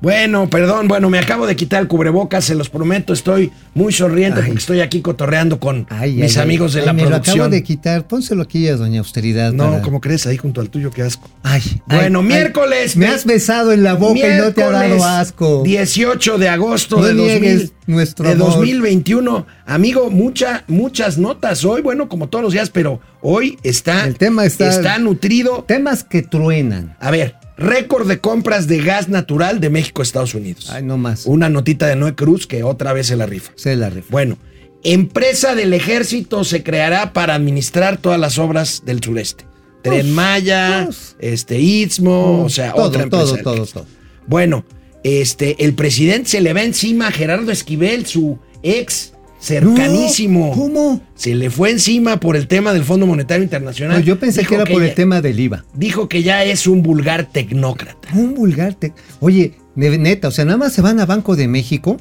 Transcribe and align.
Bueno, 0.00 0.48
perdón, 0.48 0.88
bueno, 0.88 1.10
me 1.10 1.18
acabo 1.18 1.46
de 1.46 1.54
quitar 1.56 1.82
el 1.82 1.88
cubrebocas, 1.88 2.44
se 2.46 2.54
los 2.54 2.70
prometo, 2.70 3.12
estoy 3.12 3.52
muy 3.74 3.92
sonriente 3.92 4.40
Ay. 4.40 4.46
porque 4.46 4.60
estoy 4.60 4.80
aquí 4.80 5.02
cotorreando 5.02 5.60
con 5.60 5.86
Ay, 5.90 6.14
mis 6.14 6.38
ay, 6.38 6.42
amigos 6.42 6.72
de 6.72 6.86
la 6.86 6.94
me 6.94 7.02
lo 7.02 7.08
producción. 7.08 7.36
acabo 7.36 7.50
de 7.50 7.62
quitar. 7.62 8.06
Pónselo 8.06 8.42
aquí 8.42 8.66
a 8.68 8.76
Doña 8.76 9.00
Austeridad. 9.00 9.52
No, 9.52 9.70
para- 9.70 9.82
¿cómo 9.82 10.00
crees? 10.00 10.26
Ahí 10.26 10.38
junto 10.38 10.62
al 10.62 10.70
tuyo, 10.70 10.90
qué 10.90 11.02
asco. 11.02 11.28
Ay, 11.42 11.60
Bueno, 11.86 12.22
miércoles, 12.22 12.96
me 12.96 13.08
has 13.08 13.26
besado 13.26 13.72
en 13.72 13.82
la 13.82 13.92
boca 13.92 14.18
y 14.20 14.38
no 14.40 14.52
te 14.54 14.62
ha 14.62 14.70
dado 14.70 15.04
asco. 15.04 15.62
18 15.64 16.38
de 16.38 16.48
agosto 16.48 16.96
No 16.96 17.02
de, 17.06 17.14
niegues 17.14 17.52
2000 17.60 17.72
nuestro 17.86 18.24
de 18.26 18.32
amor. 18.32 18.48
2021. 18.54 19.46
Amigo, 19.66 20.10
mucha, 20.10 20.64
muchas 20.66 21.18
notas 21.18 21.62
hoy, 21.66 21.82
bueno, 21.82 22.08
como 22.08 22.28
todos 22.30 22.42
los 22.42 22.52
días, 22.54 22.70
pero 22.70 23.00
hoy 23.20 23.58
está, 23.62 24.06
El 24.06 24.16
tema 24.16 24.46
está- 24.46 24.98
nutrido. 24.98 25.64
Temas 25.68 26.04
que 26.04 26.22
truenan. 26.22 26.96
A 27.00 27.10
ver, 27.10 27.34
récord 27.60 28.08
de 28.08 28.18
compras 28.18 28.66
de 28.66 28.78
gas 28.78 29.08
natural 29.08 29.60
de 29.60 29.70
México 29.70 30.02
a 30.02 30.04
Estados 30.04 30.34
Unidos. 30.34 30.70
Ay, 30.70 30.82
no 30.82 30.96
más. 30.96 31.26
Una 31.26 31.48
notita 31.48 31.86
de 31.86 31.94
Noé 31.94 32.14
Cruz 32.14 32.46
que 32.46 32.64
otra 32.64 32.92
vez 32.92 33.06
se 33.06 33.16
la 33.16 33.26
rifa. 33.26 33.52
Se 33.54 33.76
la 33.76 33.90
rifa. 33.90 34.08
Bueno, 34.10 34.38
empresa 34.82 35.54
del 35.54 35.74
ejército 35.74 36.42
se 36.42 36.62
creará 36.62 37.12
para 37.12 37.34
administrar 37.34 37.98
todas 37.98 38.18
las 38.18 38.38
obras 38.38 38.82
del 38.84 39.02
sureste. 39.02 39.44
Tren 39.82 40.00
Pues, 40.00 40.06
Maya, 40.06 40.88
este 41.20 41.58
Istmo, 41.60 42.42
o 42.44 42.48
sea, 42.48 42.72
todo, 42.72 42.86
otra 42.86 43.02
empresa. 43.04 43.36
todo, 43.42 43.54
todo, 43.54 43.66
todo. 43.66 43.86
Bueno, 44.26 44.64
este, 45.04 45.64
el 45.64 45.74
presidente 45.74 46.30
se 46.30 46.40
le 46.40 46.52
va 46.52 46.62
encima 46.62 47.08
a 47.08 47.10
Gerardo 47.10 47.50
Esquivel, 47.52 48.06
su 48.06 48.38
ex 48.62 49.12
cercanísimo. 49.40 50.48
No, 50.54 50.62
¿Cómo? 50.62 51.00
Se 51.14 51.34
le 51.34 51.50
fue 51.50 51.70
encima 51.70 52.18
por 52.20 52.36
el 52.36 52.46
tema 52.46 52.72
del 52.72 52.84
Fondo 52.84 53.06
Monetario 53.06 53.42
Internacional. 53.42 53.98
No, 53.98 54.04
yo 54.04 54.18
pensé 54.18 54.40
Dijo 54.40 54.50
que 54.50 54.54
era 54.56 54.64
por 54.64 54.82
ya- 54.82 54.88
el 54.88 54.94
tema 54.94 55.20
del 55.20 55.38
IVA. 55.40 55.64
Dijo 55.74 56.08
que 56.08 56.22
ya 56.22 56.44
es 56.44 56.66
un 56.66 56.82
vulgar 56.82 57.26
tecnócrata. 57.32 58.08
Un 58.14 58.34
vulgar. 58.34 58.74
te- 58.74 58.92
Oye, 59.20 59.54
neta, 59.76 60.28
o 60.28 60.30
sea, 60.30 60.44
nada 60.44 60.58
más 60.58 60.72
se 60.72 60.82
van 60.82 61.00
a 61.00 61.06
Banco 61.06 61.36
de 61.36 61.48
México 61.48 61.96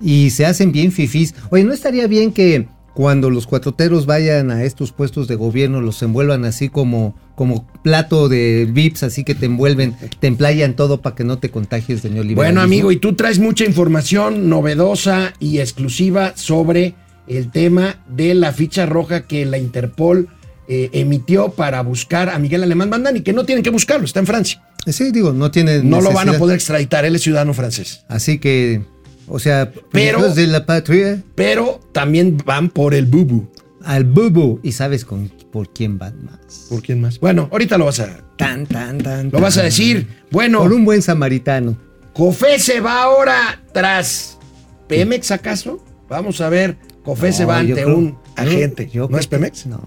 y 0.00 0.30
se 0.30 0.46
hacen 0.46 0.72
bien 0.72 0.92
fifís. 0.92 1.34
Oye, 1.50 1.64
¿no 1.64 1.72
estaría 1.72 2.06
bien 2.06 2.32
que 2.32 2.66
cuando 2.94 3.30
los 3.30 3.46
cuatroteros 3.46 4.06
vayan 4.06 4.50
a 4.50 4.64
estos 4.64 4.92
puestos 4.92 5.28
de 5.28 5.34
gobierno 5.34 5.80
los 5.80 6.02
envuelvan 6.02 6.44
así 6.44 6.68
como, 6.68 7.14
como 7.34 7.66
plato 7.82 8.28
de 8.28 8.68
VIPs, 8.70 9.02
así 9.04 9.24
que 9.24 9.34
te 9.34 9.46
envuelven, 9.46 9.96
te 10.20 10.26
emplayan 10.26 10.76
todo 10.76 11.00
para 11.00 11.16
que 11.16 11.24
no 11.24 11.38
te 11.38 11.50
contagies 11.50 12.02
de 12.02 12.10
neoliberalismo? 12.10 12.42
Bueno, 12.42 12.60
amigo, 12.60 12.92
y 12.92 12.96
tú 12.96 13.14
traes 13.14 13.38
mucha 13.38 13.64
información 13.64 14.48
novedosa 14.48 15.32
y 15.38 15.58
exclusiva 15.58 16.32
sobre 16.36 16.94
el 17.26 17.50
tema 17.50 17.96
de 18.08 18.34
la 18.34 18.52
ficha 18.52 18.86
roja 18.86 19.22
que 19.22 19.46
la 19.46 19.58
Interpol 19.58 20.28
eh, 20.68 20.90
emitió 20.92 21.50
para 21.50 21.82
buscar 21.82 22.28
a 22.28 22.38
Miguel 22.38 22.62
Alemán 22.62 22.90
Bandani, 22.90 23.22
que 23.22 23.32
no 23.32 23.44
tienen 23.44 23.62
que 23.62 23.70
buscarlo, 23.70 24.04
está 24.04 24.20
en 24.20 24.26
Francia. 24.26 24.62
Sí, 24.86 25.12
digo, 25.12 25.32
no 25.32 25.50
tiene 25.50 25.82
No 25.82 26.00
lo 26.00 26.12
van 26.12 26.28
a 26.28 26.38
poder 26.38 26.56
extraditar, 26.56 27.04
él 27.04 27.14
es 27.14 27.22
ciudadano 27.22 27.54
francés. 27.54 28.04
Así 28.08 28.38
que, 28.38 28.82
o 29.28 29.38
sea, 29.38 29.72
Pero- 29.90 30.32
de 30.34 30.46
la 30.46 30.66
patria 30.66 31.22
Pero 31.34 31.80
también 31.92 32.36
van 32.44 32.68
por 32.70 32.94
el 32.94 33.06
bubu. 33.06 33.48
al 33.84 34.04
bubu. 34.04 34.60
¿Y 34.62 34.72
sabes 34.72 35.04
con, 35.04 35.28
por 35.50 35.72
quién 35.72 35.98
van 35.98 36.24
más? 36.24 36.66
¿Por 36.68 36.82
quién 36.82 37.00
más? 37.00 37.18
Bueno, 37.20 37.48
ahorita 37.50 37.78
lo 37.78 37.86
vas 37.86 38.00
a, 38.00 38.20
Tan, 38.36 38.66
tan, 38.66 38.98
tan. 38.98 39.30
lo 39.30 39.40
vas 39.40 39.56
a 39.58 39.62
decir. 39.62 40.08
Bueno, 40.30 40.60
Por 40.60 40.72
un 40.72 40.84
buen 40.84 41.02
samaritano. 41.02 41.76
Cofé 42.12 42.58
se 42.58 42.80
va 42.80 43.02
ahora 43.02 43.62
tras 43.72 44.38
Pemex, 44.88 45.30
¿acaso? 45.30 45.82
Vamos 46.08 46.40
a 46.40 46.48
ver. 46.48 46.76
Cofé 47.04 47.32
se 47.32 47.42
No, 47.42 47.48
va 47.48 47.58
ante 47.58 47.72
creo- 47.74 47.96
un 47.96 48.18
agente. 48.36 48.88
yo 48.92 49.08
¿No 49.08 49.18
es 49.18 49.26
Pemex? 49.26 49.66
No. 49.66 49.80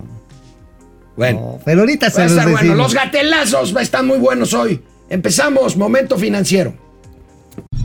Bueno. 1.15 1.39
No, 1.39 1.59
pero 1.63 1.81
ahorita 1.81 2.09
se 2.09 2.17
Va 2.17 2.23
a 2.23 2.27
los 2.27 2.37
estar 2.37 2.51
bueno. 2.51 2.75
Los 2.75 2.93
gatelazos 2.93 3.73
están 3.79 4.07
muy 4.07 4.17
buenos 4.17 4.53
hoy. 4.53 4.81
Empezamos, 5.09 5.77
momento 5.77 6.17
financiero. 6.17 6.73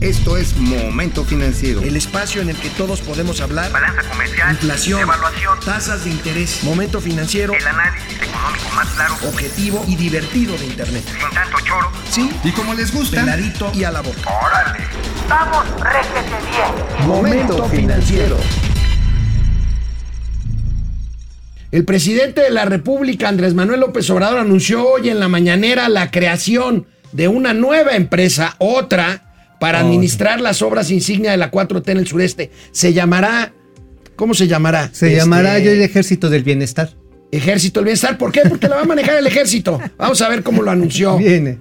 Esto 0.01 0.35
es 0.35 0.57
Momento 0.57 1.23
Financiero. 1.23 1.79
El 1.81 1.95
espacio 1.95 2.41
en 2.41 2.49
el 2.49 2.57
que 2.57 2.69
todos 2.71 3.01
podemos 3.01 3.39
hablar. 3.39 3.71
Balanza 3.71 4.01
comercial, 4.09 4.51
Inflación, 4.53 5.01
evaluación, 5.01 5.59
tasas 5.63 6.05
de 6.05 6.09
interés, 6.09 6.63
momento 6.63 6.99
financiero, 6.99 7.53
el 7.53 7.67
análisis 7.67 8.15
económico 8.19 8.69
más 8.75 8.87
claro, 8.95 9.13
objetivo 9.27 9.85
y 9.87 9.95
divertido 9.95 10.57
de 10.57 10.65
Internet. 10.65 11.03
sin 11.05 11.29
tanto 11.35 11.57
choro. 11.59 11.91
Sí, 12.09 12.31
Y 12.43 12.51
como 12.51 12.73
les 12.73 12.91
gusta, 12.91 13.19
peladito 13.19 13.71
y 13.75 13.83
a 13.83 13.91
la 13.91 14.01
boca. 14.01 14.21
¡Órale! 14.43 14.79
¡Vamos, 15.29 15.65
réjete 15.79 16.35
bien! 16.49 17.07
Momento 17.07 17.69
financiero. 17.69 18.37
El 21.71 21.85
presidente 21.85 22.41
de 22.41 22.49
la 22.49 22.65
República, 22.65 23.29
Andrés 23.29 23.53
Manuel 23.53 23.81
López 23.81 24.09
Obrador, 24.09 24.39
anunció 24.39 24.83
hoy 24.83 25.09
en 25.09 25.19
la 25.19 25.27
mañanera 25.27 25.87
la 25.89 26.09
creación 26.09 26.87
de 27.11 27.27
una 27.27 27.53
nueva 27.53 27.91
empresa, 27.91 28.55
otra, 28.57 29.30
para 29.61 29.77
Otra. 29.77 29.87
administrar 29.89 30.41
las 30.41 30.63
obras 30.63 30.89
insignia 30.89 31.29
de 31.29 31.37
la 31.37 31.51
4T 31.51 31.87
en 31.91 31.97
el 31.99 32.07
sureste. 32.07 32.49
Se 32.71 32.93
llamará, 32.93 33.53
¿cómo 34.15 34.33
se 34.33 34.47
llamará? 34.47 34.89
Se 34.91 35.05
Este, 35.07 35.17
llamará 35.19 35.59
yo 35.59 35.69
el 35.69 35.83
Ejército 35.83 36.31
del 36.31 36.43
Bienestar. 36.43 36.95
Ejército 37.31 37.79
del 37.79 37.85
Bienestar. 37.85 38.17
¿Por 38.17 38.31
qué? 38.31 38.41
Porque 38.49 38.67
la 38.67 38.77
va 38.77 38.81
a 38.81 38.85
manejar 38.85 39.17
el 39.17 39.27
ejército. 39.27 39.79
Vamos 39.99 40.19
a 40.23 40.29
ver 40.29 40.41
cómo 40.41 40.63
lo 40.63 40.71
anunció. 40.71 41.15
Viene. 41.19 41.59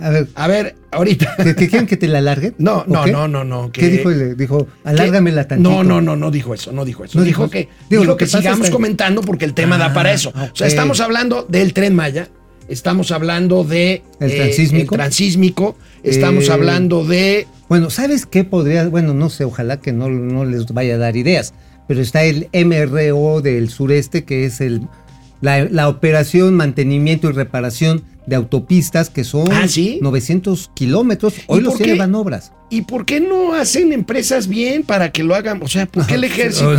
A 0.00 0.10
ver, 0.10 0.28
A 0.36 0.46
ver, 0.48 0.76
ahorita. 0.92 1.34
¿que, 1.36 1.54
que 1.56 1.68
quieren 1.68 1.86
que 1.88 1.96
te 1.96 2.06
la 2.08 2.18
alargue? 2.18 2.54
No, 2.58 2.78
¿O 2.78 2.86
no, 2.86 3.06
no, 3.06 3.26
no, 3.28 3.42
no. 3.44 3.70
¿Qué 3.72 3.88
dijo? 3.88 4.10
Dijo, 4.10 4.68
alárgamela 4.84 5.46
tantito. 5.48 5.68
No, 5.70 5.82
no, 5.84 6.00
no, 6.00 6.14
no 6.16 6.30
dijo 6.30 6.54
eso, 6.54 6.70
no 6.72 6.84
dijo 6.84 7.04
eso. 7.04 7.18
No 7.18 7.24
dijo, 7.24 7.42
dijo- 7.44 7.50
que, 7.50 7.58
digo, 7.90 8.02
dijo 8.02 8.04
lo 8.04 8.16
que, 8.16 8.24
que 8.26 8.30
sigamos 8.30 8.70
comentando 8.70 9.20
porque 9.22 9.44
el 9.44 9.54
tema 9.54 9.76
da 9.76 9.86
Ah, 9.86 9.92
para 9.92 10.12
eso. 10.12 10.30
O 10.34 10.56
sea, 10.56 10.66
estamos 10.68 11.00
hablando 11.00 11.44
del 11.48 11.72
tren 11.74 11.94
Maya, 11.96 12.28
estamos 12.68 13.10
hablando 13.12 13.62
de 13.64 14.02
¿El 14.20 14.30
eh, 14.30 14.36
transísmico? 14.36 14.94
el 14.94 14.98
transísmico, 15.00 15.76
estamos 16.04 16.48
Eh, 16.48 16.52
hablando 16.52 17.04
de 17.04 17.46
Bueno, 17.68 17.90
¿sabes 17.90 18.26
qué 18.26 18.44
podría? 18.44 18.86
Bueno, 18.88 19.14
no 19.14 19.30
sé, 19.30 19.44
ojalá 19.44 19.80
que 19.80 19.92
no, 19.92 20.08
no 20.08 20.44
les 20.44 20.66
vaya 20.66 20.94
a 20.94 20.98
dar 20.98 21.16
ideas, 21.16 21.54
pero 21.88 22.00
está 22.00 22.22
el 22.24 22.48
MRO 22.52 23.40
del 23.40 23.70
sureste, 23.70 24.24
que 24.24 24.44
es 24.44 24.60
el 24.60 24.82
la, 25.40 25.64
la 25.64 25.88
operación, 25.88 26.54
mantenimiento 26.54 27.28
y 27.28 27.32
reparación 27.32 28.02
de 28.26 28.36
autopistas, 28.36 29.10
que 29.10 29.24
son 29.24 29.52
Ah, 29.52 29.68
¿sí? 29.68 29.98
900 30.00 30.70
kilómetros. 30.74 31.36
¿Y 31.36 31.42
Hoy 31.48 31.60
los 31.60 31.72
por 31.74 31.78
tiene 31.82 31.92
qué? 31.94 31.98
van 31.98 32.14
obras. 32.14 32.52
¿Y 32.70 32.82
por 32.82 33.04
qué 33.04 33.20
no 33.20 33.52
hacen 33.52 33.92
empresas 33.92 34.48
bien 34.48 34.84
para 34.84 35.12
que 35.12 35.22
lo 35.22 35.34
hagan? 35.34 35.62
O 35.62 35.68
sea, 35.68 35.84
¿por 35.84 36.06
qué 36.06 36.14
el 36.14 36.24
ejército? 36.24 36.74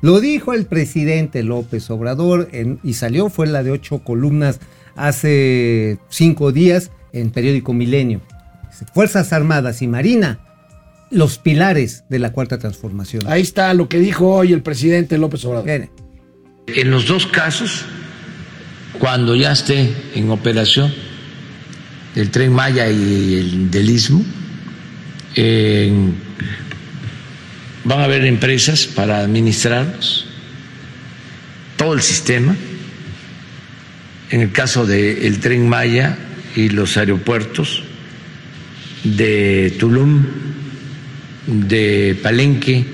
Lo 0.00 0.20
dijo 0.20 0.52
el 0.54 0.66
presidente 0.66 1.42
López 1.42 1.90
Obrador 1.90 2.48
en- 2.52 2.78
y 2.82 2.94
salió, 2.94 3.28
fue 3.28 3.46
la 3.46 3.62
de 3.62 3.70
ocho 3.72 3.98
columnas 3.98 4.60
hace 4.94 5.98
cinco 6.08 6.52
días 6.52 6.90
en 7.20 7.30
periódico 7.30 7.72
Milenio. 7.72 8.20
Fuerzas 8.92 9.32
Armadas 9.32 9.82
y 9.82 9.88
Marina, 9.88 10.38
los 11.10 11.38
pilares 11.38 12.04
de 12.08 12.18
la 12.18 12.32
cuarta 12.32 12.58
transformación. 12.58 13.24
Ahí 13.26 13.42
está 13.42 13.72
lo 13.74 13.88
que 13.88 13.98
dijo 13.98 14.28
hoy 14.28 14.52
el 14.52 14.62
presidente 14.62 15.18
López 15.18 15.44
Obrador. 15.44 15.88
En 16.66 16.90
los 16.90 17.06
dos 17.06 17.26
casos, 17.26 17.84
cuando 18.98 19.34
ya 19.34 19.52
esté 19.52 19.92
en 20.14 20.30
operación 20.30 20.92
el 22.14 22.30
tren 22.30 22.52
Maya 22.52 22.88
y 22.88 23.34
el 23.34 23.70
del 23.70 23.90
Istmo, 23.90 24.24
eh, 25.36 25.92
van 27.84 28.00
a 28.00 28.04
haber 28.04 28.24
empresas 28.24 28.86
para 28.86 29.20
administrarlos, 29.20 30.26
todo 31.76 31.94
el 31.94 32.02
sistema. 32.02 32.56
En 34.30 34.40
el 34.40 34.50
caso 34.50 34.86
del 34.86 35.38
tren 35.38 35.68
Maya 35.68 36.18
y 36.56 36.70
los 36.70 36.96
aeropuertos 36.96 37.82
de 39.04 39.76
Tulum, 39.78 40.24
de 41.46 42.18
Palenque, 42.22 42.84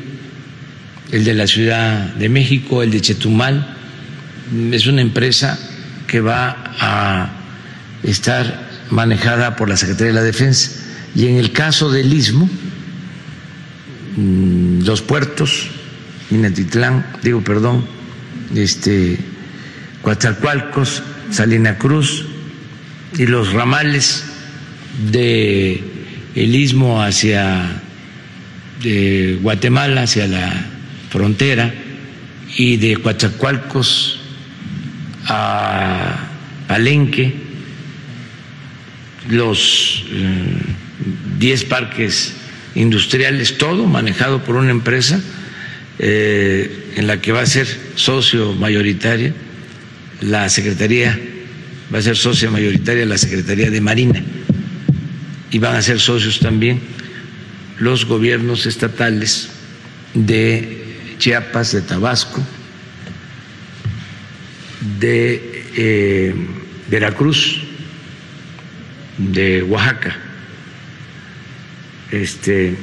el 1.13 1.25
de 1.25 1.35
la 1.35 1.47
Ciudad 1.47 2.15
de 2.15 2.29
México, 2.29 2.83
el 2.83 2.91
de 2.91 3.01
Chetumal. 3.01 3.77
Es 4.73 4.87
una 4.87 5.01
empresa 5.01 5.59
que 6.09 6.21
va 6.21 6.75
a 6.79 7.31
estar 8.03 8.69
manejada 8.91 9.55
por 9.57 9.69
la 9.69 9.77
Secretaría 9.77 10.09
de 10.09 10.19
la 10.19 10.23
Defensa. 10.23 10.73
Y 11.15 11.29
en 11.29 11.37
el 11.37 11.53
caso 11.53 11.91
del 11.91 12.13
Istmo, 12.13 12.51
mm, 14.17 14.83
los 14.83 15.03
puertos, 15.03 15.69
Minatitlán, 16.31 17.07
digo, 17.23 17.43
perdón, 17.43 17.87
este, 18.55 19.19
Coatzacoalcos, 20.03 21.03
Salina 21.31 21.79
Cruz 21.79 22.27
y 23.19 23.27
los 23.27 23.53
ramales 23.53 24.25
de 25.11 25.83
el 26.35 26.55
Istmo 26.55 27.03
hacia 27.03 27.83
Guatemala 29.41 30.03
hacia 30.03 30.27
la 30.27 30.67
frontera 31.11 31.73
y 32.57 32.77
de 32.77 32.97
Coatzacoalcos 32.97 34.19
a 35.27 36.29
Palenque, 36.67 37.33
los 39.29 40.05
eh, 40.11 40.59
10 41.39 41.65
parques 41.65 42.35
industriales, 42.75 43.59
todo 43.59 43.87
manejado 43.87 44.43
por 44.43 44.57
una 44.57 44.71
empresa 44.71 45.21
eh, 45.99 46.93
en 46.97 47.07
la 47.07 47.21
que 47.21 47.33
va 47.33 47.43
a 47.43 47.47
ser 47.47 47.69
socio 47.95 48.53
mayoritaria 48.55 49.33
la 50.23 50.49
Secretaría, 50.49 51.19
va 51.93 51.99
a 51.99 52.03
ser 52.03 52.17
socia 52.17 52.51
mayoritaria 52.51 53.05
la 53.07 53.19
Secretaría 53.19 53.71
de 53.71 53.81
Marina. 53.81 54.23
y 55.51 55.59
van 55.59 55.77
a 55.77 55.83
ser 55.83 56.01
socios 56.01 56.41
también 56.41 56.81
los 57.79 58.07
gobiernos 58.07 58.65
estatales 58.65 59.51
de 60.15 61.15
Chiapas, 61.19 61.73
de 61.73 61.83
Tabasco, 61.83 62.43
de 64.99 65.65
eh, 65.77 66.35
Veracruz, 66.89 67.61
de 69.19 69.63
Oaxaca. 69.63 70.17
Este 72.11 72.77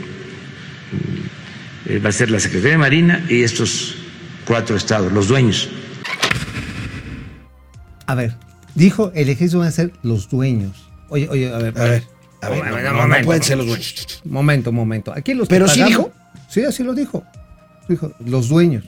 eh, 1.86 2.00
va 2.00 2.10
a 2.10 2.12
ser 2.12 2.30
la 2.30 2.40
Secretaría 2.40 2.74
de 2.74 2.78
Marina 2.78 3.26
y 3.30 3.42
estos 3.42 3.96
cuatro 4.46 4.76
estados, 4.76 5.12
los 5.12 5.28
dueños. 5.28 5.70
A 8.06 8.16
ver, 8.16 8.36
dijo 8.80 9.12
el 9.14 9.30
ejército 9.30 9.60
van 9.60 9.68
a 9.68 9.72
ser 9.72 9.92
los 10.02 10.28
dueños. 10.30 10.90
Oye, 11.10 11.28
oye, 11.30 11.54
a 11.54 11.58
ver, 11.60 11.78
A 11.80 11.84
ver, 11.84 12.04
a 12.42 12.50
ver, 12.50 12.64
no, 12.66 12.94
no, 12.94 13.08
no 13.08 13.26
pueden 13.26 13.44
ser 13.44 13.58
los 13.58 13.68
dueños. 13.68 14.22
Momento, 14.26 14.72
momento. 14.72 15.12
Aquí 15.16 15.34
los 15.36 15.48
¿Pero 15.48 15.68
sí 15.68 15.84
dijo? 15.84 16.12
Sí, 16.48 16.64
así 16.64 16.84
lo 16.84 16.94
dijo. 16.94 17.24
Dijo, 17.88 18.12
los 18.26 18.50
dueños. 18.50 18.86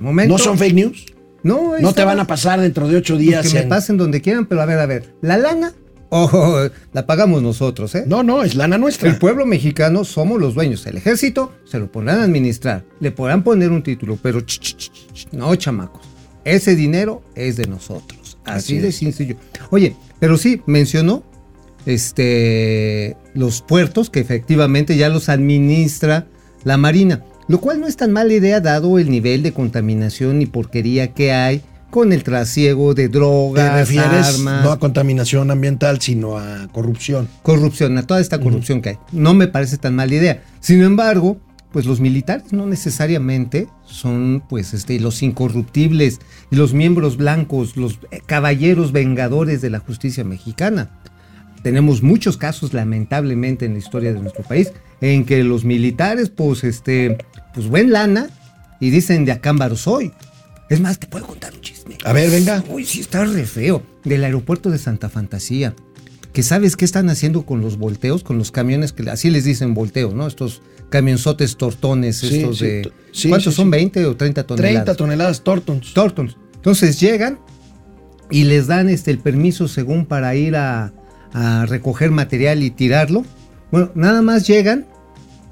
Momento. 0.00 0.32
¿No 0.32 0.38
son 0.38 0.56
fake 0.58 0.74
news? 0.74 1.06
No, 1.42 1.78
No 1.78 1.92
te 1.92 2.04
van 2.04 2.20
a 2.20 2.26
pasar 2.26 2.60
dentro 2.60 2.88
de 2.88 2.96
ocho 2.96 3.14
Pues 3.14 3.26
días. 3.26 3.46
que 3.46 3.54
me 3.54 3.60
en- 3.62 3.68
pasen 3.68 3.96
donde 3.96 4.20
quieran, 4.20 4.46
pero 4.46 4.62
a 4.62 4.66
ver, 4.66 4.78
a 4.78 4.86
ver. 4.86 5.14
La 5.22 5.36
lana, 5.38 5.72
ojo, 6.10 6.58
la 6.92 7.06
pagamos 7.06 7.42
nosotros, 7.42 7.94
¿eh? 7.94 8.04
No, 8.06 8.22
no, 8.22 8.42
es 8.42 8.54
lana 8.54 8.78
nuestra. 8.78 9.08
El 9.08 9.16
pueblo 9.16 9.46
mexicano 9.46 10.04
somos 10.04 10.40
los 10.40 10.54
dueños. 10.54 10.86
El 10.86 10.96
ejército 10.96 11.52
se 11.64 11.78
lo 11.78 11.90
podrán 11.90 12.20
administrar, 12.20 12.84
le 13.00 13.10
podrán 13.12 13.42
poner 13.42 13.70
un 13.72 13.82
título, 13.82 14.18
pero 14.22 14.40
ch, 14.40 14.58
ch, 14.60 14.76
ch, 14.76 14.90
ch, 15.12 15.26
no, 15.32 15.54
chamacos. 15.56 16.02
Ese 16.44 16.76
dinero 16.76 17.22
es 17.34 17.56
de 17.56 17.66
nosotros. 17.66 18.25
Así, 18.46 18.76
Así 18.76 18.78
de 18.78 18.92
sencillo. 18.92 19.36
Oye, 19.70 19.94
pero 20.18 20.38
sí 20.38 20.62
mencionó 20.66 21.24
este 21.84 23.16
los 23.34 23.62
puertos 23.62 24.10
que 24.10 24.20
efectivamente 24.20 24.96
ya 24.96 25.08
los 25.08 25.28
administra 25.28 26.26
la 26.64 26.76
Marina, 26.76 27.22
lo 27.48 27.60
cual 27.60 27.80
no 27.80 27.86
es 27.86 27.96
tan 27.96 28.12
mala 28.12 28.32
idea 28.32 28.60
dado 28.60 28.98
el 28.98 29.10
nivel 29.10 29.42
de 29.42 29.52
contaminación 29.52 30.42
y 30.42 30.46
porquería 30.46 31.12
que 31.12 31.32
hay 31.32 31.62
con 31.90 32.12
el 32.12 32.24
trasiego 32.24 32.94
de 32.94 33.08
Te 33.08 33.18
drogas, 33.18 33.72
refieres 33.72 34.34
armas, 34.34 34.64
no 34.64 34.72
a 34.72 34.78
contaminación 34.78 35.50
ambiental, 35.50 36.00
sino 36.00 36.36
a 36.38 36.68
corrupción. 36.72 37.28
corrupción, 37.42 37.96
a 37.98 38.02
toda 38.02 38.20
esta 38.20 38.40
corrupción 38.40 38.82
que 38.82 38.90
hay. 38.90 38.98
No 39.12 39.34
me 39.34 39.46
parece 39.46 39.78
tan 39.78 39.94
mala 39.94 40.14
idea. 40.14 40.42
Sin 40.60 40.82
embargo, 40.82 41.38
pues 41.72 41.86
los 41.86 42.00
militares 42.00 42.52
no 42.52 42.66
necesariamente 42.66 43.68
son 43.84 44.42
pues 44.48 44.74
este 44.74 44.98
los 44.98 45.22
incorruptibles 45.22 46.20
y 46.50 46.56
los 46.56 46.74
miembros 46.74 47.16
blancos, 47.16 47.76
los 47.76 47.98
caballeros 48.26 48.92
vengadores 48.92 49.60
de 49.60 49.70
la 49.70 49.78
justicia 49.78 50.24
mexicana. 50.24 50.90
Tenemos 51.62 52.02
muchos 52.02 52.36
casos 52.36 52.74
lamentablemente 52.74 53.66
en 53.66 53.72
la 53.72 53.78
historia 53.78 54.12
de 54.12 54.20
nuestro 54.20 54.44
país 54.44 54.72
en 55.00 55.24
que 55.24 55.42
los 55.42 55.64
militares 55.64 56.30
pues 56.30 56.62
este 56.64 57.18
pues 57.54 57.66
buen 57.66 57.90
lana 57.90 58.28
y 58.80 58.90
dicen 58.90 59.24
de 59.24 59.32
acámbaro 59.32 59.76
soy. 59.76 60.12
Es 60.68 60.80
más, 60.80 60.98
te 60.98 61.06
puedo 61.06 61.26
contar 61.26 61.54
un 61.54 61.60
chisme. 61.60 61.96
A 62.04 62.12
ver, 62.12 62.30
venga. 62.30 62.62
Uy, 62.68 62.84
sí 62.84 63.00
está 63.00 63.24
re 63.24 63.46
feo. 63.46 63.82
Del 64.04 64.24
aeropuerto 64.24 64.70
de 64.70 64.78
Santa 64.78 65.08
Fantasía. 65.08 65.74
Que 66.32 66.42
sabes 66.42 66.76
qué 66.76 66.84
están 66.84 67.08
haciendo 67.08 67.46
con 67.46 67.60
los 67.60 67.78
volteos, 67.78 68.22
con 68.22 68.36
los 68.36 68.50
camiones, 68.50 68.92
que 68.92 69.08
así 69.08 69.30
les 69.30 69.44
dicen 69.44 69.74
volteos, 69.74 70.12
¿no? 70.12 70.26
Estos 70.26 70.62
camionzotes 70.90 71.56
tortones, 71.56 72.18
Sí, 72.18 72.38
estos 72.40 72.58
sí, 72.58 72.64
de... 72.66 72.92
sí, 73.12 73.28
¿Cuántos 73.28 73.54
son? 73.54 73.66
sí. 73.72 73.78
¿20 73.78 74.04
o 74.06 74.16
30 74.16 74.46
toneladas? 74.46 74.84
30 74.84 74.94
toneladas 74.96 75.42
Tortons. 75.42 75.92
Tortons. 75.94 76.36
Entonces 76.54 76.98
llegan 77.00 77.38
y 78.30 78.44
les 78.44 78.66
dan 78.66 78.88
este, 78.88 79.10
el 79.10 79.18
permiso 79.18 79.68
según 79.68 80.06
para 80.06 80.34
ir 80.34 80.56
a, 80.56 80.92
a 81.32 81.66
recoger 81.66 82.10
material 82.10 82.62
y 82.62 82.70
tirarlo. 82.70 83.24
Bueno, 83.70 83.90
nada 83.94 84.22
más 84.22 84.46
llegan, 84.46 84.86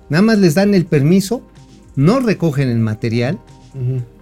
nada 0.08 0.22
más 0.22 0.38
les 0.38 0.54
dan 0.54 0.74
el 0.74 0.86
permiso, 0.86 1.42
no 1.96 2.20
recogen 2.20 2.68
el 2.68 2.78
material, 2.78 3.38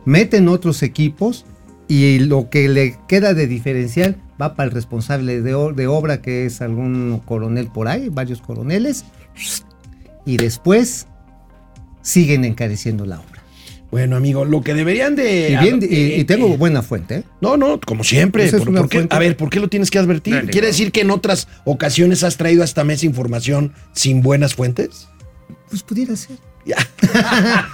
meten 0.04 0.48
otros 0.48 0.82
equipos 0.82 1.44
y 1.88 2.18
lo 2.20 2.48
que 2.50 2.68
le 2.68 2.96
queda 3.06 3.34
de 3.34 3.46
diferencial 3.46 4.16
va 4.40 4.54
para 4.54 4.68
el 4.68 4.74
responsable 4.74 5.40
de, 5.42 5.72
de 5.74 5.86
obra, 5.86 6.22
que 6.22 6.46
es 6.46 6.60
algún 6.62 7.20
coronel 7.24 7.66
por 7.68 7.88
ahí, 7.88 8.08
varios 8.08 8.40
coroneles, 8.40 9.04
y 10.26 10.36
después 10.36 11.06
siguen 12.02 12.44
encareciendo 12.44 13.04
la 13.06 13.16
obra. 13.20 13.42
Bueno, 13.90 14.16
amigo, 14.16 14.46
lo 14.46 14.62
que 14.62 14.72
deberían 14.72 15.14
de. 15.16 15.50
Y, 15.50 15.56
bien, 15.58 15.78
y- 15.82 15.94
eh, 15.94 16.18
y 16.20 16.24
tengo 16.24 16.46
eh, 16.46 16.56
buena 16.56 16.80
fuente, 16.82 17.16
¿eh? 17.16 17.24
No, 17.42 17.58
no, 17.58 17.78
como 17.78 18.04
siempre. 18.04 18.50
A 19.10 19.18
ver, 19.18 19.36
¿por 19.36 19.50
qué 19.50 19.60
lo 19.60 19.68
tienes 19.68 19.90
que 19.90 19.98
advertir? 19.98 20.34
Dale, 20.34 20.50
¿Quiere 20.50 20.68
no. 20.68 20.72
decir 20.72 20.92
que 20.92 21.02
en 21.02 21.10
otras 21.10 21.46
ocasiones 21.64 22.24
has 22.24 22.38
traído 22.38 22.62
a 22.62 22.64
esta 22.64 22.84
mesa 22.84 23.04
información 23.04 23.74
sin 23.92 24.22
buenas 24.22 24.54
fuentes? 24.54 25.08
Pues 25.68 25.82
pudiera 25.82 26.16
ser. 26.16 26.38
Ya. 26.64 26.76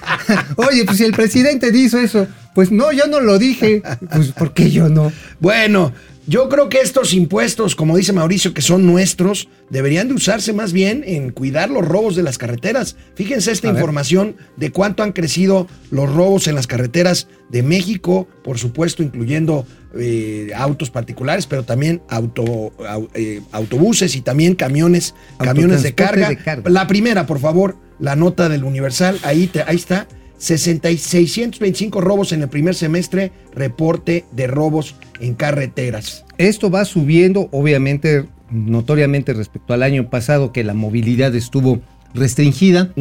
Oye, 0.56 0.84
pues 0.84 0.96
si 0.98 1.04
el 1.04 1.12
presidente 1.12 1.70
dijo 1.70 1.98
eso, 1.98 2.26
pues 2.54 2.72
no, 2.72 2.90
yo 2.90 3.06
no 3.06 3.20
lo 3.20 3.38
dije. 3.38 3.82
Pues 4.12 4.32
¿por 4.32 4.52
qué 4.54 4.70
yo 4.70 4.88
no? 4.88 5.12
Bueno, 5.40 5.92
yo 6.28 6.48
creo 6.50 6.68
que 6.68 6.80
estos 6.80 7.14
impuestos, 7.14 7.74
como 7.74 7.96
dice 7.96 8.12
Mauricio, 8.12 8.52
que 8.54 8.60
son 8.62 8.86
nuestros, 8.86 9.48
deberían 9.70 10.08
de 10.08 10.14
usarse 10.14 10.52
más 10.52 10.72
bien 10.74 11.02
en 11.06 11.30
cuidar 11.32 11.70
los 11.70 11.84
robos 11.84 12.14
de 12.16 12.22
las 12.22 12.36
carreteras. 12.38 12.96
Fíjense 13.14 13.50
esta 13.50 13.68
A 13.68 13.72
ver. 13.72 13.80
información 13.80 14.36
de 14.56 14.70
cuánto 14.70 15.02
han 15.02 15.12
crecido 15.12 15.66
los 15.90 16.12
robos 16.12 16.46
en 16.46 16.54
las 16.54 16.66
carreteras 16.66 17.28
de 17.48 17.62
México, 17.62 18.28
por 18.44 18.58
supuesto, 18.58 19.02
incluyendo 19.02 19.66
eh, 19.98 20.50
autos 20.54 20.90
particulares, 20.90 21.46
pero 21.46 21.62
también 21.62 22.02
auto, 22.10 22.44
au- 22.78 23.08
eh, 23.14 23.40
autobuses 23.52 24.14
y 24.14 24.20
también 24.20 24.54
camiones, 24.54 25.14
camiones 25.38 25.82
de 25.82 25.94
carga. 25.94 26.28
de 26.28 26.36
carga. 26.36 26.68
La 26.70 26.86
primera, 26.86 27.26
por 27.26 27.38
favor, 27.40 27.76
la 27.98 28.14
nota 28.14 28.50
del 28.50 28.64
Universal, 28.64 29.18
ahí, 29.22 29.46
te- 29.46 29.62
ahí 29.62 29.76
está. 29.76 30.06
60 30.38 30.90
y 30.90 30.98
625 30.98 32.00
robos 32.00 32.32
en 32.32 32.42
el 32.42 32.48
primer 32.48 32.74
semestre, 32.74 33.32
reporte 33.54 34.24
de 34.32 34.46
robos 34.46 34.94
en 35.20 35.34
carreteras. 35.34 36.24
Esto 36.38 36.70
va 36.70 36.84
subiendo, 36.84 37.48
obviamente, 37.52 38.26
notoriamente 38.50 39.34
respecto 39.34 39.74
al 39.74 39.82
año 39.82 40.08
pasado, 40.08 40.52
que 40.52 40.64
la 40.64 40.74
movilidad 40.74 41.34
estuvo 41.34 41.80
restringida. 42.14 42.92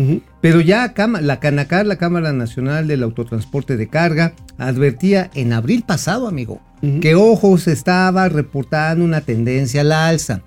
Pero 0.42 0.62
ya 0.62 0.94
la 1.22 1.39
Canacar, 1.39 1.86
la 1.86 1.98
Cámara 1.98 2.34
Nacional 2.34 2.88
del 2.88 3.04
Autotransporte 3.04 3.78
de 3.78 3.88
Carga, 3.88 4.34
advertía 4.57 5.30
en 5.34 5.54
abril 5.54 5.84
pasado, 5.84 6.28
amigo, 6.28 6.62
que 7.01 7.16
ojo 7.16 7.57
se 7.57 7.72
estaba 7.72 8.30
reportando 8.30 9.06
una 9.06 9.22
tendencia 9.22 9.81
a 9.81 9.86
la 9.86 10.07
alza. 10.07 10.42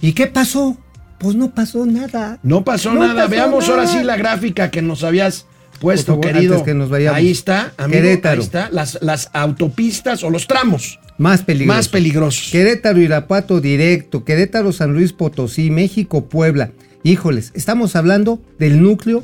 ¿Y 0.00 0.12
qué 0.12 0.26
pasó? 0.26 0.76
Pues 1.18 1.34
no 1.34 1.54
pasó 1.54 1.86
nada. 1.86 2.38
No 2.42 2.62
pasó 2.62 2.92
No 2.92 3.00
nada. 3.00 3.22
pasó 3.22 3.30
Veamos 3.30 3.68
ahora 3.68 3.86
sí 3.86 4.02
la 4.02 4.16
gráfica 4.16 4.70
que 4.70 4.82
nos 4.82 5.02
habías 5.02 5.46
puesto, 5.76 6.12
favor, 6.12 6.26
querido. 6.26 6.64
que 6.64 6.74
nos. 6.74 6.90
Ahí 6.92 7.30
está, 7.30 7.72
amigo. 7.76 8.00
Querétaro. 8.02 8.40
Ahí 8.40 8.44
está. 8.44 8.68
Las, 8.70 8.98
las 9.00 9.30
autopistas 9.32 10.22
o 10.24 10.30
los 10.30 10.46
tramos 10.46 10.98
Más 11.18 11.42
peligroso. 11.42 11.76
más 11.76 11.88
peligrosos. 11.88 12.48
Querétaro, 12.52 13.00
Irapuato 13.00 13.60
directo, 13.60 14.24
Querétaro, 14.24 14.72
San 14.72 14.92
Luis 14.92 15.12
Potosí, 15.12 15.70
México, 15.70 16.28
Puebla. 16.28 16.70
Híjoles, 17.02 17.52
estamos 17.54 17.94
hablando 17.96 18.40
del 18.58 18.82
núcleo 18.82 19.22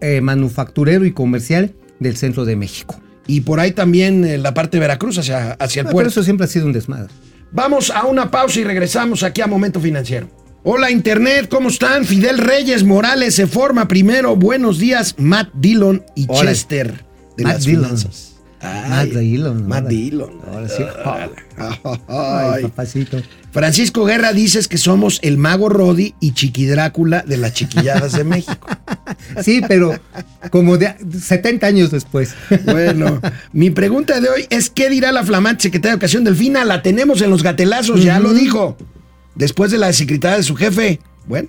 eh, 0.00 0.20
manufacturero 0.20 1.04
y 1.04 1.12
comercial 1.12 1.72
del 1.98 2.16
centro 2.16 2.44
de 2.44 2.56
México. 2.56 2.98
Y 3.26 3.42
por 3.42 3.60
ahí 3.60 3.72
también 3.72 4.24
eh, 4.24 4.38
la 4.38 4.54
parte 4.54 4.76
de 4.78 4.80
Veracruz 4.80 5.18
hacia, 5.18 5.52
hacia 5.52 5.80
el 5.82 5.86
Ah, 5.86 5.90
pero 5.90 5.92
puerto. 5.92 6.10
eso 6.10 6.22
siempre 6.24 6.46
ha 6.46 6.48
sido 6.48 6.66
un 6.66 6.72
desmadre. 6.72 7.12
Vamos 7.52 7.90
a 7.90 8.04
una 8.06 8.30
pausa 8.30 8.58
y 8.60 8.64
regresamos 8.64 9.22
aquí 9.22 9.40
a 9.40 9.46
Momento 9.46 9.80
Financiero. 9.80 10.28
Hola 10.62 10.90
Internet, 10.90 11.48
¿cómo 11.50 11.68
están? 11.70 12.04
Fidel 12.04 12.36
Reyes 12.38 12.84
Morales 12.84 13.34
se 13.34 13.46
forma 13.46 13.88
primero. 13.88 14.36
Buenos 14.36 14.78
días, 14.78 15.14
Matt 15.18 15.48
Dillon 15.54 16.04
y 16.14 16.26
Hola. 16.28 16.50
Chester 16.50 17.04
de 17.36 17.44
Matt 17.44 17.54
las 17.54 17.64
Dillon. 17.64 17.84
finanzas. 17.84 18.26
Matt 18.62 19.08
Dillon, 19.08 19.66
Matt 19.66 19.78
ahora. 19.84 19.88
Dillon. 19.88 20.30
Ahora 20.52 20.68
sí. 20.68 20.82
Ay, 22.08 22.62
papacito. 22.64 23.22
Francisco 23.52 24.04
Guerra 24.04 24.34
dices 24.34 24.68
que 24.68 24.76
somos 24.76 25.18
el 25.22 25.38
mago 25.38 25.70
Rodi 25.70 26.14
y 26.20 26.32
Chiqui 26.34 26.66
Drácula 26.66 27.24
de 27.26 27.38
las 27.38 27.54
chiquilladas 27.54 28.12
de 28.12 28.24
México. 28.24 28.66
Sí, 29.42 29.60
pero 29.66 29.98
como 30.50 30.78
de 30.78 30.94
70 31.20 31.66
años 31.66 31.90
después. 31.90 32.34
Bueno, 32.64 33.20
mi 33.52 33.70
pregunta 33.70 34.20
de 34.20 34.28
hoy 34.28 34.46
es: 34.50 34.70
¿qué 34.70 34.88
dirá 34.88 35.10
la 35.12 35.24
flamante 35.24 35.62
secretaria 35.64 35.90
de 35.92 35.94
Educación 35.96 36.24
Delfina? 36.24 36.64
La 36.64 36.80
tenemos 36.82 37.20
en 37.20 37.30
los 37.30 37.42
gatelazos, 37.42 38.02
ya 38.04 38.18
lo 38.20 38.32
dijo. 38.32 38.76
Después 39.34 39.70
de 39.70 39.78
la 39.78 39.92
secretaria 39.92 40.38
de 40.38 40.42
su 40.42 40.54
jefe. 40.56 41.00
Bueno, 41.26 41.48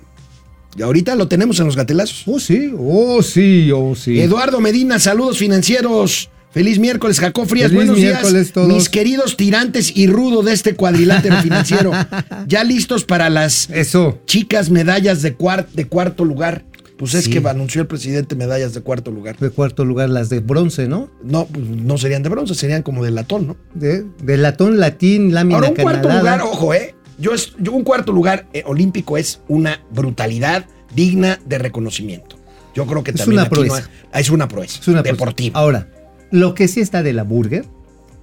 y 0.76 0.82
ahorita 0.82 1.14
lo 1.16 1.28
tenemos 1.28 1.58
en 1.60 1.66
los 1.66 1.76
gatelazos. 1.76 2.22
Oh, 2.26 2.38
sí, 2.40 2.72
oh, 2.78 3.22
sí, 3.22 3.70
oh, 3.74 3.94
sí. 3.94 4.20
Eduardo 4.20 4.60
Medina, 4.60 4.98
saludos 4.98 5.38
financieros. 5.38 6.30
Feliz 6.50 6.78
miércoles, 6.78 7.18
Jacob 7.18 7.46
Frías. 7.46 7.68
Feliz 7.70 7.76
Buenos 7.88 7.96
días, 7.96 8.52
todos. 8.52 8.68
mis 8.68 8.88
queridos 8.90 9.36
tirantes 9.38 9.90
y 9.96 10.06
rudo 10.06 10.42
de 10.42 10.52
este 10.52 10.74
cuadrilátero 10.74 11.36
financiero. 11.42 11.92
Ya 12.46 12.62
listos 12.62 13.04
para 13.04 13.30
las 13.30 13.70
Eso. 13.70 14.18
chicas 14.26 14.68
medallas 14.70 15.22
de, 15.22 15.36
cuar- 15.36 15.66
de 15.72 15.86
cuarto 15.86 16.24
lugar. 16.26 16.64
Pues 16.98 17.14
es 17.14 17.24
Sí. 17.24 17.30
que 17.30 17.38
anunció 17.48 17.80
el 17.80 17.86
presidente 17.88 18.36
medallas 18.36 18.74
de 18.74 18.80
cuarto 18.82 19.10
lugar. 19.10 19.36
De 19.38 19.50
cuarto 19.50 19.84
lugar, 19.84 20.08
las 20.10 20.28
de 20.28 20.40
bronce, 20.40 20.86
¿no? 20.88 21.10
No, 21.24 21.46
pues 21.46 21.66
no 21.66 21.96
serían 21.98 22.22
de 22.22 22.28
bronce, 22.28 22.54
serían 22.54 22.82
como 22.82 23.02
de 23.02 23.10
latón, 23.10 23.46
¿no? 23.48 23.56
De, 23.74 24.04
de 24.22 24.36
latón, 24.36 24.78
latín, 24.78 25.32
lámina 25.34 25.56
Ahora 25.56 25.70
un 25.70 25.74
cuarto 25.76 26.08
lugar, 26.10 26.42
ojo, 26.42 26.74
¿eh? 26.74 26.94
Yo, 27.18 27.32
es, 27.34 27.54
yo 27.58 27.72
un 27.72 27.84
cuarto 27.84 28.12
lugar 28.12 28.46
eh, 28.52 28.62
olímpico 28.66 29.16
es 29.16 29.40
una 29.48 29.80
brutalidad 29.90 30.66
digna 30.94 31.38
de 31.46 31.58
reconocimiento. 31.58 32.36
Yo 32.74 32.86
creo 32.86 33.02
que 33.04 33.10
Es 33.10 33.18
también 33.18 33.40
una 33.40 33.42
aquí 33.46 33.54
proeza. 33.54 33.90
es 34.14 34.30
una 34.30 34.48
proeza. 34.48 34.80
Es 34.80 34.88
una 34.88 35.02
deportiva. 35.02 35.58
Ahora, 35.58 35.88
lo 36.30 36.54
que 36.54 36.68
sí 36.68 36.80
está 36.80 37.02
de 37.02 37.12
la 37.12 37.22
burger 37.22 37.64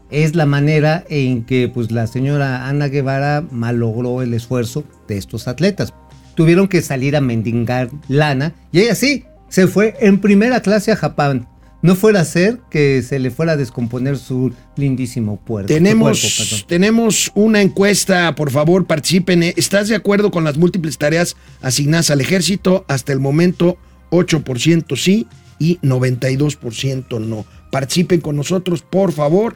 es 0.10 0.36
la 0.36 0.46
manera 0.48 1.04
en 1.10 1.44
que 1.44 1.70
pues 1.72 1.92
la 1.92 2.08
señora 2.08 2.68
Ana 2.68 2.88
Guevara 2.88 3.44
malogró 3.52 4.22
el 4.24 4.34
esfuerzo 4.34 4.84
de 5.08 5.18
estos 5.18 5.48
atletas. 5.48 5.94
Tuvieron 6.36 6.68
que 6.68 6.82
salir 6.82 7.16
a 7.16 7.22
mendigar 7.22 7.90
lana 8.08 8.54
y 8.72 8.80
ella 8.80 8.96
sí 8.96 9.26
se 9.50 9.68
fue 9.68 9.96
en 10.00 10.20
primera 10.20 10.62
clase 10.62 10.92
a 10.92 10.96
Japón. 10.96 11.48
No 11.82 11.96
fuera 11.96 12.22
a 12.22 12.26
ser 12.26 12.60
que 12.70 13.02
se 13.02 13.20
le 13.20 13.32
fuera 13.32 13.54
a 13.54 13.58
descomponer 13.58 14.18
su 14.18 14.52
lindísimo 14.76 15.38
puerco. 15.38 15.68
Tenemos, 15.68 16.20
cuerpo, 16.22 16.66
tenemos 16.68 17.32
una 17.36 17.62
encuesta, 17.62 18.36
por 18.36 18.52
favor, 18.52 18.86
participen. 18.86 19.44
¿Estás 19.44 19.88
de 19.88 19.96
acuerdo 19.96 20.30
con 20.30 20.44
las 20.44 20.58
múltiples 20.58 20.98
tareas 20.98 21.38
asignadas 21.62 22.10
al 22.10 22.20
ejército? 22.20 22.84
Hasta 22.90 23.14
el 23.14 23.20
momento, 23.20 23.78
8% 24.12 24.98
sí 24.98 25.28
y 25.58 25.78
92% 25.78 27.20
no. 27.22 27.46
Participen 27.72 28.20
con 28.20 28.36
nosotros, 28.36 28.82
por 28.82 29.14
favor. 29.14 29.56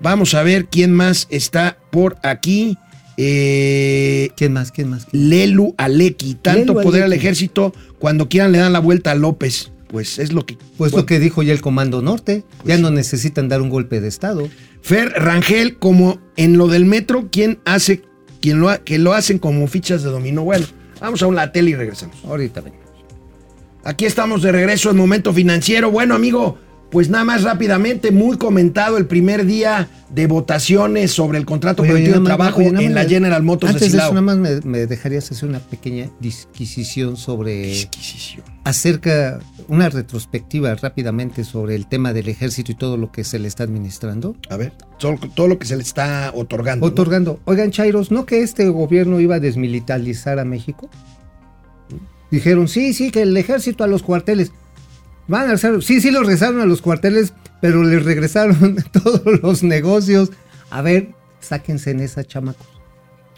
Vamos 0.00 0.34
a 0.34 0.42
ver 0.42 0.66
quién 0.66 0.92
más 0.92 1.26
está 1.30 1.78
por 1.90 2.16
aquí. 2.22 2.76
Eh, 3.16 4.30
¿Quién 4.36 4.52
más? 4.52 4.72
¿Quién 4.72 4.90
más? 4.90 5.06
Lelu 5.12 5.74
Aleki. 5.78 6.34
Tanto 6.34 6.72
Lelu 6.74 6.82
poder 6.82 7.04
al 7.04 7.12
ejército, 7.12 7.72
cuando 7.98 8.28
quieran 8.28 8.52
le 8.52 8.58
dan 8.58 8.72
la 8.72 8.80
vuelta 8.80 9.12
a 9.12 9.14
López. 9.14 9.71
Pues 9.92 10.18
es 10.18 10.32
lo 10.32 10.46
que. 10.46 10.56
Pues 10.78 10.92
lo 10.92 11.04
que 11.04 11.20
dijo 11.20 11.42
ya 11.42 11.52
el 11.52 11.60
Comando 11.60 12.00
Norte. 12.00 12.44
Ya 12.64 12.78
no 12.78 12.90
necesitan 12.90 13.48
dar 13.48 13.60
un 13.60 13.68
golpe 13.68 14.00
de 14.00 14.08
Estado. 14.08 14.48
Fer 14.80 15.10
Rangel, 15.10 15.76
como 15.78 16.18
en 16.36 16.56
lo 16.56 16.66
del 16.66 16.86
metro, 16.86 17.28
¿quién 17.30 17.60
hace, 17.66 18.02
quién 18.40 18.58
lo, 18.58 18.68
que 18.84 18.98
lo 18.98 19.12
hacen 19.12 19.38
como 19.38 19.66
fichas 19.68 20.02
de 20.02 20.10
dominó? 20.10 20.44
Bueno, 20.44 20.64
vamos 20.98 21.22
a 21.22 21.26
una 21.26 21.52
tele 21.52 21.70
y 21.70 21.74
regresamos. 21.74 22.16
Ahorita 22.24 22.62
ven. 22.62 22.72
Aquí 23.84 24.06
estamos 24.06 24.42
de 24.42 24.50
regreso 24.50 24.90
en 24.90 24.96
Momento 24.96 25.32
Financiero. 25.32 25.90
Bueno, 25.90 26.14
amigo, 26.14 26.56
pues 26.92 27.08
nada 27.08 27.24
más 27.24 27.42
rápidamente, 27.42 28.12
muy 28.12 28.36
comentado 28.36 28.98
el 28.98 29.06
primer 29.06 29.46
día 29.46 29.88
de 30.10 30.26
votaciones 30.26 31.10
sobre 31.10 31.38
el 31.38 31.46
contrato 31.46 31.82
Oye, 31.82 31.92
colectivo 31.92 32.18
de 32.18 32.24
trabajo 32.24 32.58
oye, 32.58 32.84
en 32.84 32.94
la 32.94 33.04
General 33.06 33.42
Motors 33.42 33.72
Antes 33.72 33.92
de 33.92 33.98
eso, 33.98 34.08
Silao. 34.08 34.22
nada 34.22 34.36
más 34.36 34.36
me, 34.36 34.70
me 34.70 34.86
dejarías 34.86 35.30
hacer 35.32 35.48
una 35.48 35.58
pequeña 35.58 36.10
disquisición 36.20 37.16
sobre. 37.16 37.62
Disquisición. 37.66 38.44
acerca. 38.64 39.40
Una 39.68 39.88
retrospectiva 39.88 40.74
rápidamente 40.74 41.44
sobre 41.44 41.74
el 41.74 41.86
tema 41.86 42.12
del 42.12 42.28
ejército 42.28 42.72
y 42.72 42.74
todo 42.74 42.96
lo 42.96 43.10
que 43.12 43.24
se 43.24 43.38
le 43.38 43.48
está 43.48 43.64
administrando. 43.64 44.36
A 44.50 44.56
ver, 44.56 44.72
todo, 44.98 45.18
todo 45.34 45.48
lo 45.48 45.58
que 45.58 45.66
se 45.66 45.76
le 45.76 45.82
está 45.82 46.32
otorgando. 46.34 46.86
¿no? 46.86 46.92
Otorgando. 46.92 47.40
Oigan, 47.44 47.70
Chairos, 47.70 48.10
¿no 48.10 48.26
que 48.26 48.42
este 48.42 48.68
gobierno 48.68 49.20
iba 49.20 49.36
a 49.36 49.40
desmilitarizar 49.40 50.38
a 50.38 50.44
México? 50.44 50.90
Dijeron, 52.30 52.68
sí, 52.68 52.94
sí, 52.94 53.10
que 53.10 53.22
el 53.22 53.36
ejército 53.36 53.84
a 53.84 53.86
los 53.86 54.02
cuarteles. 54.02 54.52
Van 55.28 55.50
a 55.50 55.52
hacer, 55.52 55.82
sí, 55.82 56.00
sí, 56.00 56.10
los 56.10 56.22
regresaron 56.22 56.60
a 56.60 56.66
los 56.66 56.82
cuarteles, 56.82 57.34
pero 57.60 57.84
les 57.84 58.04
regresaron 58.04 58.76
todos 58.92 59.22
los 59.42 59.62
negocios. 59.62 60.30
A 60.70 60.82
ver, 60.82 61.10
sáquense 61.40 61.90
en 61.90 62.00
esa 62.00 62.24
chamacos. 62.24 62.66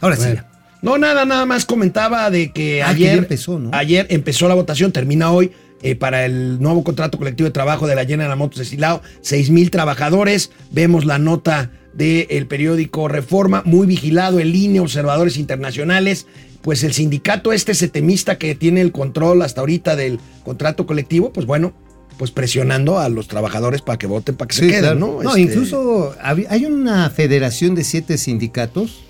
Ahora 0.01 0.17
sí. 0.17 0.27
Bueno. 0.27 0.45
No, 0.83 0.99
nada, 0.99 1.25
nada 1.25 1.47
más 1.47 1.65
comentaba 1.65 2.31
de 2.31 2.53
que 2.53 2.83
Ah, 2.83 2.95
que 2.95 3.01
ya 3.01 3.09
ayer 3.09 3.19
empezó, 3.19 3.59
¿no? 3.59 3.71
Ayer 3.73 4.07
empezó 4.11 4.49
la 4.49 4.55
votación, 4.55 4.93
termina 4.93 5.31
hoy 5.31 5.51
eh, 5.85 5.97
para 5.97 6.25
el 6.25 6.63
nuevo 6.63 6.83
contrato 6.83 7.19
colectivo 7.19 7.47
de 7.47 7.53
trabajo 7.53 7.87
de 7.87 7.95
la 7.95 8.07
General 8.07 8.35
Motors 8.39 8.61
de 8.61 8.65
Silao. 8.65 9.03
Seis 9.21 9.51
mil 9.51 9.71
trabajadores. 9.71 10.51
Vemos 10.73 11.05
la 11.05 11.19
nota 11.19 11.71
del 11.93 12.47
periódico 12.47 13.07
Reforma, 13.07 13.63
muy 13.67 13.87
vigilado 13.87 14.41
en 14.41 14.51
línea, 14.51 14.81
observadores 14.81 15.37
internacionales. 15.37 16.27
Pues 16.63 16.85
el 16.85 16.95
sindicato 16.95 17.53
este 17.53 17.75
setemista 17.75 18.39
que 18.39 18.55
tiene 18.55 18.81
el 18.81 18.93
control 18.93 19.43
hasta 19.43 19.61
ahorita 19.61 19.95
del 19.95 20.21
contrato 20.43 20.87
colectivo, 20.87 21.35
pues 21.35 21.45
bueno, 21.47 21.75
pues 22.17 22.31
presionando 22.31 22.99
a 22.99 23.11
los 23.11 23.29
trabajadores 23.29 23.83
para 23.83 23.99
que 23.99 24.07
voten, 24.07 24.37
para 24.37 24.49
que 24.49 24.55
se 24.55 24.67
queden, 24.67 24.81
claro. 24.81 24.99
¿no? 24.99 25.23
No, 25.23 25.31
Este, 25.31 25.43
incluso 25.43 26.15
hay 26.23 26.65
una 26.65 27.11
federación 27.11 27.75
de 27.75 27.85
siete 27.85 28.17
sindicatos, 28.17 29.03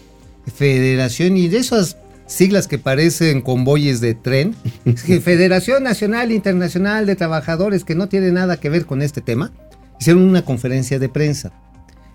federación 0.52 1.36
y 1.36 1.46
de 1.46 1.58
esas 1.58 1.98
siglas 2.26 2.68
que 2.68 2.78
parecen 2.78 3.40
convoyes 3.42 4.00
de 4.00 4.14
tren, 4.14 4.54
Federación 5.22 5.82
Nacional 5.82 6.32
Internacional 6.32 7.06
de 7.06 7.16
Trabajadores 7.16 7.84
que 7.84 7.94
no 7.94 8.08
tiene 8.08 8.32
nada 8.32 8.58
que 8.58 8.70
ver 8.70 8.86
con 8.86 9.02
este 9.02 9.20
tema, 9.20 9.52
hicieron 10.00 10.22
una 10.24 10.44
conferencia 10.44 10.98
de 10.98 11.08
prensa 11.08 11.52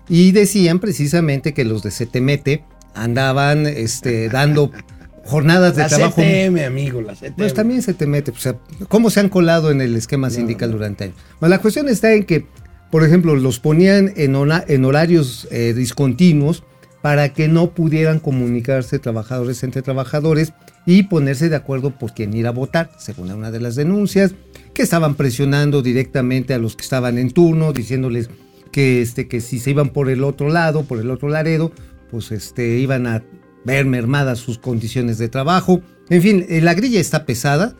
y 0.08 0.32
decían 0.32 0.80
precisamente 0.80 1.54
que 1.54 1.64
los 1.64 1.82
de 1.82 1.90
Setemete 1.92 2.64
andaban 2.94 3.66
este, 3.66 4.28
dando 4.28 4.72
jornadas 5.24 5.76
de 5.76 5.82
La 5.82 5.88
trabajo 5.88 6.20
CTM, 6.20 6.58
amigo, 6.66 7.00
la 7.00 7.14
CTM. 7.14 7.34
pues 7.36 7.54
también 7.54 7.82
mete, 8.08 8.32
o 8.32 8.36
sea, 8.36 8.56
¿cómo 8.88 9.10
se 9.10 9.20
han 9.20 9.28
colado 9.28 9.70
en 9.70 9.80
el 9.80 9.94
esquema 9.94 10.28
sindical 10.30 10.72
durante 10.72 11.04
años? 11.04 11.16
Bueno, 11.38 11.54
la 11.54 11.60
cuestión 11.60 11.88
está 11.88 12.12
en 12.14 12.24
que, 12.24 12.46
por 12.90 13.04
ejemplo, 13.04 13.36
los 13.36 13.60
ponían 13.60 14.12
en, 14.16 14.34
hora- 14.34 14.64
en 14.66 14.84
horarios 14.84 15.46
eh, 15.52 15.72
discontinuos 15.76 16.64
para 17.02 17.32
que 17.32 17.48
no 17.48 17.70
pudieran 17.70 18.20
comunicarse 18.20 18.98
trabajadores 18.98 19.62
entre 19.62 19.82
trabajadores 19.82 20.52
y 20.86 21.04
ponerse 21.04 21.48
de 21.48 21.56
acuerdo 21.56 21.90
por 21.90 22.14
quién 22.14 22.34
ir 22.34 22.46
a 22.46 22.52
votar, 22.52 22.90
según 22.98 23.30
una 23.30 23.50
de 23.50 23.60
las 23.60 23.74
denuncias, 23.74 24.34
que 24.74 24.82
estaban 24.82 25.14
presionando 25.14 25.82
directamente 25.82 26.54
a 26.54 26.58
los 26.58 26.76
que 26.76 26.82
estaban 26.82 27.18
en 27.18 27.30
turno, 27.30 27.72
diciéndoles 27.72 28.30
que, 28.72 29.02
este, 29.02 29.28
que 29.28 29.40
si 29.40 29.58
se 29.58 29.70
iban 29.70 29.90
por 29.90 30.08
el 30.10 30.24
otro 30.24 30.48
lado, 30.48 30.84
por 30.84 31.00
el 31.00 31.10
otro 31.10 31.28
laredo, 31.28 31.72
pues 32.10 32.32
este, 32.32 32.78
iban 32.78 33.06
a 33.06 33.22
ver 33.64 33.86
mermadas 33.86 34.38
sus 34.38 34.58
condiciones 34.58 35.18
de 35.18 35.28
trabajo. 35.28 35.80
En 36.08 36.22
fin, 36.22 36.46
eh, 36.48 36.60
la 36.60 36.74
grilla 36.74 37.00
está 37.00 37.24
pesada, 37.26 37.76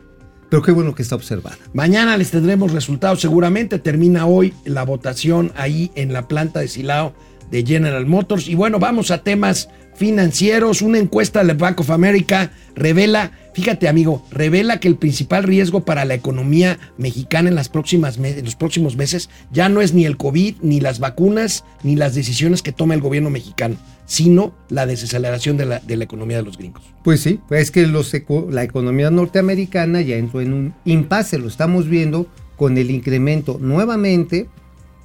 pero 0.50 0.62
qué 0.62 0.72
bueno 0.72 0.94
que 0.94 1.02
está 1.02 1.14
observada. 1.14 1.56
Mañana 1.72 2.16
les 2.16 2.30
tendremos 2.30 2.72
resultados. 2.72 3.20
Seguramente 3.20 3.78
termina 3.78 4.26
hoy 4.26 4.52
la 4.64 4.84
votación 4.84 5.52
ahí 5.56 5.90
en 5.94 6.12
la 6.12 6.28
planta 6.28 6.60
de 6.60 6.68
Silao 6.68 7.14
de 7.50 7.64
General 7.64 8.06
Motors. 8.06 8.48
Y 8.48 8.54
bueno, 8.54 8.78
vamos 8.78 9.10
a 9.10 9.22
temas 9.22 9.68
financieros. 9.94 10.82
Una 10.82 10.98
encuesta 10.98 11.44
del 11.44 11.56
Bank 11.56 11.80
of 11.80 11.90
America 11.90 12.52
revela, 12.74 13.32
fíjate 13.54 13.88
amigo, 13.88 14.24
revela 14.30 14.80
que 14.80 14.88
el 14.88 14.96
principal 14.96 15.44
riesgo 15.44 15.84
para 15.84 16.04
la 16.04 16.14
economía 16.14 16.78
mexicana 16.96 17.48
en, 17.48 17.54
las 17.54 17.68
próximas 17.68 18.16
en 18.16 18.44
los 18.44 18.56
próximos 18.56 18.96
meses 18.96 19.28
ya 19.52 19.68
no 19.68 19.80
es 19.80 19.92
ni 19.92 20.06
el 20.06 20.16
COVID, 20.16 20.56
ni 20.62 20.80
las 20.80 20.98
vacunas, 21.00 21.64
ni 21.82 21.96
las 21.96 22.14
decisiones 22.14 22.62
que 22.62 22.72
toma 22.72 22.94
el 22.94 23.00
gobierno 23.00 23.30
mexicano, 23.30 23.76
sino 24.06 24.54
la 24.68 24.86
desaceleración 24.86 25.56
de 25.56 25.66
la, 25.66 25.80
de 25.80 25.96
la 25.96 26.04
economía 26.04 26.38
de 26.38 26.44
los 26.44 26.56
gringos. 26.56 26.82
Pues 27.04 27.20
sí, 27.20 27.40
es 27.50 27.70
que 27.70 27.86
los 27.86 28.14
la 28.50 28.62
economía 28.62 29.10
norteamericana 29.10 30.00
ya 30.00 30.16
entró 30.16 30.40
en 30.40 30.52
un 30.52 30.74
impasse, 30.84 31.38
lo 31.38 31.48
estamos 31.48 31.88
viendo 31.88 32.26
con 32.56 32.76
el 32.76 32.90
incremento 32.90 33.58
nuevamente 33.60 34.48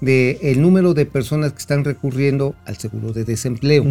del 0.01 0.61
número 0.61 0.93
de 0.93 1.05
personas 1.05 1.53
que 1.53 1.59
están 1.59 1.83
recurriendo 1.83 2.55
al 2.65 2.77
seguro 2.77 3.13
de 3.13 3.23
desempleo. 3.23 3.85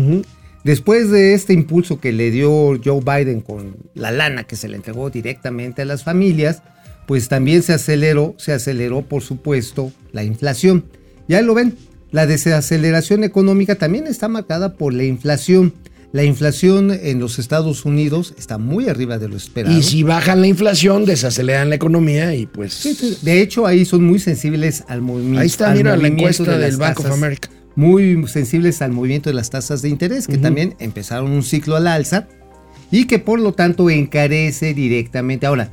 Después 0.65 1.11
de 1.11 1.35
este 1.35 1.53
impulso 1.53 2.01
que 2.01 2.13
le 2.13 2.31
dio 2.31 2.81
Joe 2.83 3.01
Biden 3.01 3.43
con 3.43 3.77
la 3.95 4.11
lana 4.11 4.45
que 4.45 4.57
se 4.57 4.69
le 4.69 4.77
entregó 4.77 5.11
directamente 5.11 5.83
a 5.83 5.85
las 5.85 6.05
familias, 6.05 6.63
pues 7.07 7.29
también 7.29 7.63
se 7.63 7.75
aceleró, 7.75 8.35
se 8.39 8.53
aceleró 8.53 9.03
por 9.03 9.23
supuesto 9.23 9.93
la 10.13 10.25
inflación. 10.25 10.87
Ya 11.29 11.43
lo 11.43 11.55
ven, 11.55 11.77
la 12.11 12.27
desaceleración 12.27 13.25
económica 13.25 13.75
también 13.75 14.07
está 14.07 14.29
marcada 14.29 14.75
por 14.75 14.95
la 14.95 15.05
inflación. 15.05 15.75
La 16.15 16.23
inflación 16.23 16.93
en 16.93 17.19
los 17.19 17.41
Estados 17.41 17.85
Unidos 17.85 18.35
está 18.39 18.57
muy 18.57 18.89
arriba 18.89 19.19
de 19.19 19.27
lo 19.27 19.37
esperado. 19.37 19.77
Y 19.77 19.83
si 19.83 20.05
bajan 20.05 20.43
la 20.43 20.47
inflación, 20.47 21.05
desaceleran 21.07 21.71
la 21.71 21.75
economía 21.75 22.37
y 22.37 22.47
pues... 22.47 22.73
Sí, 22.73 23.19
De 23.23 23.41
hecho, 23.41 23.67
ahí 23.67 23.85
son 23.85 24.05
muy 24.05 24.21
sensibles 24.21 24.85
al 24.87 25.03
movimiento. 25.03 25.41
Ahí 25.41 25.49
está, 25.49 25.75
mira 25.75 25.97
la 25.97 26.07
encuesta 26.07 26.57
de 26.57 26.67
del 26.67 26.77
Bank 26.77 27.01
of. 27.01 27.11
America. 27.11 27.51
Muy 27.75 28.29
sensibles 28.29 28.81
al 28.81 28.93
movimiento 28.93 29.29
de 29.29 29.35
las 29.35 29.51
tasas 29.51 29.83
de 29.83 29.89
interés, 29.89 30.29
que 30.29 30.39
también 30.39 30.77
empezaron 30.79 31.33
un 31.33 31.43
ciclo 31.43 31.75
al 31.75 31.89
alza 31.89 32.29
y 32.93 33.07
que 33.07 33.19
por 33.19 33.41
lo 33.41 33.53
tanto 33.53 33.91
encarece 33.91 34.73
directamente. 34.73 35.47
Ahora, 35.47 35.73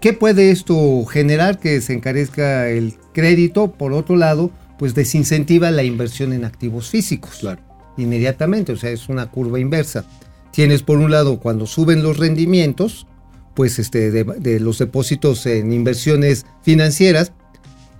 ¿qué 0.00 0.12
puede 0.12 0.52
esto 0.52 1.04
generar 1.06 1.58
que 1.58 1.80
se 1.80 1.94
encarezca 1.94 2.68
el 2.68 2.94
crédito? 3.12 3.72
Por 3.72 3.92
otro 3.92 4.14
lado, 4.14 4.52
pues 4.78 4.94
desincentiva 4.94 5.72
la 5.72 5.82
inversión 5.82 6.32
en 6.32 6.44
activos 6.44 6.90
físicos. 6.90 7.38
Claro. 7.40 7.69
Inmediatamente, 8.00 8.72
o 8.72 8.76
sea, 8.76 8.90
es 8.90 9.08
una 9.08 9.30
curva 9.30 9.60
inversa. 9.60 10.04
Tienes 10.52 10.82
por 10.82 10.98
un 10.98 11.10
lado 11.10 11.38
cuando 11.38 11.66
suben 11.66 12.02
los 12.02 12.16
rendimientos, 12.16 13.06
pues 13.54 13.78
este, 13.78 14.10
de, 14.10 14.60
los 14.60 14.78
depósitos 14.78 15.46
en 15.46 15.72
inversiones 15.72 16.46
financieras, 16.62 17.32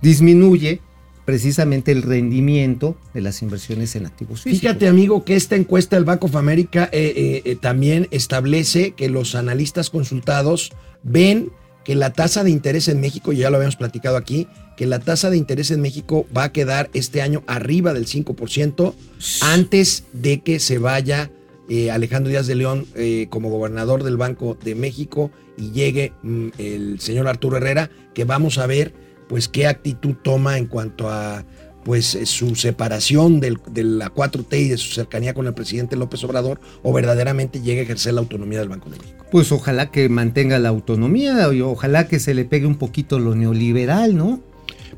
disminuye 0.01 0.81
precisamente 1.25 1.91
el 1.91 2.01
rendimiento 2.01 2.97
de 3.13 3.21
las 3.21 3.41
inversiones 3.41 3.95
en 3.95 4.05
activos 4.05 4.41
físicos. 4.41 4.61
Fíjate, 4.61 4.87
amigo, 4.87 5.23
que 5.23 5.35
esta 5.35 5.55
encuesta 5.55 5.95
del 5.95 6.05
Bank 6.05 6.23
of 6.23 6.35
America 6.35 6.89
eh, 6.91 7.13
eh, 7.15 7.41
eh, 7.45 7.55
también 7.55 8.07
establece 8.11 8.91
que 8.91 9.07
los 9.07 9.35
analistas 9.35 9.89
consultados 9.89 10.71
ven 11.03 11.51
que 11.85 11.95
la 11.95 12.13
tasa 12.13 12.43
de 12.43 12.51
interés 12.51 12.87
en 12.87 12.99
México, 12.99 13.31
ya 13.31 13.49
lo 13.49 13.57
habíamos 13.57 13.75
platicado 13.75 14.17
aquí, 14.17 14.47
que 14.81 14.87
la 14.87 14.97
tasa 14.97 15.29
de 15.29 15.37
interés 15.37 15.69
en 15.69 15.79
México 15.79 16.25
va 16.35 16.45
a 16.45 16.51
quedar 16.51 16.89
este 16.95 17.21
año 17.21 17.43
arriba 17.45 17.93
del 17.93 18.07
5% 18.07 18.95
antes 19.41 20.05
de 20.11 20.41
que 20.41 20.59
se 20.59 20.79
vaya 20.79 21.29
eh, 21.69 21.91
Alejandro 21.91 22.31
Díaz 22.31 22.47
de 22.47 22.55
León 22.55 22.87
eh, 22.95 23.27
como 23.29 23.51
gobernador 23.51 24.03
del 24.03 24.17
Banco 24.17 24.57
de 24.63 24.73
México 24.73 25.29
y 25.55 25.69
llegue 25.69 26.13
mm, 26.23 26.47
el 26.57 26.99
señor 26.99 27.27
Arturo 27.27 27.57
Herrera, 27.57 27.91
que 28.15 28.23
vamos 28.25 28.57
a 28.57 28.65
ver 28.65 28.91
pues 29.29 29.47
qué 29.47 29.67
actitud 29.67 30.15
toma 30.23 30.57
en 30.57 30.65
cuanto 30.65 31.11
a 31.11 31.45
pues 31.83 32.15
eh, 32.15 32.25
su 32.25 32.55
separación 32.55 33.39
del- 33.39 33.59
de 33.71 33.83
la 33.83 34.11
4T 34.11 34.59
y 34.61 34.67
de 34.69 34.77
su 34.77 34.93
cercanía 34.93 35.35
con 35.35 35.45
el 35.45 35.53
presidente 35.53 35.95
López 35.95 36.23
Obrador 36.23 36.59
o 36.81 36.91
verdaderamente 36.91 37.61
llegue 37.61 37.81
a 37.81 37.83
ejercer 37.83 38.15
la 38.15 38.21
autonomía 38.21 38.57
del 38.57 38.69
Banco 38.69 38.89
de 38.89 38.97
México. 38.97 39.25
Pues 39.31 39.51
ojalá 39.51 39.91
que 39.91 40.09
mantenga 40.09 40.57
la 40.57 40.69
autonomía 40.69 41.53
y 41.53 41.61
ojalá 41.61 42.07
que 42.07 42.19
se 42.19 42.33
le 42.33 42.45
pegue 42.45 42.65
un 42.65 42.77
poquito 42.79 43.19
lo 43.19 43.35
neoliberal, 43.35 44.15
¿no? 44.17 44.41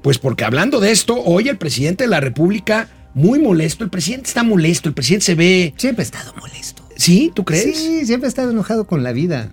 Pues 0.02 0.18
porque 0.18 0.44
hablando 0.44 0.80
de 0.80 0.92
esto, 0.92 1.22
hoy 1.22 1.50
el 1.50 1.58
presidente 1.58 2.06
de 2.06 2.10
la 2.10 2.20
República, 2.20 2.90
muy 3.14 3.40
molesto, 3.40 3.84
el 3.84 3.90
presidente 3.90 4.28
está 4.28 4.44
molesto, 4.44 4.90
el 4.90 4.96
presidente 4.96 5.26
se 5.26 5.36
ve... 5.36 5.74
Siempre 5.78 6.02
ha 6.02 6.06
estado 6.06 6.34
molesto. 6.40 6.84
¿Sí? 6.96 7.32
¿Tú 7.34 7.44
crees? 7.44 7.78
Sí, 7.78 8.06
siempre 8.06 8.28
ha 8.28 8.30
estado 8.30 8.52
enojado 8.52 8.86
con 8.86 9.04
la 9.04 9.12
vida. 9.12 9.52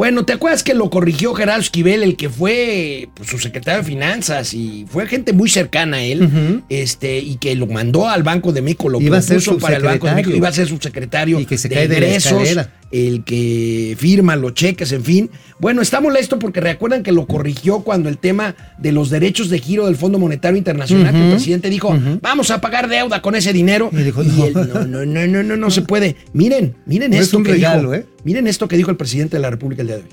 Bueno, 0.00 0.24
¿te 0.24 0.32
acuerdas 0.32 0.62
que 0.62 0.72
lo 0.72 0.88
corrigió 0.88 1.34
Gerardo 1.34 1.60
Esquivel, 1.60 2.02
el 2.02 2.16
que 2.16 2.30
fue 2.30 3.10
pues, 3.12 3.28
su 3.28 3.38
secretario 3.38 3.82
de 3.82 3.86
Finanzas 3.86 4.54
y 4.54 4.86
fue 4.88 5.06
gente 5.06 5.34
muy 5.34 5.50
cercana 5.50 5.98
a 5.98 6.02
él, 6.02 6.62
este, 6.70 7.18
y 7.18 7.36
que 7.36 7.54
lo 7.54 7.66
mandó 7.66 8.08
al 8.08 8.22
Banco 8.22 8.50
de 8.50 8.62
México, 8.62 8.88
lo 8.88 8.98
Iba 8.98 9.18
a 9.18 9.20
ser 9.20 9.42
para 9.60 9.76
el 9.76 9.82
Banco 9.82 10.06
de 10.06 10.14
México, 10.14 10.34
iba 10.34 10.48
a 10.48 10.52
ser 10.52 10.68
subsecretario 10.68 11.38
Y 11.38 11.44
que 11.44 11.58
se 11.58 11.68
de 11.68 11.74
cae 11.74 11.86
de 11.86 12.00
la 12.00 12.06
ingresos, 12.06 12.66
el 12.90 13.24
que 13.24 13.94
firma 13.98 14.36
los 14.36 14.54
cheques, 14.54 14.90
en 14.92 15.04
fin. 15.04 15.30
Bueno, 15.58 15.82
está 15.82 16.00
molesto 16.00 16.38
porque 16.38 16.60
recuerdan 16.60 17.02
que 17.02 17.12
lo 17.12 17.26
corrigió 17.26 17.80
cuando 17.80 18.08
el 18.08 18.18
tema 18.18 18.56
de 18.78 18.92
los 18.92 19.10
derechos 19.10 19.50
de 19.50 19.58
giro 19.58 19.86
del 19.86 19.96
Fondo 19.96 20.18
Monetario 20.18 20.56
Internacional, 20.56 21.12
que 21.12 21.24
el 21.24 21.30
presidente 21.32 21.68
dijo, 21.70 21.94
vamos 22.22 22.50
a 22.50 22.60
pagar 22.60 22.88
deuda 22.88 23.20
con 23.22 23.34
ese 23.34 23.52
dinero. 23.52 23.90
Y 23.92 23.96
dijo, 23.96 24.22
Y 24.22 24.28
no. 24.28 24.46
él, 24.46 24.54
no, 24.54 24.64
no, 24.86 25.06
no, 25.06 25.26
no, 25.26 25.42
no, 25.42 25.56
no 25.56 25.70
se 25.70 25.82
puede. 25.82 26.16
Miren, 26.32 26.74
miren 26.86 27.10
No 27.10 27.16
es 27.18 27.24
esto 27.24 27.36
un 27.36 27.44
que 27.44 27.52
regalo, 27.52 27.92
dijo. 27.92 27.94
¿eh? 27.94 28.06
Miren 28.24 28.46
esto 28.46 28.68
que 28.68 28.76
dijo 28.76 28.90
el 28.90 28.96
presidente 28.96 29.36
de 29.36 29.42
la 29.42 29.50
República 29.50 29.82
el 29.82 29.88
día 29.88 29.96
de 29.96 30.02
hoy. 30.02 30.08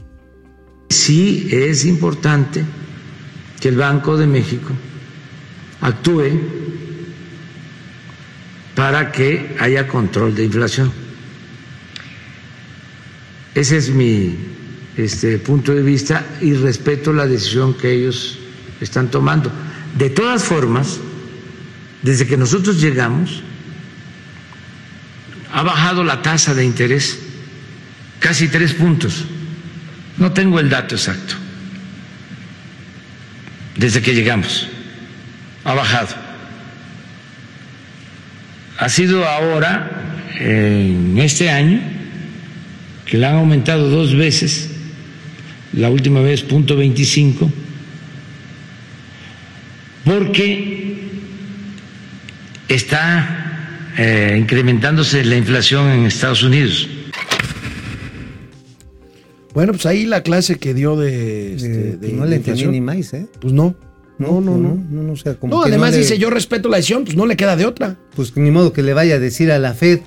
Sí 0.89 1.49
es 1.51 1.85
importante 1.85 2.63
que 3.59 3.69
el 3.69 3.75
Banco 3.75 4.17
de 4.17 4.27
México 4.27 4.71
actúe 5.81 6.39
para 8.75 9.11
que 9.11 9.55
haya 9.59 9.87
control 9.87 10.35
de 10.35 10.45
inflación. 10.45 10.91
Ese 13.53 13.77
es 13.77 13.89
mi 13.89 14.35
este, 14.95 15.39
punto 15.39 15.73
de 15.73 15.81
vista 15.81 16.25
y 16.41 16.53
respeto 16.53 17.11
la 17.11 17.25
decisión 17.25 17.73
que 17.73 17.91
ellos 17.91 18.37
están 18.79 19.09
tomando. 19.09 19.51
De 19.97 20.11
todas 20.11 20.43
formas, 20.43 20.99
desde 22.03 22.27
que 22.27 22.37
nosotros 22.37 22.79
llegamos, 22.79 23.41
ha 25.51 25.63
bajado 25.63 26.03
la 26.03 26.21
tasa 26.21 26.53
de 26.53 26.63
interés 26.63 27.26
casi 28.19 28.47
tres 28.47 28.73
puntos. 28.73 29.25
No 30.17 30.31
tengo 30.31 30.59
el 30.59 30.69
dato 30.69 30.95
exacto. 30.95 31.35
Desde 33.75 34.01
que 34.01 34.15
llegamos, 34.15 34.67
ha 35.63 35.73
bajado. 35.73 36.15
Ha 38.79 38.89
sido 38.89 39.27
ahora, 39.27 39.91
en 40.39 41.17
este 41.19 41.49
año, 41.49 41.79
que 43.05 43.17
la 43.17 43.29
han 43.29 43.35
aumentado 43.35 43.89
dos 43.89 44.15
veces, 44.15 44.71
la 45.73 45.89
última 45.89 46.21
vez 46.21 46.41
punto 46.41 46.75
25, 46.75 47.51
porque 50.03 50.97
está 52.67 53.91
eh, 53.97 54.37
incrementándose 54.39 55.23
la 55.25 55.37
inflación 55.37 55.89
en 55.89 56.05
Estados 56.05 56.43
Unidos. 56.43 56.87
Bueno, 59.57 59.73
pues 59.73 59.87
ahí 59.87 60.05
la 60.05 60.21
clase 60.21 60.57
que 60.59 60.75
dio 60.75 60.95
de. 60.95 61.55
este, 61.55 61.67
Eh, 61.89 61.97
de- 61.97 62.13
no 62.13 62.25
le 62.25 62.35
entendí 62.35 62.67
ni 62.67 62.79
más, 62.79 63.11
¿eh? 63.15 63.25
Pues 63.41 63.53
no. 63.53 63.73
No, 64.19 64.39
no, 64.39 64.55
no. 64.55 64.75
no, 64.87 65.01
no, 65.01 65.13
o 65.13 65.15
sea, 65.15 65.33
como 65.33 65.55
No, 65.55 65.63
que 65.63 65.69
además 65.69 65.93
le- 65.93 65.97
dice 65.97 66.19
yo 66.19 66.29
respeto 66.29 66.69
la 66.69 66.77
decisión, 66.77 67.05
pues 67.05 67.15
no 67.17 67.25
le 67.25 67.35
queda 67.35 67.55
de 67.55 67.65
otra. 67.65 67.97
Pues 68.15 68.37
ni 68.37 68.51
modo 68.51 68.71
que 68.71 68.83
le 68.83 68.93
vaya 68.93 69.15
a 69.15 69.19
decir 69.19 69.51
a 69.51 69.57
la 69.57 69.73
Fed, 69.73 70.01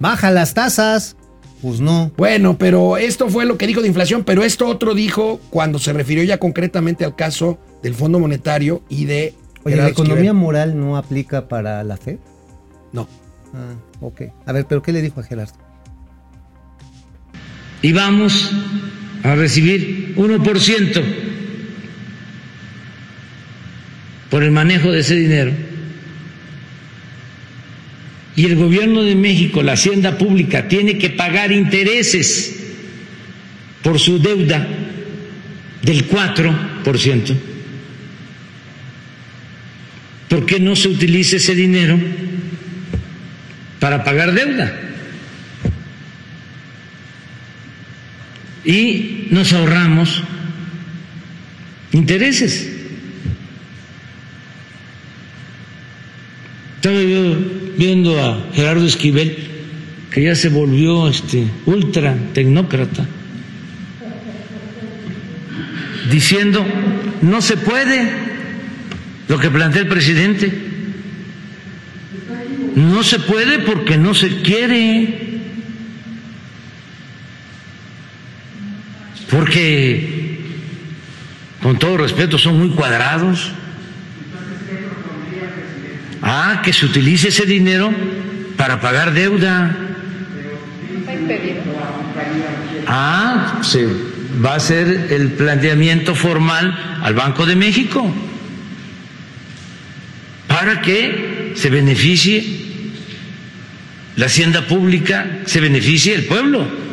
baja 0.00 0.30
las 0.30 0.54
tasas. 0.54 1.16
Pues 1.60 1.80
no. 1.80 2.12
Bueno, 2.16 2.56
pero 2.56 2.96
esto 2.96 3.28
fue 3.28 3.44
lo 3.44 3.58
que 3.58 3.66
dijo 3.66 3.82
de 3.82 3.88
inflación, 3.88 4.24
pero 4.24 4.42
esto 4.42 4.66
otro 4.68 4.94
dijo 4.94 5.38
cuando 5.50 5.78
se 5.78 5.92
refirió 5.92 6.22
ya 6.24 6.38
concretamente 6.38 7.04
al 7.04 7.14
caso 7.14 7.58
del 7.82 7.92
Fondo 7.94 8.18
Monetario 8.18 8.82
y 8.88 9.04
de. 9.04 9.34
Oye, 9.64 9.76
¿la 9.76 9.88
economía 9.88 10.30
Esquivel. 10.30 10.34
moral 10.34 10.80
no 10.80 10.96
aplica 10.96 11.46
para 11.46 11.84
la 11.84 11.98
Fed? 11.98 12.16
No. 12.94 13.06
Ah, 13.52 13.74
ok. 14.00 14.22
A 14.46 14.52
ver, 14.52 14.64
¿pero 14.66 14.80
qué 14.80 14.92
le 14.92 15.02
dijo 15.02 15.20
a 15.20 15.24
Gerardo? 15.24 15.52
Y 17.84 17.92
vamos 17.92 18.50
a 19.24 19.34
recibir 19.34 20.14
1% 20.16 21.04
por 24.30 24.42
el 24.42 24.50
manejo 24.52 24.90
de 24.90 25.00
ese 25.00 25.16
dinero. 25.16 25.52
Y 28.36 28.46
el 28.46 28.56
gobierno 28.56 29.02
de 29.02 29.14
México, 29.14 29.62
la 29.62 29.72
hacienda 29.72 30.16
pública, 30.16 30.66
tiene 30.66 30.96
que 30.96 31.10
pagar 31.10 31.52
intereses 31.52 32.58
por 33.82 33.98
su 33.98 34.18
deuda 34.18 34.66
del 35.82 36.08
4%. 36.08 37.36
¿Por 40.30 40.46
qué 40.46 40.58
no 40.58 40.74
se 40.74 40.88
utiliza 40.88 41.36
ese 41.36 41.54
dinero 41.54 42.00
para 43.78 44.02
pagar 44.02 44.32
deuda? 44.32 44.83
Y 48.64 49.28
nos 49.30 49.52
ahorramos 49.52 50.22
intereses. 51.92 52.70
Estaba 56.76 57.00
yo 57.00 57.36
viendo 57.78 58.22
a 58.22 58.50
Gerardo 58.54 58.86
Esquivel, 58.86 59.36
que 60.10 60.22
ya 60.22 60.34
se 60.34 60.48
volvió 60.48 61.08
este 61.08 61.46
ultra 61.66 62.16
tecnócrata, 62.34 63.06
diciendo 66.10 66.64
no 67.22 67.40
se 67.40 67.56
puede 67.56 68.24
lo 69.28 69.38
que 69.38 69.50
plantea 69.50 69.82
el 69.82 69.88
presidente. 69.88 70.52
No 72.76 73.02
se 73.02 73.18
puede 73.20 73.60
porque 73.60 73.96
no 73.96 74.14
se 74.14 74.42
quiere. 74.42 75.33
Porque, 79.34 80.38
con 81.60 81.76
todo 81.76 81.96
respeto, 81.96 82.38
son 82.38 82.56
muy 82.58 82.70
cuadrados. 82.70 83.50
Ah, 86.22 86.62
que 86.62 86.72
se 86.72 86.86
utilice 86.86 87.28
ese 87.28 87.44
dinero 87.44 87.92
para 88.56 88.80
pagar 88.80 89.12
deuda. 89.12 89.76
Ah, 92.86 93.60
se 93.62 93.86
va 94.42 94.52
a 94.52 94.56
hacer 94.56 95.08
el 95.10 95.32
planteamiento 95.32 96.14
formal 96.14 97.00
al 97.02 97.14
Banco 97.14 97.44
de 97.44 97.56
México 97.56 98.14
para 100.46 100.80
que 100.80 101.54
se 101.56 101.70
beneficie 101.70 102.44
la 104.14 104.26
hacienda 104.26 104.66
pública, 104.68 105.40
se 105.46 105.60
beneficie 105.60 106.14
el 106.14 106.24
pueblo. 106.24 106.83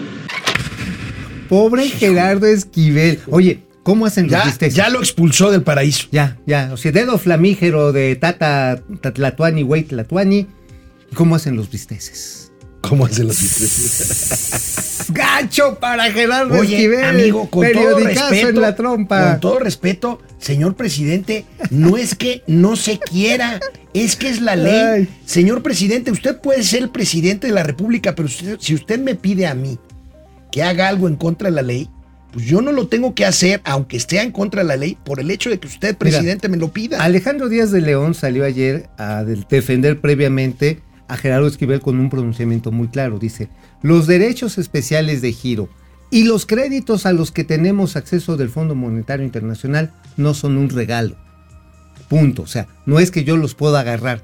Pobre 1.51 1.89
Gerardo 1.89 2.47
Esquivel. 2.47 3.19
Oye, 3.29 3.59
¿cómo 3.83 4.05
hacen 4.05 4.23
los 4.27 4.31
Ya, 4.31 4.45
bisteces? 4.45 4.73
ya 4.73 4.87
lo 4.89 4.99
expulsó 4.99 5.51
del 5.51 5.63
paraíso. 5.63 6.07
Ya, 6.09 6.37
ya. 6.47 6.69
O 6.71 6.77
sea, 6.77 6.93
dedo 6.93 7.17
flamígero 7.17 7.91
de 7.91 8.15
Tata 8.15 8.81
Tatlatuani, 9.01 9.61
güey, 9.63 9.83
Tlatuani. 9.83 10.47
¿Cómo 11.13 11.35
hacen 11.35 11.57
los 11.57 11.69
bisteces? 11.69 12.53
¿Cómo 12.79 13.05
hacen 13.05 13.27
los 13.27 13.41
bisteces? 13.41 15.07
Gacho 15.13 15.77
para 15.77 16.09
Gerardo 16.13 16.57
Oye, 16.57 16.75
Esquivel. 16.77 17.03
amigo, 17.03 17.49
con 17.49 17.69
todo 17.69 17.99
respeto, 17.99 18.47
en 18.47 18.61
la 18.61 18.73
trompa. 18.77 19.31
con 19.31 19.39
todo 19.41 19.59
respeto, 19.59 20.21
señor 20.39 20.75
presidente, 20.77 21.43
no 21.69 21.97
es 21.97 22.15
que 22.15 22.43
no 22.47 22.77
se 22.77 22.97
quiera, 22.97 23.59
es 23.93 24.15
que 24.15 24.29
es 24.29 24.39
la 24.39 24.55
ley. 24.55 24.73
Ay. 25.01 25.09
Señor 25.25 25.63
presidente, 25.63 26.11
usted 26.11 26.39
puede 26.39 26.63
ser 26.63 26.83
el 26.83 26.91
presidente 26.91 27.47
de 27.47 27.53
la 27.53 27.63
República, 27.63 28.15
pero 28.15 28.29
si 28.29 28.73
usted 28.73 28.99
me 29.01 29.15
pide 29.15 29.47
a 29.47 29.53
mí 29.53 29.77
que 30.51 30.63
haga 30.63 30.87
algo 30.87 31.07
en 31.07 31.15
contra 31.15 31.49
de 31.49 31.55
la 31.55 31.61
ley, 31.61 31.89
pues 32.33 32.45
yo 32.45 32.61
no 32.61 32.71
lo 32.71 32.87
tengo 32.87 33.13
que 33.15 33.25
hacer, 33.25 33.61
aunque 33.65 33.97
esté 33.97 34.21
en 34.21 34.31
contra 34.31 34.61
de 34.61 34.67
la 34.67 34.77
ley, 34.77 34.97
por 35.03 35.19
el 35.19 35.31
hecho 35.31 35.49
de 35.49 35.59
que 35.59 35.67
usted, 35.67 35.97
presidente, 35.97 36.47
me 36.49 36.57
lo 36.57 36.71
pida. 36.71 37.03
Alejandro 37.03 37.49
Díaz 37.49 37.71
de 37.71 37.81
León 37.81 38.13
salió 38.13 38.45
ayer 38.45 38.89
a 38.97 39.23
de- 39.23 39.43
defender 39.49 39.99
previamente 39.99 40.81
a 41.09 41.17
Gerardo 41.17 41.47
Esquivel 41.47 41.81
con 41.81 41.99
un 41.99 42.09
pronunciamiento 42.09 42.71
muy 42.71 42.87
claro. 42.87 43.19
Dice, 43.19 43.49
los 43.81 44.07
derechos 44.07 44.57
especiales 44.57 45.21
de 45.21 45.33
giro 45.33 45.67
y 46.09 46.23
los 46.23 46.45
créditos 46.45 47.05
a 47.05 47.11
los 47.11 47.31
que 47.31 47.43
tenemos 47.43 47.95
acceso 47.97 48.37
del 48.37 48.49
Fondo 48.49 48.75
Monetario 48.75 49.25
Internacional 49.25 49.91
no 50.15 50.33
son 50.33 50.57
un 50.57 50.69
regalo. 50.69 51.17
Punto. 52.07 52.43
O 52.43 52.47
sea, 52.47 52.67
no 52.85 52.99
es 52.99 53.11
que 53.11 53.23
yo 53.23 53.35
los 53.37 53.55
pueda 53.55 53.79
agarrar. 53.81 54.23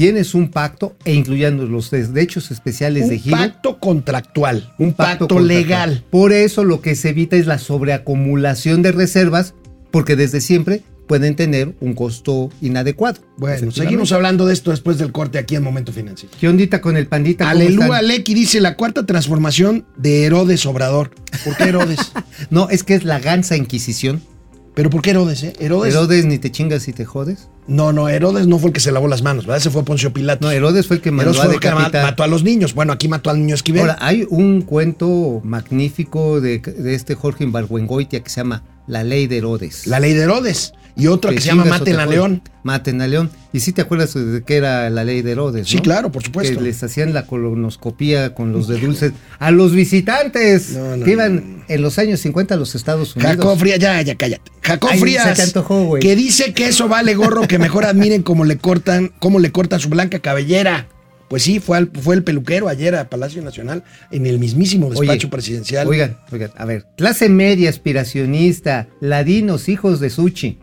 Tienes 0.00 0.34
un 0.34 0.48
pacto 0.48 0.96
e 1.04 1.12
incluyendo 1.12 1.66
los 1.66 1.90
derechos 1.90 2.50
especiales 2.50 3.10
de 3.10 3.16
Un 3.16 3.20
giro. 3.20 3.36
pacto 3.36 3.78
contractual, 3.78 4.72
un, 4.78 4.94
pacto, 4.94 5.38
legal. 5.40 6.02
Por 6.08 6.32
eso 6.32 6.64
lo 6.64 6.80
que 6.80 6.94
se 6.94 7.10
evita 7.10 7.36
es 7.36 7.46
la 7.46 7.58
sobreacumulación 7.58 8.80
de 8.80 8.92
reservas, 8.92 9.52
porque 9.90 10.16
desde 10.16 10.40
siempre 10.40 10.80
pueden 11.06 11.36
tener 11.36 11.74
un 11.80 11.92
costo 11.92 12.48
inadecuado. 12.62 13.20
Bueno, 13.36 13.70
seguimos 13.72 14.10
hablando 14.12 14.46
de 14.46 14.54
esto 14.54 14.70
después 14.70 14.96
del 14.96 15.12
corte 15.12 15.36
aquí 15.36 15.56
en 15.56 15.62
Momento 15.62 15.92
Financiero. 15.92 16.34
¿Qué 16.40 16.48
ondita 16.48 16.80
con 16.80 16.96
el 16.96 17.06
pandita? 17.06 17.44
¿Cómo 17.44 17.60
Alelúa 17.60 17.84
están? 17.84 18.08
Lecky 18.08 18.32
dice 18.32 18.62
la 18.62 18.76
cuarta 18.76 19.04
transformación 19.04 19.84
de 19.98 20.24
Herodes 20.24 20.64
Obrador. 20.64 21.10
¿Por 21.44 21.58
qué 21.58 21.64
Herodes? 21.64 22.12
No, 22.48 22.70
es 22.70 22.84
que 22.84 22.94
es 22.94 23.04
la 23.04 23.18
gansa 23.18 23.54
Inquisición. 23.54 24.22
¿Pero 24.80 24.88
por 24.88 25.02
qué 25.02 25.10
Herodes, 25.10 25.42
eh? 25.42 25.52
Herodes. 25.60 25.92
Herodes 25.92 26.24
ni 26.24 26.38
te 26.38 26.50
chingas 26.50 26.88
y 26.88 26.94
te 26.94 27.04
jodes. 27.04 27.48
No, 27.66 27.92
no, 27.92 28.08
Herodes 28.08 28.46
no 28.46 28.58
fue 28.58 28.70
el 28.70 28.72
que 28.72 28.80
se 28.80 28.90
lavó 28.92 29.08
las 29.08 29.20
manos, 29.22 29.44
¿verdad? 29.44 29.58
Ese 29.58 29.68
fue 29.68 29.84
Poncio 29.84 30.10
Pilato. 30.14 30.46
No, 30.46 30.50
Herodes 30.50 30.86
fue 30.86 30.96
el 30.96 31.02
que 31.02 31.10
mandó 31.10 31.32
Herodes 31.32 31.44
a 31.46 31.50
fue 31.50 31.60
que 31.60 31.68
ma- 31.68 31.74
decapitar. 31.80 32.04
mató 32.04 32.22
a 32.22 32.26
los 32.28 32.42
niños. 32.42 32.72
Bueno, 32.74 32.94
aquí 32.94 33.06
mató 33.06 33.28
al 33.28 33.40
niño 33.40 33.54
Esquivel. 33.54 33.82
Ahora, 33.82 33.98
hay 34.00 34.26
un 34.30 34.62
cuento 34.62 35.42
magnífico 35.44 36.40
de, 36.40 36.60
de 36.60 36.94
este 36.94 37.14
Jorge 37.14 37.44
Imbargüengoitia 37.44 38.20
que 38.22 38.30
se 38.30 38.40
llama 38.40 38.62
La 38.90 39.04
Ley 39.04 39.26
de 39.26 39.38
Herodes. 39.38 39.86
la 39.86 40.00
ley 40.00 40.14
de 40.14 40.22
Herodes. 40.24 40.72
Y 40.96 41.06
otra 41.06 41.30
Te 41.30 41.36
que 41.36 41.40
se 41.42 41.46
llama 41.48 41.64
Maten 41.64 42.00
a. 42.00 42.04
León. 42.04 42.42
Maten 42.64 43.00
a 43.00 43.06
León. 43.06 43.30
Y 43.52 43.60
sí 43.60 43.72
te 43.72 43.80
acuerdas 43.80 44.12
de 44.12 44.42
qué 44.44 44.56
era 44.56 44.90
la 44.90 45.04
ley 45.04 45.22
de 45.22 45.30
Herodes, 45.32 45.68
Sí, 45.68 45.76
¿no? 45.76 45.82
claro, 45.82 46.12
por 46.12 46.22
supuesto. 46.24 46.58
Que 46.58 46.64
les 46.64 46.82
hacían 46.82 47.14
la 47.14 47.26
colonoscopía 47.26 48.34
con 48.34 48.52
los 48.52 48.66
de 48.68 48.78
dulces 48.78 49.12
a 49.38 49.50
los 49.52 49.72
visitantes 49.72 50.70
No, 50.72 50.96
no, 50.96 51.04
que 51.04 51.12
iban 51.12 51.64
en 51.68 51.82
los 51.82 51.98
años 51.98 52.20
50 52.20 52.54
a 52.54 52.58
los 52.58 52.74
Estados 52.74 53.14
Unidos. 53.16 53.36
Jacob 53.36 53.56
Frías, 53.58 53.78
ya, 53.78 54.02
ya, 54.02 54.16
cállate. 54.16 54.50
Jacob 54.62 54.90
Ay, 54.92 54.98
Frías, 55.00 55.28
se 55.28 55.34
te 55.36 55.42
antojó, 55.42 55.84
güey. 55.84 56.02
que 56.02 56.16
dice 56.16 56.52
que 56.52 56.66
eso 56.66 56.88
vale 56.88 57.14
gorro, 57.14 57.46
que 57.46 57.58
mejor 57.58 57.84
admiren 57.84 58.22
cómo 58.22 58.44
le 58.44 58.58
cortan, 58.58 59.12
cómo 59.20 59.38
le 59.38 59.52
cortan 59.52 59.78
su 59.80 59.88
blanca 59.88 60.18
cabellera. 60.18 60.88
Pues 61.30 61.44
sí, 61.44 61.60
fue, 61.60 61.78
al- 61.78 61.90
fue 62.02 62.16
el 62.16 62.24
peluquero 62.24 62.68
ayer 62.68 62.96
a 62.96 63.08
Palacio 63.08 63.40
Nacional 63.40 63.84
en 64.10 64.26
el 64.26 64.40
mismísimo 64.40 64.90
despacho 64.90 65.28
Oye, 65.28 65.30
presidencial. 65.30 65.86
Oigan, 65.86 66.18
oigan, 66.32 66.50
a 66.56 66.64
ver, 66.64 66.86
clase 66.96 67.28
media 67.28 67.70
aspiracionista, 67.70 68.88
ladinos, 69.00 69.68
hijos 69.68 70.00
de 70.00 70.10
Suchi. 70.10 70.58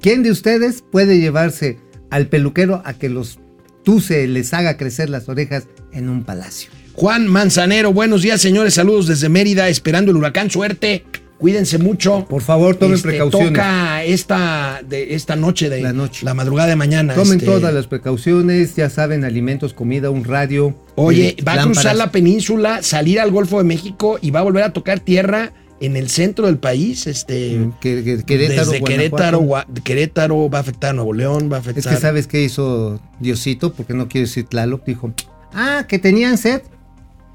¿Quién 0.00 0.22
de 0.22 0.30
ustedes 0.30 0.82
puede 0.92 1.18
llevarse 1.18 1.78
al 2.10 2.28
peluquero 2.28 2.82
a 2.84 2.94
que 2.94 3.08
los 3.08 3.40
tuse, 3.84 4.28
les 4.28 4.54
haga 4.54 4.76
crecer 4.76 5.10
las 5.10 5.28
orejas 5.28 5.64
en 5.92 6.08
un 6.08 6.22
palacio? 6.22 6.70
Juan 6.94 7.26
Manzanero, 7.26 7.92
buenos 7.92 8.22
días, 8.22 8.40
señores. 8.40 8.74
Saludos 8.74 9.08
desde 9.08 9.28
Mérida, 9.28 9.68
esperando 9.68 10.12
el 10.12 10.18
huracán. 10.18 10.50
Suerte. 10.50 11.04
Cuídense 11.42 11.76
mucho. 11.78 12.24
Por 12.28 12.40
favor, 12.40 12.76
tomen 12.76 12.94
Este, 12.94 13.08
precauciones. 13.08 13.48
Toca 13.52 14.04
esta, 14.04 14.80
de, 14.88 15.14
esta 15.14 15.34
noche 15.36 15.68
de 15.68 15.82
La 15.82 15.92
noche. 15.92 16.24
la 16.24 16.34
madrugada 16.34 16.68
de 16.68 16.76
mañana. 16.76 17.14
Tomen 17.14 17.34
este, 17.40 17.44
todas 17.46 17.74
las 17.74 17.88
precauciones, 17.88 18.76
ya 18.76 18.88
saben, 18.88 19.24
alimentos, 19.24 19.74
comida, 19.74 20.08
un 20.10 20.22
radio. 20.24 20.74
Oye, 20.94 21.34
eh, 21.36 21.42
va 21.42 21.54
a 21.54 21.64
cruzar 21.64 21.96
la 21.96 22.12
península, 22.12 22.82
salir 22.82 23.18
al 23.18 23.32
Golfo 23.32 23.58
de 23.58 23.64
México 23.64 24.18
y 24.22 24.30
va 24.30 24.38
a 24.40 24.42
volver 24.44 24.62
a 24.62 24.72
tocar 24.72 25.00
tierra 25.00 25.52
en 25.80 25.96
el 25.96 26.08
centro 26.10 26.46
del 26.46 26.58
país. 26.58 27.08
Este, 27.08 27.56
Mm, 27.58 27.72
que- 27.80 28.04
que- 28.04 28.22
Querétaro, 28.22 28.70
desde. 28.70 28.84
Querétaro, 28.84 29.40
Gua- 29.42 29.66
Querétaro 29.82 30.48
va 30.48 30.58
a 30.58 30.60
afectar 30.60 30.90
a 30.90 30.92
Nuevo 30.92 31.12
León, 31.12 31.48
va 31.52 31.56
a 31.56 31.58
afectar. 31.58 31.92
Es 31.92 31.96
que 31.98 32.00
sabes 32.00 32.28
qué 32.28 32.40
hizo 32.44 33.00
Diosito, 33.18 33.72
porque 33.72 33.94
no 33.94 34.06
quiero 34.08 34.28
decir 34.28 34.44
Tlaloc, 34.46 34.84
dijo, 34.86 35.12
ah, 35.54 35.84
que 35.88 35.98
tenían 35.98 36.38
sed, 36.38 36.62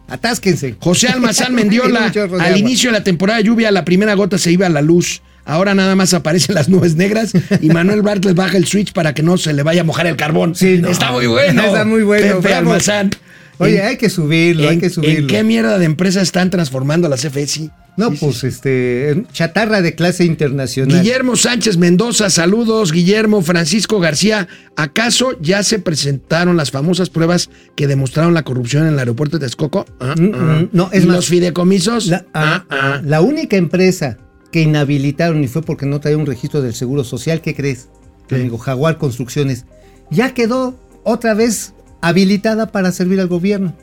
atásquense. 0.08 0.76
José 0.80 1.08
Almazán 1.08 1.54
Mendiola, 1.56 2.12
al 2.40 2.58
inicio 2.58 2.90
de 2.92 2.98
la 3.00 3.04
temporada 3.04 3.38
de 3.40 3.46
lluvia, 3.46 3.72
la 3.72 3.86
primera 3.86 4.14
gota 4.16 4.38
se 4.38 4.52
iba 4.52 4.66
a 4.66 4.70
la 4.70 4.82
luz. 4.82 5.22
Ahora 5.46 5.74
nada 5.74 5.96
más 5.96 6.14
aparecen 6.14 6.56
las 6.56 6.68
nubes 6.68 6.96
negras 6.96 7.32
y 7.62 7.68
Manuel 7.70 8.02
Bartlett 8.02 8.36
baja 8.36 8.58
el 8.58 8.66
switch 8.68 8.92
para 8.92 9.14
que 9.14 9.24
no 9.24 9.38
se 9.38 9.54
le 9.54 9.64
vaya 9.64 9.82
a 9.82 9.84
mojar 9.86 10.06
el 10.08 10.18
carbón. 10.18 10.56
Sí, 10.56 10.78
no. 10.80 10.90
Está 10.90 11.12
muy 11.12 11.26
bueno. 11.28 11.64
Está 11.64 11.86
muy 11.86 12.04
bueno, 12.04 12.42
Pepe. 12.42 12.54
Almazán. 12.54 13.12
Oye, 13.60 13.80
¿En- 13.80 13.86
hay 13.88 13.98
que 13.98 14.10
subirlo, 14.10 14.68
hay 14.68 14.76
en- 14.76 14.82
que 14.82 14.90
subirlo. 14.90 15.20
¿En 15.22 15.28
qué 15.28 15.44
mierda 15.44 15.80
de 15.80 15.86
empresa 15.86 16.22
están 16.22 16.50
transformando 16.50 17.08
a 17.08 17.10
la 17.10 17.16
CFE? 17.16 17.70
No, 17.98 18.12
Sí, 18.12 18.18
sí, 18.18 18.26
pues 18.26 18.44
este, 18.44 19.24
chatarra 19.34 19.82
de 19.82 19.96
clase 19.96 20.24
internacional. 20.24 21.02
Guillermo 21.02 21.36
Sánchez 21.36 21.78
Mendoza, 21.78 22.30
saludos. 22.30 22.92
Guillermo 22.92 23.42
Francisco 23.42 24.00
García, 24.00 24.48
¿acaso 24.76 25.32
ya 25.42 25.64
se 25.64 25.80
presentaron 25.80 26.56
las 26.58 26.70
famosas 26.72 27.10
pruebas 27.10 27.50
que 27.76 27.88
demostraron 27.88 28.34
la 28.36 28.44
corrupción 28.44 28.86
en 28.86 28.94
el 28.94 29.00
aeropuerto 29.00 29.40
de 29.40 29.46
Texcoco? 29.48 29.86
Ah, 30.00 30.14
Mm, 30.18 30.32
ah. 30.36 30.38
mm, 30.62 30.70
no, 30.74 30.90
es 30.94 31.04
¿Y 31.04 31.08
más- 31.08 31.16
los 31.16 31.26
fideicomisos? 31.28 32.06
La, 32.08 32.26
ah, 32.36 32.66
Ah, 32.70 32.78
ah. 32.98 33.02
la 33.04 33.22
única 33.22 33.58
empresa 33.58 34.18
que 34.52 34.62
inhabilitaron 34.62 35.44
y 35.44 35.48
fue 35.48 35.64
porque 35.64 35.86
no 35.88 36.00
traía 36.00 36.18
un 36.18 36.26
registro 36.28 36.62
del 36.62 36.74
Seguro 36.76 37.04
Social, 37.04 37.42
¿qué 37.42 37.56
crees? 37.56 37.90
¿Qué? 38.28 38.36
Amigo, 38.36 38.58
Jaguar 38.60 38.98
Construcciones. 39.00 39.66
Ya 40.12 40.34
quedó 40.36 40.80
otra 41.04 41.34
vez 41.34 41.74
habilitada 42.02 42.72
para 42.72 42.92
servir 42.92 43.20
al 43.20 43.28
gobierno. 43.28 43.76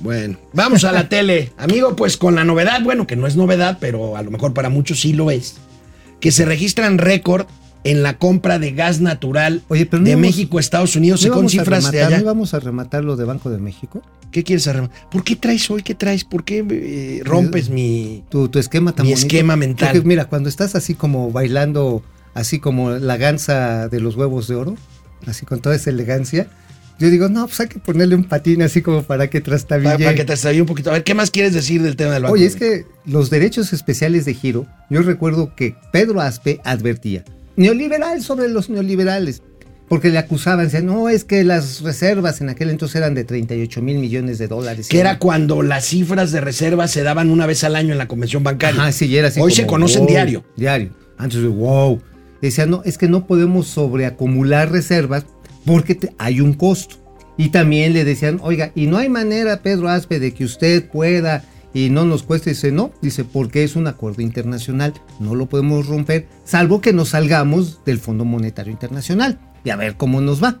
Bueno, 0.00 0.36
vamos 0.52 0.84
a 0.84 0.92
la 0.92 1.08
tele. 1.08 1.52
Amigo, 1.58 1.94
pues 1.96 2.16
con 2.16 2.34
la 2.34 2.44
novedad, 2.44 2.82
bueno, 2.82 3.06
que 3.06 3.16
no 3.16 3.26
es 3.26 3.36
novedad, 3.36 3.78
pero 3.80 4.16
a 4.16 4.22
lo 4.22 4.30
mejor 4.30 4.52
para 4.52 4.68
muchos 4.68 5.00
sí 5.00 5.12
lo 5.12 5.30
es, 5.30 5.56
que 6.20 6.32
se 6.32 6.44
registran 6.44 6.98
récord 6.98 7.46
en 7.84 8.02
la 8.04 8.16
compra 8.16 8.60
de 8.60 8.70
gas 8.72 9.00
natural 9.00 9.62
Oye, 9.68 9.86
pero 9.86 10.02
no 10.04 10.08
de 10.08 10.16
México 10.16 10.58
a 10.58 10.60
Estados 10.60 10.94
Unidos, 10.94 11.26
¿No 11.26 11.34
a 11.34 11.48
cifras 11.48 11.90
de 11.90 11.98
rematar- 12.00 12.06
allá. 12.06 12.16
¿no 12.18 12.22
íbamos 12.22 12.54
a 12.54 12.60
rematar 12.60 13.02
lo 13.04 13.16
de 13.16 13.24
Banco 13.24 13.50
de 13.50 13.58
México? 13.58 14.02
¿Qué 14.30 14.44
quieres 14.44 14.66
arrematar? 14.68 15.08
¿Por 15.10 15.24
qué 15.24 15.34
traes 15.36 15.68
hoy? 15.70 15.82
¿Qué 15.82 15.94
traes? 15.96 16.24
¿Por 16.24 16.44
qué 16.44 16.64
eh, 16.70 17.20
rompes 17.24 17.68
mi...? 17.70 18.22
Tu, 18.28 18.48
tu 18.48 18.58
esquema 18.60 18.92
tan 18.94 19.04
Mi 19.06 19.12
bonito. 19.12 19.26
esquema 19.26 19.56
mental. 19.56 19.90
Porque 19.92 20.06
mira, 20.08 20.26
cuando 20.26 20.48
estás 20.48 20.74
así 20.76 20.94
como 20.94 21.30
bailando, 21.32 22.02
así 22.34 22.60
como 22.60 22.90
la 22.92 23.16
gansa 23.16 23.88
de 23.88 23.98
los 24.00 24.14
huevos 24.16 24.46
de 24.48 24.54
oro, 24.54 24.76
así 25.26 25.44
con 25.44 25.60
toda 25.60 25.74
esa 25.74 25.90
elegancia, 25.90 26.46
yo 27.02 27.10
digo, 27.10 27.28
no, 27.28 27.46
pues 27.48 27.58
hay 27.58 27.66
que 27.66 27.80
ponerle 27.80 28.14
un 28.14 28.22
patín 28.22 28.62
así 28.62 28.80
como 28.80 29.02
para 29.02 29.28
que 29.28 29.40
trastabille. 29.40 29.90
Para, 29.90 30.04
para 30.04 30.14
que 30.14 30.22
extravíe 30.22 30.60
un 30.60 30.68
poquito. 30.68 30.90
A 30.90 30.92
ver, 30.92 31.02
¿qué 31.02 31.14
más 31.14 31.32
quieres 31.32 31.52
decir 31.52 31.82
del 31.82 31.96
tema 31.96 32.12
del 32.12 32.22
banco? 32.22 32.34
Oye, 32.34 32.46
es 32.46 32.54
que 32.54 32.86
los 33.04 33.28
derechos 33.28 33.72
especiales 33.72 34.24
de 34.24 34.34
giro, 34.34 34.68
yo 34.88 35.02
recuerdo 35.02 35.56
que 35.56 35.74
Pedro 35.92 36.20
Aspe 36.20 36.60
advertía, 36.62 37.24
neoliberal 37.56 38.22
sobre 38.22 38.48
los 38.48 38.70
neoliberales, 38.70 39.42
porque 39.88 40.10
le 40.10 40.18
acusaban, 40.18 40.66
decían, 40.66 40.86
no, 40.86 41.08
es 41.08 41.24
que 41.24 41.42
las 41.42 41.80
reservas 41.80 42.40
en 42.40 42.50
aquel 42.50 42.70
entonces 42.70 42.94
eran 42.94 43.14
de 43.14 43.24
38 43.24 43.82
mil 43.82 43.98
millones 43.98 44.38
de 44.38 44.46
dólares. 44.46 44.86
Que 44.88 45.00
era 45.00 45.18
cuando 45.18 45.60
las 45.62 45.86
cifras 45.86 46.30
de 46.30 46.40
reserva 46.40 46.86
se 46.86 47.02
daban 47.02 47.30
una 47.30 47.46
vez 47.46 47.64
al 47.64 47.74
año 47.74 47.90
en 47.90 47.98
la 47.98 48.06
convención 48.06 48.44
bancaria. 48.44 48.80
Ajá, 48.80 48.92
sí, 48.92 49.16
era 49.16 49.26
así 49.26 49.40
Hoy 49.40 49.50
como, 49.50 49.56
se 49.56 49.66
conocen 49.66 50.02
wow, 50.02 50.08
diario. 50.08 50.44
Diario. 50.56 50.90
Antes 51.18 51.42
de 51.42 51.48
wow. 51.48 52.00
Decían, 52.40 52.70
no, 52.70 52.82
es 52.84 52.96
que 52.96 53.08
no 53.08 53.26
podemos 53.26 53.66
sobreacumular 53.66 54.70
reservas 54.70 55.26
porque 55.64 55.94
te- 55.94 56.14
hay 56.18 56.40
un 56.40 56.54
costo. 56.54 56.96
Y 57.36 57.48
también 57.48 57.92
le 57.94 58.04
decían, 58.04 58.38
oiga, 58.42 58.72
y 58.74 58.86
no 58.86 58.98
hay 58.98 59.08
manera, 59.08 59.62
Pedro 59.62 59.88
Aspe, 59.88 60.20
de 60.20 60.34
que 60.34 60.44
usted 60.44 60.88
pueda 60.88 61.44
y 61.74 61.88
no 61.88 62.04
nos 62.04 62.22
cueste. 62.22 62.50
Dice, 62.50 62.70
no, 62.72 62.92
dice, 63.00 63.24
porque 63.24 63.64
es 63.64 63.74
un 63.74 63.86
acuerdo 63.86 64.20
internacional, 64.22 64.92
no 65.18 65.34
lo 65.34 65.46
podemos 65.46 65.86
romper, 65.86 66.28
salvo 66.44 66.80
que 66.82 66.92
nos 66.92 67.10
salgamos 67.10 67.84
del 67.86 67.98
Fondo 67.98 68.24
Monetario 68.24 68.70
Internacional. 68.70 69.38
Y 69.64 69.70
a 69.70 69.76
ver 69.76 69.96
cómo 69.96 70.20
nos 70.20 70.42
va. 70.42 70.60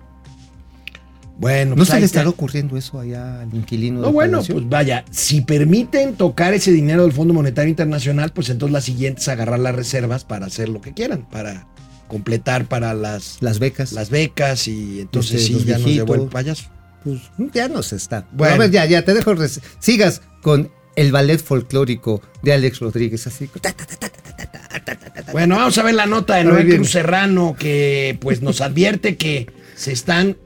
Bueno, 1.38 1.70
¿No 1.70 1.76
pues 1.76 1.88
se 1.88 1.94
le 1.98 2.04
está. 2.04 2.18
estará 2.20 2.28
ocurriendo 2.30 2.76
eso 2.76 3.00
allá 3.00 3.40
al 3.40 3.52
inquilino? 3.54 4.00
No, 4.00 4.06
del 4.06 4.12
bueno, 4.14 4.32
Palacio? 4.38 4.54
pues 4.54 4.68
vaya, 4.68 5.04
si 5.10 5.40
permiten 5.40 6.14
tocar 6.14 6.54
ese 6.54 6.70
dinero 6.70 7.02
del 7.02 7.12
Fondo 7.12 7.34
Monetario 7.34 7.68
Internacional, 7.70 8.30
pues 8.32 8.48
entonces 8.50 8.72
la 8.72 8.80
siguiente 8.80 9.20
es 9.22 9.28
agarrar 9.28 9.58
las 9.58 9.74
reservas 9.74 10.24
para 10.24 10.46
hacer 10.46 10.68
lo 10.68 10.80
que 10.80 10.92
quieran, 10.92 11.26
para 11.28 11.66
completar 12.12 12.68
para 12.68 12.92
las, 12.92 13.38
las 13.40 13.58
becas. 13.58 13.92
Las 13.92 14.10
becas 14.10 14.68
y 14.68 15.00
entonces 15.00 15.46
sí, 15.46 15.64
ya 15.64 15.78
nos 15.78 15.88
llevó 15.88 16.14
el 16.14 16.28
payaso. 16.28 16.68
Pues 17.02 17.20
ya 17.54 17.68
nos 17.68 17.94
está. 17.94 18.28
Bueno, 18.32 18.66
ya, 18.66 18.84
ya 18.84 19.02
te 19.02 19.14
dejo. 19.14 19.34
Sigas 19.80 20.20
con 20.42 20.70
el 20.94 21.10
ballet 21.10 21.42
folclórico 21.42 22.20
de 22.42 22.52
Alex 22.52 22.80
Rodríguez, 22.80 23.26
así. 23.26 23.48
Bueno, 25.32 25.56
vamos 25.56 25.78
a 25.78 25.82
ver 25.82 25.94
la 25.94 26.04
nota 26.04 26.36
de 26.36 26.44
Noé 26.44 26.68
Cruz 26.68 26.90
Serrano, 26.90 27.56
que 27.58 28.18
pues 28.20 28.42
nos 28.42 28.60
advierte 28.60 29.16
que 29.16 29.50
se 29.74 29.92
están 29.92 30.36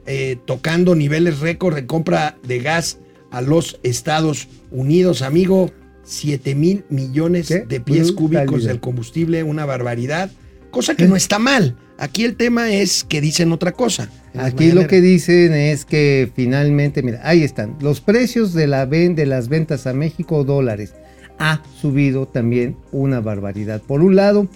tocando 0.45 0.95
niveles 0.95 1.39
récord 1.39 1.75
de 1.75 1.85
compra 1.85 2.37
de 2.43 2.59
gas 2.59 2.97
a 3.29 3.41
los 3.41 3.79
Estados 3.83 4.47
Unidos, 4.71 5.21
amigo. 5.21 5.71
7 6.07 6.55
mil 6.55 6.85
millones 6.89 7.49
de 7.49 7.81
pies 7.81 8.13
cúbicos 8.13 8.63
del 8.63 8.79
combustible, 8.79 9.43
una 9.43 9.65
barbaridad 9.65 10.31
cosa 10.77 10.93
que 10.93 11.07
no 11.07 11.15
está 11.15 11.39
mal. 11.39 11.75
Aquí 11.97 12.23
el 12.23 12.35
tema 12.35 12.71
es 12.71 13.03
que 13.03 13.19
dicen 13.19 13.51
otra 13.51 13.71
cosa. 13.71 14.11
Aquí 14.37 14.71
lo 14.71 14.85
que 14.85 15.01
dicen 15.01 15.51
es 15.53 15.85
que 15.85 16.31
finalmente, 16.35 17.01
mira, 17.01 17.19
ahí 17.23 17.41
están. 17.41 17.75
Los 17.81 17.99
precios 17.99 18.53
de, 18.53 18.67
la 18.67 18.85
ven, 18.85 19.15
de 19.15 19.25
las 19.25 19.49
ventas 19.49 19.87
a 19.87 19.93
México 19.93 20.43
dólares 20.43 20.93
ha 21.39 21.63
subido 21.81 22.27
también 22.27 22.77
una 22.91 23.21
barbaridad. 23.21 23.81
Por 23.81 24.03
un 24.03 24.15
lado, 24.15 24.47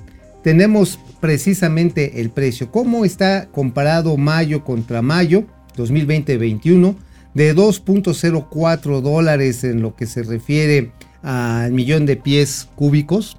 tenemos 0.44 1.00
precisamente 1.20 2.22
el 2.22 2.30
precio. 2.30 2.70
¿Cómo 2.72 3.04
está 3.04 3.48
comparado 3.48 4.16
mayo 4.16 4.64
contra 4.64 5.02
mayo 5.02 5.46
2020-21? 5.76 6.96
De 7.34 7.56
2.04 7.56 9.02
dólares 9.02 9.64
en 9.64 9.82
lo 9.82 9.96
que 9.96 10.06
se 10.06 10.22
refiere 10.22 10.92
al 11.24 11.72
millón 11.72 12.06
de 12.06 12.16
pies 12.16 12.70
cúbicos. 12.76 13.38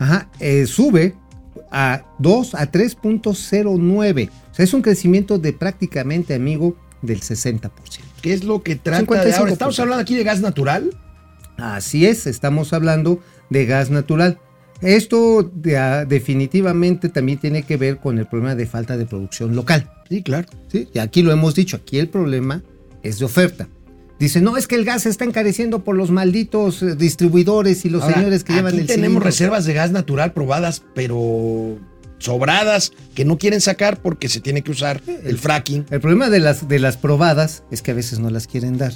Ajá, 0.00 0.28
eh, 0.40 0.66
sube 0.66 1.14
a 1.70 2.02
2 2.18 2.54
a 2.54 2.70
3.09. 2.70 4.28
O 4.50 4.54
sea, 4.54 4.64
es 4.64 4.74
un 4.74 4.82
crecimiento 4.82 5.38
de 5.38 5.52
prácticamente, 5.52 6.34
amigo, 6.34 6.76
del 7.02 7.20
60%. 7.20 7.70
¿Qué 8.22 8.32
es 8.32 8.44
lo 8.44 8.62
que 8.62 8.76
trata 8.76 9.00
de 9.02 9.06
55%. 9.32 9.38
ahora? 9.38 9.52
¿Estamos 9.52 9.78
hablando 9.80 10.02
aquí 10.02 10.16
de 10.16 10.24
gas 10.24 10.40
natural? 10.40 10.90
Así 11.56 12.06
es, 12.06 12.26
estamos 12.26 12.72
hablando 12.72 13.20
de 13.50 13.66
gas 13.66 13.90
natural. 13.90 14.38
Esto 14.80 15.42
de- 15.42 15.76
ah, 15.76 16.04
definitivamente 16.04 17.08
también 17.08 17.38
tiene 17.38 17.62
que 17.64 17.76
ver 17.76 17.98
con 17.98 18.18
el 18.18 18.26
problema 18.26 18.54
de 18.54 18.66
falta 18.66 18.96
de 18.96 19.06
producción 19.06 19.56
local. 19.56 19.90
Sí, 20.08 20.22
claro. 20.22 20.48
¿sí? 20.68 20.88
Y 20.92 20.98
aquí 21.00 21.22
lo 21.22 21.32
hemos 21.32 21.54
dicho, 21.54 21.76
aquí 21.76 21.98
el 21.98 22.08
problema 22.08 22.62
es 23.02 23.18
de 23.18 23.24
oferta. 23.24 23.68
Dice, 24.18 24.40
no, 24.40 24.56
es 24.56 24.66
que 24.66 24.74
el 24.74 24.84
gas 24.84 25.02
se 25.02 25.10
está 25.10 25.24
encareciendo 25.24 25.84
por 25.84 25.94
los 25.96 26.10
malditos 26.10 26.82
eh, 26.82 26.96
distribuidores 26.96 27.84
y 27.84 27.88
los 27.90 28.02
Ahora, 28.02 28.16
señores 28.16 28.42
que 28.44 28.52
llevan 28.52 28.72
aquí 28.72 28.80
el 28.80 28.86
tenemos 28.86 29.02
cilindro. 29.06 29.24
reservas 29.24 29.64
de 29.64 29.74
gas 29.74 29.90
natural 29.92 30.32
probadas, 30.32 30.82
pero 30.94 31.78
sobradas, 32.18 32.92
que 33.14 33.24
no 33.24 33.38
quieren 33.38 33.60
sacar 33.60 34.02
porque 34.02 34.28
se 34.28 34.40
tiene 34.40 34.62
que 34.62 34.72
usar 34.72 35.00
el 35.24 35.38
fracking. 35.38 35.86
El 35.90 36.00
problema 36.00 36.30
de 36.30 36.40
las, 36.40 36.66
de 36.68 36.80
las 36.80 36.96
probadas 36.96 37.62
es 37.70 37.80
que 37.80 37.92
a 37.92 37.94
veces 37.94 38.18
no 38.18 38.28
las 38.30 38.48
quieren 38.48 38.76
dar. 38.76 38.92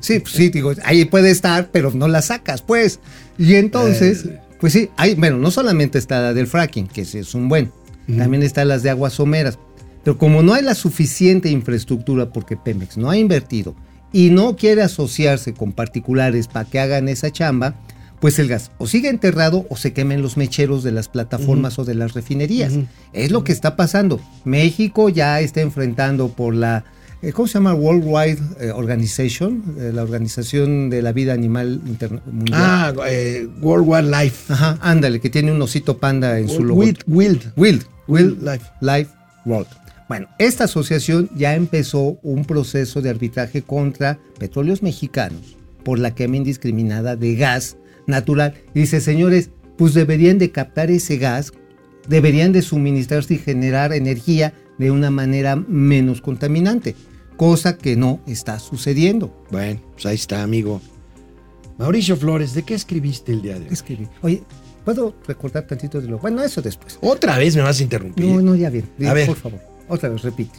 Sí, 0.00 0.18
pues 0.18 0.34
sí, 0.34 0.48
digo, 0.48 0.72
ahí 0.84 1.04
puede 1.04 1.30
estar, 1.30 1.70
pero 1.70 1.92
no 1.92 2.08
la 2.08 2.22
sacas, 2.22 2.62
pues. 2.62 2.98
Y 3.38 3.54
entonces, 3.54 4.24
Eh. 4.24 4.40
pues 4.60 4.72
sí, 4.72 4.90
hay, 4.96 5.14
bueno, 5.14 5.36
no 5.38 5.52
solamente 5.52 5.98
está 5.98 6.20
la 6.20 6.34
del 6.34 6.48
fracking, 6.48 6.88
que 6.88 7.04
sí 7.04 7.18
es 7.18 7.34
un 7.36 7.48
buen, 7.48 7.70
también 8.18 8.42
están 8.42 8.66
las 8.66 8.82
de 8.82 8.90
aguas 8.90 9.12
someras. 9.12 9.60
Pero 10.02 10.18
como 10.18 10.42
no 10.42 10.52
hay 10.54 10.62
la 10.64 10.74
suficiente 10.74 11.48
infraestructura 11.50 12.32
porque 12.32 12.56
Pemex 12.56 12.96
no 12.96 13.10
ha 13.10 13.16
invertido 13.16 13.76
y 14.16 14.30
no 14.30 14.56
quiere 14.56 14.80
asociarse 14.82 15.52
con 15.52 15.72
particulares 15.72 16.48
para 16.48 16.64
que 16.68 16.80
hagan 16.80 17.08
esa 17.10 17.30
chamba, 17.30 17.74
pues 18.18 18.38
el 18.38 18.48
gas 18.48 18.70
o 18.78 18.86
sigue 18.86 19.10
enterrado 19.10 19.66
o 19.68 19.76
se 19.76 19.92
quemen 19.92 20.22
los 20.22 20.38
mecheros 20.38 20.82
de 20.82 20.90
las 20.90 21.08
plataformas 21.08 21.78
o 21.78 21.84
de 21.84 21.94
las 21.94 22.14
refinerías. 22.14 22.72
Es 23.12 23.30
lo 23.30 23.44
que 23.44 23.52
está 23.52 23.76
pasando. 23.76 24.18
México 24.44 25.10
ya 25.10 25.40
está 25.40 25.60
enfrentando 25.60 26.28
por 26.28 26.54
la, 26.54 26.84
eh, 27.20 27.32
¿cómo 27.32 27.46
se 27.46 27.54
llama? 27.54 27.74
Worldwide 27.74 28.38
eh, 28.58 28.70
Organization, 28.70 29.62
eh, 29.78 29.90
la 29.94 30.02
Organización 30.02 30.88
de 30.88 31.02
la 31.02 31.12
Vida 31.12 31.34
Animal 31.34 31.82
Interna- 31.86 32.22
Mundial. 32.24 32.58
Ah, 32.58 32.92
eh, 33.10 33.46
World 33.60 33.84
Wildlife. 33.86 34.50
Ajá, 34.50 34.78
ándale, 34.80 35.20
que 35.20 35.28
tiene 35.28 35.52
un 35.52 35.60
osito 35.60 35.98
panda 35.98 36.38
en 36.38 36.48
su 36.48 36.64
logo. 36.64 36.80
Wild, 36.80 37.00
Wild. 37.06 37.52
Wild, 37.56 37.84
Wild 38.08 38.42
Life. 38.42 38.64
Life 38.80 39.10
World. 39.44 39.68
Bueno, 40.08 40.28
esta 40.38 40.64
asociación 40.64 41.28
ya 41.34 41.54
empezó 41.54 42.18
un 42.22 42.44
proceso 42.44 43.02
de 43.02 43.10
arbitraje 43.10 43.62
contra 43.62 44.18
petróleos 44.38 44.82
mexicanos 44.82 45.56
por 45.84 45.98
la 45.98 46.14
quema 46.14 46.36
indiscriminada 46.36 47.16
de 47.16 47.34
gas 47.34 47.76
natural. 48.06 48.54
Y 48.74 48.80
dice, 48.80 49.00
señores, 49.00 49.50
pues 49.76 49.94
deberían 49.94 50.38
de 50.38 50.52
captar 50.52 50.90
ese 50.90 51.16
gas, 51.16 51.52
deberían 52.08 52.52
de 52.52 52.62
suministrarse 52.62 53.34
y 53.34 53.38
generar 53.38 53.92
energía 53.92 54.54
de 54.78 54.90
una 54.90 55.10
manera 55.10 55.56
menos 55.56 56.20
contaminante, 56.20 56.94
cosa 57.36 57.76
que 57.76 57.96
no 57.96 58.20
está 58.26 58.58
sucediendo. 58.58 59.32
Bueno, 59.50 59.80
pues 59.92 60.06
ahí 60.06 60.14
está, 60.14 60.42
amigo. 60.42 60.80
Mauricio 61.78 62.16
Flores, 62.16 62.54
¿de 62.54 62.62
qué 62.62 62.74
escribiste 62.74 63.32
el 63.32 63.42
día 63.42 63.58
de 63.58 63.66
hoy? 63.66 63.72
Escribí. 63.72 64.08
Oye, 64.22 64.42
¿puedo 64.84 65.14
recordar 65.26 65.66
tantito 65.66 66.00
de 66.00 66.08
lo? 66.08 66.18
Bueno, 66.18 66.42
eso 66.42 66.62
después. 66.62 66.98
Otra 67.00 67.36
vez 67.38 67.56
me 67.56 67.62
vas 67.62 67.80
a 67.80 67.82
interrumpir. 67.82 68.24
No, 68.24 68.40
no, 68.40 68.54
ya 68.54 68.70
bien. 68.70 68.88
A 69.06 69.12
ver. 69.12 69.26
Por 69.26 69.36
favor, 69.36 69.60
otra 69.88 70.08
vez, 70.08 70.22
repite. 70.22 70.58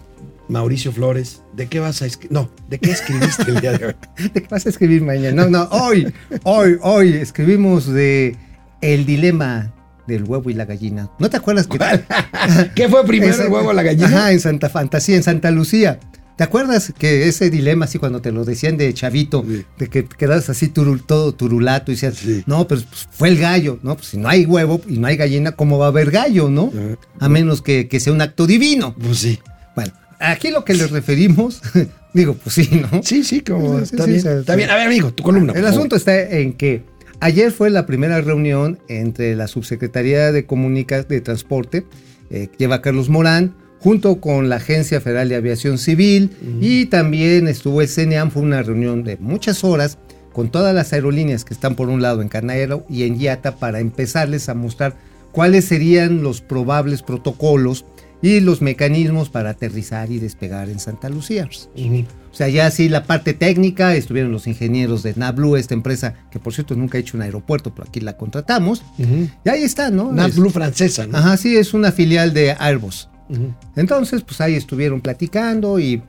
Mauricio 0.50 0.92
Flores, 0.92 1.42
¿de 1.54 1.68
qué 1.68 1.80
vas 1.80 2.02
a 2.02 2.06
escribir? 2.06 2.32
No, 2.32 2.50
¿de 2.70 2.80
qué 2.80 2.92
escribiste 2.92 3.52
el 3.52 3.60
día 3.60 3.78
de 3.78 3.88
hoy? 3.88 3.96
¿De 4.34 4.42
qué 4.42 4.48
vas 4.50 4.66
a 4.66 4.70
escribir 4.70 5.02
mañana? 5.02 5.44
No, 5.44 5.50
no, 5.50 5.64
hoy, 5.72 6.14
hoy, 6.44 6.78
hoy 6.82 7.14
escribimos 7.14 7.88
de 7.88 8.38
el 8.82 9.06
dilema 9.06 9.74
del 10.08 10.24
huevo 10.24 10.50
y 10.50 10.54
la 10.54 10.66
gallina. 10.66 11.10
¿No 11.20 11.30
te 11.30 11.38
acuerdas 11.38 11.68
que 11.68 11.78
¿Qué 12.76 12.88
fue 12.88 13.06
primero, 13.06 13.44
el 13.44 13.52
huevo 13.52 13.70
o 13.70 13.74
la 13.74 13.84
gallina? 13.84 14.08
Ajá, 14.08 14.32
en 14.32 14.40
Santa 14.40 14.70
Fantasía, 14.70 15.18
en 15.18 15.24
Santa 15.24 15.52
Lucía. 15.52 16.00
¿Te 16.38 16.44
acuerdas 16.44 16.94
que 16.98 17.28
ese 17.28 17.50
dilema, 17.50 17.86
así 17.86 17.98
cuando 17.98 18.22
te 18.22 18.32
lo 18.32 18.46
decían 18.46 18.78
de 18.78 18.94
chavito, 18.94 19.44
Sí. 19.48 19.66
de 19.80 19.88
que 19.90 20.06
quedas 20.06 20.50
así 20.50 20.68
turul- 20.68 21.04
todo 21.06 21.34
turulato 21.34 21.92
y 21.92 21.96
decías, 21.96 22.16
Sí. 22.18 22.44
no, 22.46 22.68
pero 22.68 22.82
pues, 22.88 23.08
fue 23.12 23.30
el 23.30 23.40
gallo, 23.40 23.80
¿no? 23.82 23.96
Pues 23.96 24.10
si 24.10 24.18
no 24.18 24.30
hay 24.30 24.46
huevo 24.46 24.80
y 24.88 25.00
no 25.00 25.08
hay 25.08 25.18
gallina, 25.18 25.54
¿cómo 25.54 25.80
va 25.80 25.86
a 25.86 25.90
haber 25.90 26.12
gallo, 26.12 26.50
no? 26.50 26.72
Ajá. 26.74 26.98
A 27.20 27.28
menos 27.30 27.62
que, 27.62 27.88
que 27.88 28.00
sea 28.00 28.14
un 28.14 28.22
acto 28.22 28.46
divino. 28.46 28.96
Pues 29.00 29.18
sí. 29.18 29.40
Bueno, 29.76 29.94
aquí 30.20 30.52
lo 30.52 30.64
que 30.64 30.76
les 30.76 30.92
referimos, 30.92 31.62
digo, 32.14 32.36
pues 32.36 32.54
sí, 32.56 32.70
¿no? 32.92 33.02
Sí, 33.04 33.24
sí, 33.24 33.42
como 33.42 33.78
Sí, 33.80 33.84
está 33.86 34.06
bien. 34.06 34.18
está 34.28 34.56
bien. 34.56 34.70
A 34.70 34.76
ver, 34.76 34.86
amigo, 34.88 35.12
tu 35.14 35.24
columna. 35.24 35.54
El 35.54 35.62
favor. 35.64 35.72
asunto 35.76 35.96
está 35.96 36.22
en 36.22 36.54
que 36.54 36.84
ayer 37.20 37.52
fue 37.52 37.72
la 37.72 37.88
primera 37.88 38.22
reunión 38.22 38.78
entre 38.90 39.36
la 39.36 39.48
Subsecretaría 39.48 40.32
de 40.32 40.46
Comunicación 40.46 41.08
de 41.10 41.22
Transporte, 41.22 41.86
eh, 42.30 42.48
que 42.52 42.58
lleva 42.60 42.82
Carlos 42.84 43.10
Morán, 43.10 43.56
junto 43.80 44.20
con 44.20 44.50
la 44.50 44.58
Agencia 44.58 45.00
Federal 45.02 45.30
de 45.30 45.36
Aviación 45.36 45.78
Civil 45.78 46.32
y 46.62 46.88
también 46.88 47.48
estuvo 47.48 47.82
el 47.82 47.88
CNEAM, 47.88 48.32
fue 48.32 48.42
una 48.42 48.64
reunión 48.64 49.04
de 49.04 49.18
muchas 49.18 49.64
horas 49.64 49.98
con 50.34 50.50
todas 50.52 50.74
las 50.76 50.94
aerolíneas 50.94 51.44
que 51.46 51.54
están 51.54 51.76
por 51.76 51.90
un 51.90 52.02
lado 52.02 52.22
en 52.22 52.30
Canaero 52.30 52.86
y 52.90 53.04
en 53.04 53.18
Yata 53.20 53.56
para 53.58 53.80
empezarles 53.80 54.50
a 54.50 54.54
mostrar 54.54 54.96
cuáles 55.32 55.66
serían 55.66 56.22
los 56.24 56.42
probables 56.42 57.02
protocolos 57.04 57.86
y 58.22 58.40
los 58.40 58.62
mecanismos 58.64 59.30
para 59.30 59.52
aterrizar 59.52 60.12
y 60.12 60.18
despegar 60.18 60.70
en 60.70 60.80
Santa 60.80 61.08
Lucía. 61.10 61.48
O 62.32 62.36
sea, 62.38 62.50
ya 62.50 62.70
sí 62.72 62.90
la 62.90 63.04
parte 63.04 63.34
técnica, 63.34 63.96
estuvieron 63.96 64.32
los 64.32 64.48
ingenieros 64.48 65.02
de 65.04 65.14
NABLU, 65.16 65.56
esta 65.56 65.74
empresa 65.76 66.16
que 66.32 66.40
por 66.40 66.54
cierto 66.54 66.76
nunca 66.76 66.98
ha 66.98 67.02
hecho 67.02 67.16
un 67.18 67.24
aeropuerto, 67.24 67.74
pero 67.76 67.88
aquí 67.88 68.00
la 68.00 68.18
contratamos. 68.18 68.84
Y 69.46 69.50
ahí 69.50 69.64
está, 69.64 69.90
¿no? 69.92 70.12
Es- 70.26 70.36
Blue 70.36 70.50
francesa, 70.50 71.06
¿no? 71.08 71.18
Ajá, 71.18 71.38
sí, 71.38 71.56
es 71.56 71.74
una 71.76 71.92
filial 71.92 72.34
de 72.34 72.56
Airbus. 72.60 73.08
Entonces, 73.76 74.24
pues 74.24 74.40
ahí 74.42 74.56
estuvieron 74.56 75.02
platicando 75.02 75.80
y, 75.80 76.02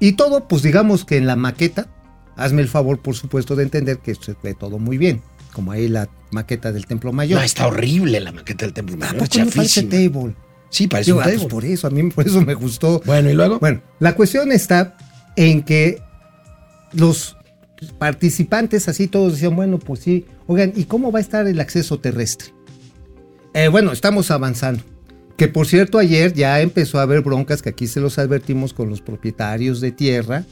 y 0.00 0.12
todo, 0.12 0.48
pues 0.48 0.62
digamos 0.62 1.04
que 1.04 1.16
en 1.16 1.26
la 1.26 1.36
maqueta, 1.36 1.86
hazme 2.36 2.62
el 2.62 2.68
favor, 2.68 3.00
por 3.00 3.14
supuesto, 3.14 3.54
de 3.56 3.62
entender 3.64 3.98
que 3.98 4.14
se 4.14 4.34
ve 4.42 4.54
todo 4.54 4.78
muy 4.78 4.98
bien, 4.98 5.22
como 5.52 5.72
ahí 5.72 5.88
la 5.88 6.08
maqueta 6.30 6.72
del 6.72 6.86
Templo 6.86 7.12
Mayor. 7.12 7.38
No, 7.38 7.44
está 7.44 7.66
horrible 7.66 8.18
la 8.20 8.32
maqueta 8.32 8.64
del 8.64 8.72
templo. 8.74 8.96
¿A 8.96 8.98
Mayor, 8.98 9.18
parece 9.18 9.38
chafísima. 9.44 9.90
table? 9.90 10.34
Sí, 10.70 10.88
parece 10.88 11.08
Digo, 11.10 11.18
un 11.18 11.22
ah, 11.22 11.26
pues 11.26 11.36
table. 11.36 11.50
por 11.50 11.64
eso, 11.64 11.86
a 11.86 11.90
mí 11.90 12.10
por 12.10 12.26
eso 12.26 12.40
me 12.40 12.54
gustó. 12.54 13.02
Bueno, 13.04 13.30
¿y 13.30 13.34
luego? 13.34 13.58
Bueno, 13.58 13.82
la 14.00 14.14
cuestión 14.14 14.50
está 14.52 14.96
en 15.36 15.62
que 15.62 16.00
los 16.92 17.36
participantes 17.98 18.88
así 18.88 19.08
todos 19.08 19.34
decían, 19.34 19.54
bueno, 19.56 19.78
pues 19.78 20.00
sí, 20.00 20.26
oigan, 20.46 20.72
¿y 20.74 20.84
cómo 20.84 21.12
va 21.12 21.18
a 21.18 21.22
estar 21.22 21.46
el 21.46 21.60
acceso 21.60 21.98
terrestre? 22.00 22.48
Eh, 23.54 23.68
bueno, 23.68 23.92
estamos 23.92 24.30
avanzando. 24.30 24.82
Que 25.36 25.48
por 25.48 25.66
cierto, 25.66 25.98
ayer 25.98 26.32
ya 26.34 26.60
empezó 26.60 26.98
a 26.98 27.02
haber 27.02 27.22
broncas 27.22 27.62
que 27.62 27.70
aquí 27.70 27.86
se 27.86 28.00
los 28.00 28.18
advertimos 28.18 28.74
con 28.74 28.90
los 28.90 29.00
propietarios 29.00 29.80
de 29.80 29.92
tierra 29.92 30.44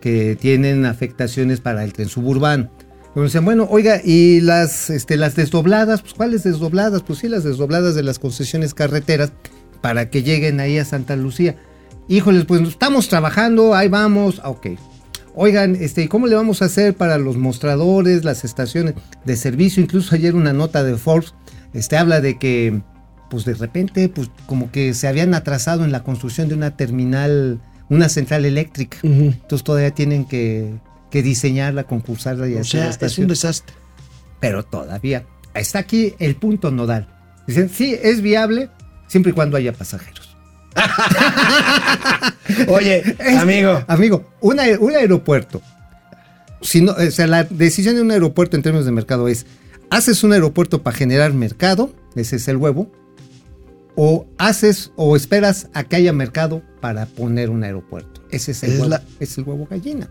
que 0.00 0.36
tienen 0.40 0.86
afectaciones 0.86 1.60
para 1.60 1.84
el 1.84 1.92
tren 1.92 2.08
suburbano. 2.08 2.70
Decían, 3.14 3.44
bueno, 3.44 3.66
oiga, 3.68 4.00
y 4.04 4.40
las, 4.40 4.90
este, 4.90 5.16
las 5.16 5.34
desdobladas, 5.34 6.02
pues 6.02 6.14
¿cuáles 6.14 6.44
desdobladas? 6.44 7.02
Pues 7.02 7.18
sí, 7.18 7.28
las 7.28 7.42
desdobladas 7.42 7.94
de 7.94 8.02
las 8.02 8.18
concesiones 8.18 8.74
carreteras 8.74 9.32
para 9.80 10.10
que 10.10 10.22
lleguen 10.22 10.60
ahí 10.60 10.78
a 10.78 10.84
Santa 10.84 11.16
Lucía. 11.16 11.56
Híjoles, 12.06 12.44
pues 12.44 12.60
estamos 12.62 13.08
trabajando, 13.08 13.74
ahí 13.74 13.88
vamos, 13.88 14.40
ah, 14.44 14.50
ok. 14.50 14.68
Oigan, 15.34 15.76
este, 15.76 16.02
¿y 16.02 16.08
¿cómo 16.08 16.26
le 16.26 16.36
vamos 16.36 16.62
a 16.62 16.66
hacer 16.66 16.94
para 16.94 17.18
los 17.18 17.36
mostradores, 17.36 18.24
las 18.24 18.44
estaciones 18.44 18.94
de 19.24 19.36
servicio? 19.36 19.82
Incluso 19.82 20.14
ayer 20.14 20.34
una 20.34 20.52
nota 20.52 20.82
de 20.84 20.96
Forbes, 20.96 21.34
este, 21.74 21.96
habla 21.96 22.20
de 22.20 22.38
que, 22.38 22.82
pues 23.30 23.44
de 23.44 23.54
repente, 23.54 24.08
pues 24.08 24.30
como 24.46 24.70
que 24.72 24.94
se 24.94 25.06
habían 25.08 25.34
atrasado 25.34 25.84
en 25.84 25.92
la 25.92 26.02
construcción 26.02 26.48
de 26.48 26.54
una 26.54 26.76
terminal, 26.76 27.60
una 27.88 28.08
central 28.08 28.44
eléctrica. 28.44 28.98
Entonces 29.02 29.64
todavía 29.64 29.90
tienen 29.90 30.24
que, 30.26 30.74
que 31.10 31.22
diseñarla, 31.22 31.84
concursarla 31.84 32.48
y 32.48 32.54
O 32.54 32.60
hacer 32.60 32.92
sea, 32.92 32.96
la 33.00 33.06
es 33.06 33.18
un 33.18 33.26
desastre. 33.28 33.74
Pero 34.40 34.64
todavía 34.64 35.24
está 35.54 35.80
aquí 35.80 36.14
el 36.18 36.36
punto 36.36 36.70
nodal. 36.70 37.08
Dicen, 37.46 37.68
sí, 37.70 37.96
es 38.02 38.20
viable 38.22 38.70
siempre 39.08 39.30
y 39.30 39.34
cuando 39.34 39.56
haya 39.56 39.72
pasajeros. 39.72 40.36
Oye, 42.68 43.02
amigo. 43.38 43.82
Amigo, 43.88 44.24
un, 44.40 44.58
aer- 44.58 44.78
un 44.80 44.94
aeropuerto. 44.94 45.60
Si 46.60 46.80
no, 46.80 46.92
o 46.92 47.10
sea, 47.10 47.26
la 47.26 47.44
decisión 47.44 47.94
de 47.94 48.02
un 48.02 48.10
aeropuerto 48.10 48.56
en 48.56 48.62
términos 48.62 48.84
de 48.86 48.92
mercado 48.92 49.28
es: 49.28 49.46
¿haces 49.90 50.24
un 50.24 50.32
aeropuerto 50.32 50.82
para 50.82 50.96
generar 50.96 51.32
mercado? 51.32 51.92
Ese 52.16 52.36
es 52.36 52.48
el 52.48 52.56
huevo. 52.56 52.90
O 54.00 54.28
haces 54.38 54.92
o 54.94 55.16
esperas 55.16 55.68
a 55.74 55.82
que 55.82 55.96
haya 55.96 56.12
mercado 56.12 56.62
para 56.80 57.06
poner 57.06 57.50
un 57.50 57.64
aeropuerto. 57.64 58.22
Ese 58.30 58.52
es 58.52 58.62
el 58.62 58.70
Es 58.70 58.76
huevo. 58.78 58.90
la- 58.90 59.02
Es 59.18 59.36
el 59.38 59.42
huevo 59.44 59.66
gallina. 59.68 60.08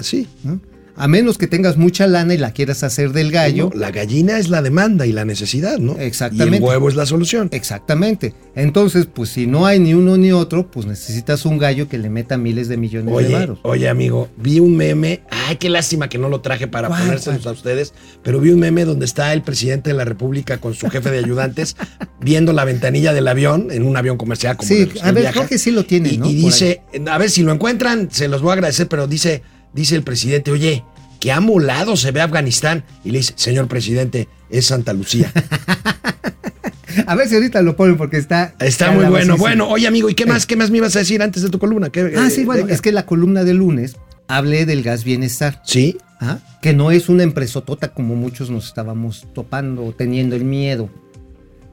Sí. 0.00 0.26
¿no? 0.42 0.58
A 0.96 1.08
menos 1.08 1.36
que 1.38 1.46
tengas 1.46 1.76
mucha 1.76 2.06
lana 2.06 2.34
y 2.34 2.38
la 2.38 2.52
quieras 2.52 2.82
hacer 2.82 3.12
del 3.12 3.30
gallo. 3.30 3.70
No, 3.72 3.78
la 3.78 3.90
gallina 3.90 4.38
es 4.38 4.48
la 4.48 4.62
demanda 4.62 5.06
y 5.06 5.12
la 5.12 5.24
necesidad, 5.24 5.78
¿no? 5.78 5.98
Exactamente. 5.98 6.54
Y 6.56 6.58
el 6.58 6.62
huevo 6.64 6.88
es 6.88 6.94
la 6.94 7.04
solución. 7.06 7.48
Exactamente. 7.52 8.34
Entonces, 8.54 9.06
pues 9.06 9.28
si 9.30 9.46
no 9.46 9.66
hay 9.66 9.78
ni 9.78 9.92
uno 9.94 10.16
ni 10.16 10.32
otro, 10.32 10.70
pues 10.70 10.86
necesitas 10.86 11.44
un 11.44 11.58
gallo 11.58 11.88
que 11.88 11.98
le 11.98 12.08
meta 12.08 12.38
miles 12.38 12.68
de 12.68 12.76
millones 12.78 13.14
de 13.28 13.32
varos. 13.32 13.58
oye, 13.62 13.88
amigo, 13.88 14.28
vi 14.38 14.58
un 14.60 14.76
meme. 14.76 15.20
Ay, 15.30 15.56
qué 15.56 15.68
lástima 15.68 16.08
que 16.08 16.16
no 16.18 16.28
lo 16.28 16.40
traje 16.40 16.66
para 16.66 16.88
¿Cuál, 16.88 17.02
ponérselos 17.02 17.42
cuál? 17.42 17.54
a 17.54 17.56
ustedes. 17.58 17.92
Pero 18.22 18.40
vi 18.40 18.50
un 18.50 18.60
meme 18.60 18.84
donde 18.84 19.04
está 19.04 19.32
el 19.32 19.42
presidente 19.42 19.90
de 19.90 19.96
la 19.96 20.04
República 20.04 20.58
con 20.58 20.74
su 20.74 20.88
jefe 20.88 21.10
de 21.10 21.18
ayudantes 21.18 21.76
viendo 22.20 22.52
la 22.52 22.64
ventanilla 22.64 23.12
del 23.12 23.28
avión, 23.28 23.68
en 23.70 23.82
un 23.82 23.96
avión 23.96 24.16
comercial 24.16 24.56
como 24.56 24.68
Sí, 24.68 24.88
a 25.02 25.12
ver, 25.12 25.24
viaja. 25.24 25.32
creo 25.40 25.48
que 25.48 25.58
sí 25.58 25.70
lo 25.70 25.84
tiene, 25.84 26.14
y, 26.14 26.18
¿no? 26.18 26.28
y 26.30 26.34
dice, 26.34 26.80
a 27.10 27.18
ver 27.18 27.30
si 27.30 27.42
lo 27.42 27.52
encuentran, 27.52 28.08
se 28.10 28.28
los 28.28 28.40
voy 28.42 28.50
a 28.50 28.54
agradecer, 28.54 28.88
pero 28.88 29.06
dice, 29.06 29.42
dice 29.76 29.94
el 29.94 30.02
presidente, 30.02 30.50
oye, 30.50 30.82
que 31.20 31.30
amolado 31.30 31.96
se 31.96 32.10
ve 32.10 32.20
Afganistán. 32.20 32.84
Y 33.04 33.10
le 33.12 33.18
dice, 33.18 33.34
señor 33.36 33.68
presidente, 33.68 34.28
es 34.50 34.66
Santa 34.66 34.92
Lucía. 34.92 35.32
A 37.06 37.14
ver 37.14 37.28
si 37.28 37.34
ahorita 37.34 37.60
lo 37.62 37.76
ponen 37.76 37.96
porque 37.98 38.16
está. 38.16 38.54
Está 38.58 38.90
muy 38.90 39.04
bueno. 39.04 39.36
Bueno, 39.36 39.68
oye, 39.68 39.86
amigo, 39.86 40.08
¿y 40.08 40.14
qué 40.14 40.24
más, 40.24 40.46
qué 40.46 40.56
más 40.56 40.70
me 40.70 40.78
ibas 40.78 40.96
a 40.96 41.00
decir 41.00 41.20
antes 41.22 41.42
de 41.42 41.50
tu 41.50 41.58
columna? 41.58 41.90
¿Qué- 41.90 42.14
Ah, 42.16 42.26
eh, 42.26 42.30
sí, 42.30 42.44
bueno, 42.44 42.62
venga. 42.62 42.74
es 42.74 42.80
que 42.80 42.90
la 42.90 43.04
columna 43.04 43.44
de 43.44 43.52
lunes 43.52 43.96
hablé 44.28 44.64
del 44.64 44.82
gas 44.82 45.04
bienestar. 45.04 45.60
Sí, 45.64 45.98
¿ah? 46.20 46.38
Que 46.62 46.72
no 46.72 46.90
es 46.90 47.08
una 47.10 47.22
empresotota 47.22 47.88
como 47.92 48.14
muchos 48.16 48.48
nos 48.50 48.66
estábamos 48.66 49.26
topando 49.34 49.84
o 49.84 49.92
teniendo 49.92 50.36
el 50.36 50.44
miedo. 50.44 50.88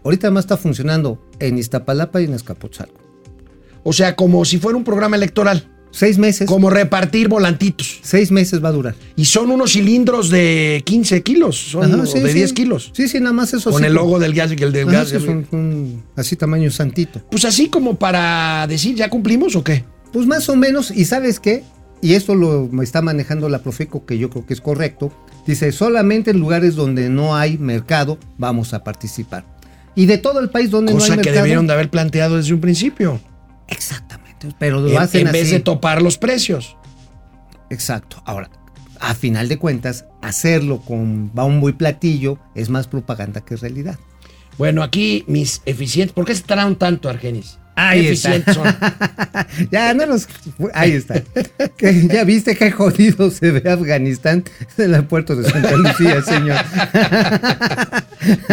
Ahorita 0.03 0.29
más 0.29 0.43
está 0.43 0.57
funcionando 0.57 1.25
en 1.39 1.57
Iztapalapa 1.57 2.19
y 2.21 2.25
en 2.25 2.33
Azcapotzalco. 2.33 2.99
o 3.83 3.93
sea, 3.93 4.15
como 4.17 4.43
si 4.43 4.57
fuera 4.59 4.77
un 4.77 4.83
programa 4.83 5.15
electoral. 5.15 5.69
Seis 5.95 6.17
meses. 6.17 6.47
Como 6.47 6.71
repartir 6.71 7.27
volantitos. 7.27 7.99
Seis 8.01 8.31
meses 8.31 8.63
va 8.63 8.69
a 8.69 8.71
durar. 8.71 8.95
Y 9.15 9.25
son 9.25 9.51
unos 9.51 9.73
cilindros 9.73 10.31
de 10.31 10.81
15 10.85 11.21
kilos, 11.21 11.55
son 11.55 11.83
Ajá, 11.83 12.01
o 12.01 12.05
sí, 12.07 12.19
de 12.19 12.29
sí. 12.29 12.33
10 12.33 12.53
kilos. 12.53 12.91
Sí, 12.93 13.07
sí, 13.07 13.19
nada 13.19 13.31
más 13.33 13.53
eso 13.53 13.69
con 13.71 13.85
el 13.85 13.93
logo 13.93 14.17
del 14.17 14.33
gas 14.33 14.51
y 14.57 14.63
el 14.63 14.71
del 14.71 14.89
Ajá, 14.89 15.03
gas. 15.03 15.13
así 16.15 16.35
tamaño 16.35 16.71
santito. 16.71 17.21
Pues 17.29 17.45
así 17.45 17.69
como 17.69 17.95
para 17.99 18.65
decir, 18.67 18.95
¿ya 18.95 19.07
cumplimos 19.09 19.55
o 19.55 19.63
qué? 19.63 19.85
Pues 20.11 20.25
más 20.25 20.49
o 20.49 20.55
menos, 20.55 20.89
y 20.89 21.05
sabes 21.05 21.39
qué, 21.39 21.63
y 22.01 22.15
esto 22.15 22.33
lo 22.33 22.69
está 22.81 23.03
manejando 23.03 23.47
la 23.47 23.59
Profeco, 23.59 24.05
que 24.05 24.17
yo 24.17 24.31
creo 24.31 24.45
que 24.47 24.53
es 24.55 24.61
correcto, 24.61 25.13
dice, 25.45 25.71
solamente 25.71 26.31
en 26.31 26.39
lugares 26.39 26.75
donde 26.75 27.09
no 27.09 27.35
hay 27.35 27.57
mercado 27.59 28.17
vamos 28.39 28.73
a 28.73 28.83
participar. 28.83 29.45
Y 29.95 30.07
de 30.07 30.17
todo 30.17 30.39
el 30.39 30.49
país 30.49 30.71
donde 30.71 30.91
no 30.91 30.97
Cosa 30.99 31.13
hay 31.13 31.19
que 31.19 31.25
mercado. 31.25 31.43
debieron 31.43 31.67
de 31.67 31.73
haber 31.73 31.89
planteado 31.91 32.37
desde 32.37 32.51
un 32.53 32.61
principio. 32.61 33.21
Exactamente, 33.67 34.22
pero 34.59 34.79
lo 34.79 34.89
En, 34.89 34.97
hacen 34.97 35.27
en 35.27 35.33
vez 35.33 35.51
de 35.51 35.59
topar 35.59 36.01
los 36.01 36.17
precios. 36.17 36.77
Exacto. 37.69 38.21
Ahora, 38.25 38.49
a 38.99 39.13
final 39.15 39.47
de 39.49 39.57
cuentas, 39.57 40.05
hacerlo 40.21 40.81
con 40.81 41.33
bombo 41.33 41.69
y 41.69 41.73
platillo 41.73 42.39
es 42.55 42.69
más 42.69 42.87
propaganda 42.87 43.41
que 43.41 43.55
realidad. 43.55 43.97
Bueno, 44.57 44.83
aquí 44.83 45.25
mis 45.27 45.61
eficientes. 45.65 46.13
¿Por 46.13 46.25
qué 46.25 46.35
se 46.35 46.43
tardaron 46.43 46.75
tanto, 46.75 47.09
Argenis? 47.09 47.57
Ahí 47.75 48.03
¿Qué 48.03 48.11
está. 48.11 48.53
son? 48.53 48.67
ya, 49.71 49.93
no 49.95 50.05
los. 50.05 50.27
Ahí 50.75 50.91
está. 50.91 51.23
Ya 51.81 52.23
viste 52.23 52.55
qué 52.55 52.71
jodido 52.71 53.31
se 53.31 53.49
ve 53.49 53.67
Afganistán 53.69 54.43
en 54.77 54.93
el 54.93 55.05
puerto 55.05 55.35
de 55.35 55.49
Santa 55.49 55.75
Lucía, 55.75 56.21
señor. 56.21 56.57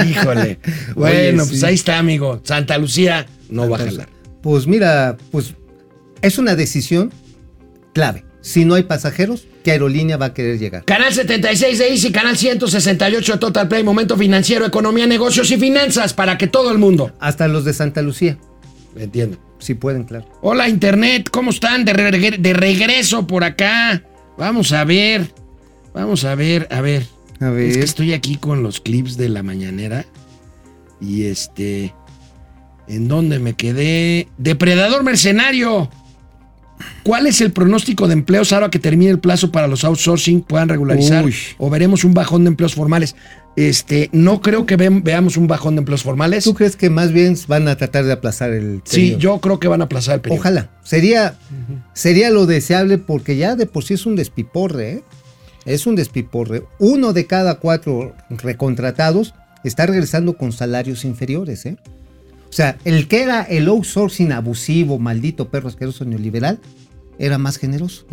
Híjole. 0.08 0.58
Bueno, 0.94 1.42
Oye, 1.42 1.48
pues 1.50 1.60
sí. 1.60 1.66
ahí 1.66 1.74
está, 1.74 1.98
amigo. 1.98 2.40
Santa 2.44 2.78
Lucía 2.78 3.26
no 3.50 3.68
va 3.68 3.76
a 3.76 3.80
jalar. 3.80 4.08
Pues 4.42 4.66
mira, 4.66 5.18
pues 5.30 5.54
es 6.22 6.38
una 6.38 6.54
decisión 6.56 7.12
clave. 7.92 8.24
Si 8.42 8.64
no 8.64 8.74
hay 8.74 8.84
pasajeros, 8.84 9.46
¿qué 9.64 9.72
aerolínea 9.72 10.16
va 10.16 10.26
a 10.26 10.34
querer 10.34 10.58
llegar? 10.58 10.84
Canal 10.86 11.12
76 11.12 11.78
de 11.78 11.88
Easy, 11.90 12.10
canal 12.10 12.36
168 12.38 13.32
de 13.32 13.38
Total 13.38 13.68
Play, 13.68 13.84
Momento 13.84 14.16
Financiero, 14.16 14.64
Economía, 14.64 15.06
Negocios 15.06 15.50
y 15.50 15.58
Finanzas 15.58 16.14
para 16.14 16.38
que 16.38 16.46
todo 16.46 16.70
el 16.72 16.78
mundo. 16.78 17.12
Hasta 17.20 17.48
los 17.48 17.64
de 17.66 17.74
Santa 17.74 18.00
Lucía, 18.00 18.38
Entiendo. 18.96 19.36
si 19.58 19.74
pueden, 19.74 20.04
claro. 20.04 20.24
Hola 20.40 20.68
Internet, 20.70 21.28
¿cómo 21.30 21.50
están? 21.50 21.84
De, 21.84 21.92
regre- 21.92 22.38
de 22.38 22.52
regreso 22.54 23.26
por 23.26 23.44
acá. 23.44 24.02
Vamos 24.38 24.72
a 24.72 24.84
ver. 24.84 25.30
Vamos 25.92 26.24
a 26.24 26.34
ver, 26.34 26.66
a 26.70 26.80
ver. 26.80 27.04
A 27.40 27.50
ver. 27.50 27.68
Es 27.70 27.76
que 27.76 27.84
estoy 27.84 28.14
aquí 28.14 28.36
con 28.36 28.62
los 28.62 28.80
clips 28.80 29.16
de 29.18 29.28
la 29.28 29.42
mañanera. 29.42 30.06
Y 31.00 31.24
este. 31.24 31.92
¿En 32.88 33.06
dónde 33.08 33.38
me 33.38 33.54
quedé? 33.54 34.28
Depredador 34.38 35.02
mercenario. 35.02 35.90
¿Cuál 37.02 37.26
es 37.26 37.40
el 37.40 37.52
pronóstico 37.52 38.06
de 38.08 38.14
empleos 38.14 38.52
ahora 38.52 38.70
que 38.70 38.78
termine 38.78 39.10
el 39.10 39.18
plazo 39.18 39.50
para 39.52 39.66
los 39.68 39.84
outsourcing 39.84 40.42
puedan 40.42 40.68
regularizar? 40.68 41.24
Uy. 41.24 41.34
¿O 41.58 41.70
veremos 41.70 42.04
un 42.04 42.14
bajón 42.14 42.44
de 42.44 42.48
empleos 42.48 42.74
formales? 42.74 43.14
Este, 43.56 44.08
no 44.12 44.40
creo 44.40 44.64
que 44.64 44.76
ve- 44.76 45.00
veamos 45.02 45.36
un 45.36 45.46
bajón 45.48 45.74
de 45.74 45.80
empleos 45.80 46.02
formales. 46.02 46.44
¿Tú 46.44 46.54
crees 46.54 46.76
que 46.76 46.88
más 46.88 47.12
bien 47.12 47.36
van 47.48 47.66
a 47.68 47.76
tratar 47.76 48.04
de 48.04 48.12
aplazar 48.12 48.50
el 48.52 48.80
Sí, 48.84 48.96
periodo? 49.12 49.18
yo 49.18 49.40
creo 49.40 49.60
que 49.60 49.68
van 49.68 49.80
a 49.80 49.84
aplazar 49.84 50.14
el 50.16 50.20
periodo. 50.20 50.40
Ojalá. 50.40 50.70
Sería, 50.84 51.34
sería 51.92 52.30
lo 52.30 52.46
deseable 52.46 52.98
porque 52.98 53.36
ya 53.36 53.56
de 53.56 53.66
por 53.66 53.84
sí 53.84 53.94
es 53.94 54.06
un 54.06 54.16
despiporre, 54.16 54.90
¿eh? 54.92 55.02
Es 55.66 55.86
un 55.86 55.94
despiporre. 55.96 56.62
Uno 56.78 57.12
de 57.12 57.26
cada 57.26 57.56
cuatro 57.58 58.14
recontratados 58.30 59.34
está 59.64 59.84
regresando 59.86 60.36
con 60.38 60.52
salarios 60.52 61.04
inferiores, 61.04 61.66
¿eh? 61.66 61.76
O 62.50 62.52
sea, 62.52 62.76
el 62.84 63.06
que 63.08 63.22
era 63.22 63.42
el 63.42 63.68
outsourcing 63.68 64.32
abusivo, 64.32 64.98
maldito 64.98 65.48
perro 65.50 65.68
asqueroso 65.68 66.04
neoliberal, 66.04 66.58
era 67.18 67.38
más 67.38 67.58
generoso. 67.58 68.06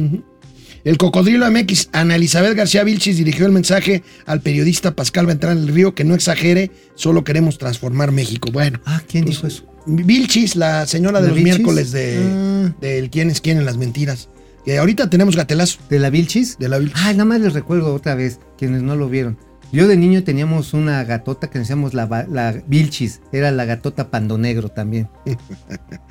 El 0.84 0.98
cocodrilo 0.98 1.50
MX, 1.52 1.90
Ana 1.92 2.16
Elizabeth 2.16 2.54
García 2.56 2.84
Vilchis 2.84 3.18
dirigió 3.18 3.46
el 3.46 3.52
mensaje 3.52 4.04
al 4.26 4.42
periodista 4.42 4.96
Pascal 4.96 5.26
Beltrán 5.26 5.66
del 5.66 5.74
Río 5.74 5.96
que 5.96 6.04
no 6.04 6.14
exagere, 6.14 6.72
solo 6.96 7.24
queremos 7.24 7.58
transformar 7.58 8.12
México. 8.12 8.50
Bueno, 8.52 8.80
Ah, 8.86 9.02
¿quién 9.08 9.26
dijo 9.26 9.48
eso? 9.48 9.66
Vilchis, 9.88 10.56
la 10.56 10.86
señora 10.86 11.20
de 11.20 11.28
¿La 11.30 11.34
los 11.34 11.38
Vilchis? 11.38 11.56
miércoles 11.56 11.92
de 11.92 12.18
Ah. 12.22 12.76
del 12.80 13.10
quién 13.10 13.30
es 13.30 13.42
quién 13.42 13.58
en 13.58 13.66
las 13.66 13.78
mentiras. 13.78 14.30
Que 14.66 14.78
ahorita 14.78 15.10
tenemos 15.10 15.36
gatelazo 15.36 15.80
¿De 15.90 15.98
la 16.00 16.10
Vilchis? 16.10 16.58
de 16.60 16.70
la 16.70 16.78
Vilchis. 16.78 16.98
Ay, 17.02 17.14
nada 17.16 17.26
más 17.26 17.40
les 17.42 17.54
recuerdo 17.54 17.94
otra 17.96 18.16
vez, 18.16 18.40
quienes 18.58 18.82
no 18.84 18.96
lo 18.96 19.10
vieron. 19.10 19.38
Yo 19.72 19.88
de 19.88 19.98
niño 19.98 20.24
teníamos 20.24 20.74
una 20.74 21.04
gatota 21.04 21.50
que 21.50 21.60
decíamos 21.60 21.94
la, 21.94 22.26
la 22.30 22.56
Vilchis, 22.68 23.22
era 23.32 23.52
la 23.52 23.66
gatota 23.66 24.10
pandonegro 24.10 24.70
también. 24.70 25.10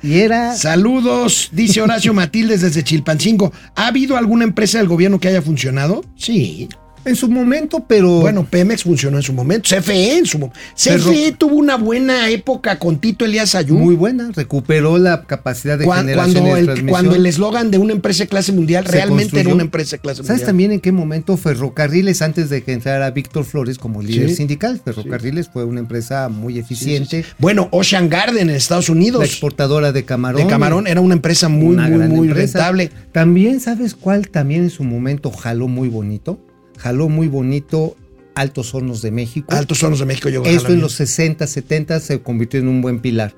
Y 0.03 0.19
era... 0.19 0.55
Saludos, 0.55 1.49
dice 1.51 1.81
Horacio 1.81 2.13
Matildes 2.13 2.61
desde 2.61 2.83
Chilpancingo. 2.83 3.51
¿Ha 3.75 3.87
habido 3.87 4.15
alguna 4.15 4.43
empresa 4.43 4.77
del 4.77 4.87
gobierno 4.87 5.19
que 5.19 5.27
haya 5.27 5.41
funcionado? 5.41 6.03
Sí. 6.15 6.69
En 7.07 7.15
su 7.15 7.29
momento, 7.29 7.85
pero... 7.87 8.19
Bueno, 8.19 8.45
Pemex 8.49 8.83
funcionó 8.83 9.17
en 9.17 9.23
su 9.23 9.31
momento, 9.33 9.69
CFE 9.75 10.17
en 10.17 10.25
su 10.25 10.39
momento. 10.39 10.59
CFE 10.75 11.31
tuvo 11.37 11.55
una 11.55 11.77
buena 11.77 12.29
época 12.29 12.77
con 12.79 12.99
Tito 12.99 13.23
Elías 13.25 13.55
Ayú. 13.55 13.75
muy 13.77 13.95
buena, 13.95 14.29
recuperó 14.35 14.97
la 14.97 15.23
capacidad 15.23 15.77
de 15.77 15.85
Cuan- 15.85 16.01
generación 16.01 16.33
cuando, 16.35 16.53
de 16.55 16.59
el, 16.59 16.65
transmisión. 16.65 16.89
cuando 16.89 17.15
el 17.15 17.25
eslogan 17.25 17.71
de 17.71 17.77
una 17.77 17.93
empresa 17.93 18.23
de 18.23 18.27
clase 18.29 18.51
mundial 18.51 18.85
Se 18.85 18.91
realmente 18.91 19.23
construyó. 19.23 19.47
era 19.47 19.53
una 19.55 19.63
empresa 19.63 19.95
de 19.95 19.99
clase 20.01 20.17
¿Sabes 20.17 20.29
mundial. 20.29 20.47
también 20.47 20.71
en 20.73 20.79
qué 20.81 20.91
momento 20.91 21.37
Ferrocarriles, 21.37 22.21
antes 22.21 22.49
de 22.49 22.61
que 22.63 22.73
entrara 22.73 23.09
Víctor 23.11 23.45
Flores 23.45 23.77
como 23.77 24.01
líder 24.01 24.29
Sí. 24.29 24.35
sindical, 24.35 24.81
Ferrocarriles 24.83 25.47
fue 25.47 25.63
una 25.63 25.79
empresa 25.79 26.27
muy 26.29 26.59
eficiente, 26.59 27.23
Bueno, 27.39 27.69
Ocean 27.71 28.09
Garden 28.09 28.49
en 28.49 28.55
Estados 28.55 28.89
Unidos, 28.89 29.19
la 29.21 29.25
exportadora 29.25 29.91
de 29.91 30.03
camarón. 30.03 30.41
de 30.41 30.47
camarón, 30.47 30.87
era 30.87 31.01
una 31.01 31.13
empresa 31.13 31.47
muy, 31.49 31.75
una 31.75 31.87
muy, 31.87 32.07
muy 32.07 32.27
empresa. 32.27 32.57
rentable. 32.59 32.91
También, 33.11 33.59
¿sabes 33.59 33.95
cuál 33.95 34.29
también 34.29 34.63
en 34.63 34.69
su 34.69 34.83
momento 34.83 35.31
jaló 35.31 35.67
muy 35.67 35.87
bonito? 35.89 36.39
Jaló 36.77 37.09
muy 37.09 37.27
bonito 37.27 37.95
Altos 38.35 38.73
Hornos 38.73 39.01
de 39.01 39.11
México. 39.11 39.53
Altos 39.53 39.81
Hornos 39.83 39.99
de 39.99 40.05
México 40.05 40.29
llegó 40.29 40.45
a 40.45 40.49
Esto 40.49 40.73
en 40.73 40.81
los 40.81 40.93
60, 40.93 41.45
70 41.47 41.99
se 41.99 42.21
convirtió 42.21 42.59
en 42.59 42.67
un 42.67 42.81
buen 42.81 42.99
pilar. 42.99 43.33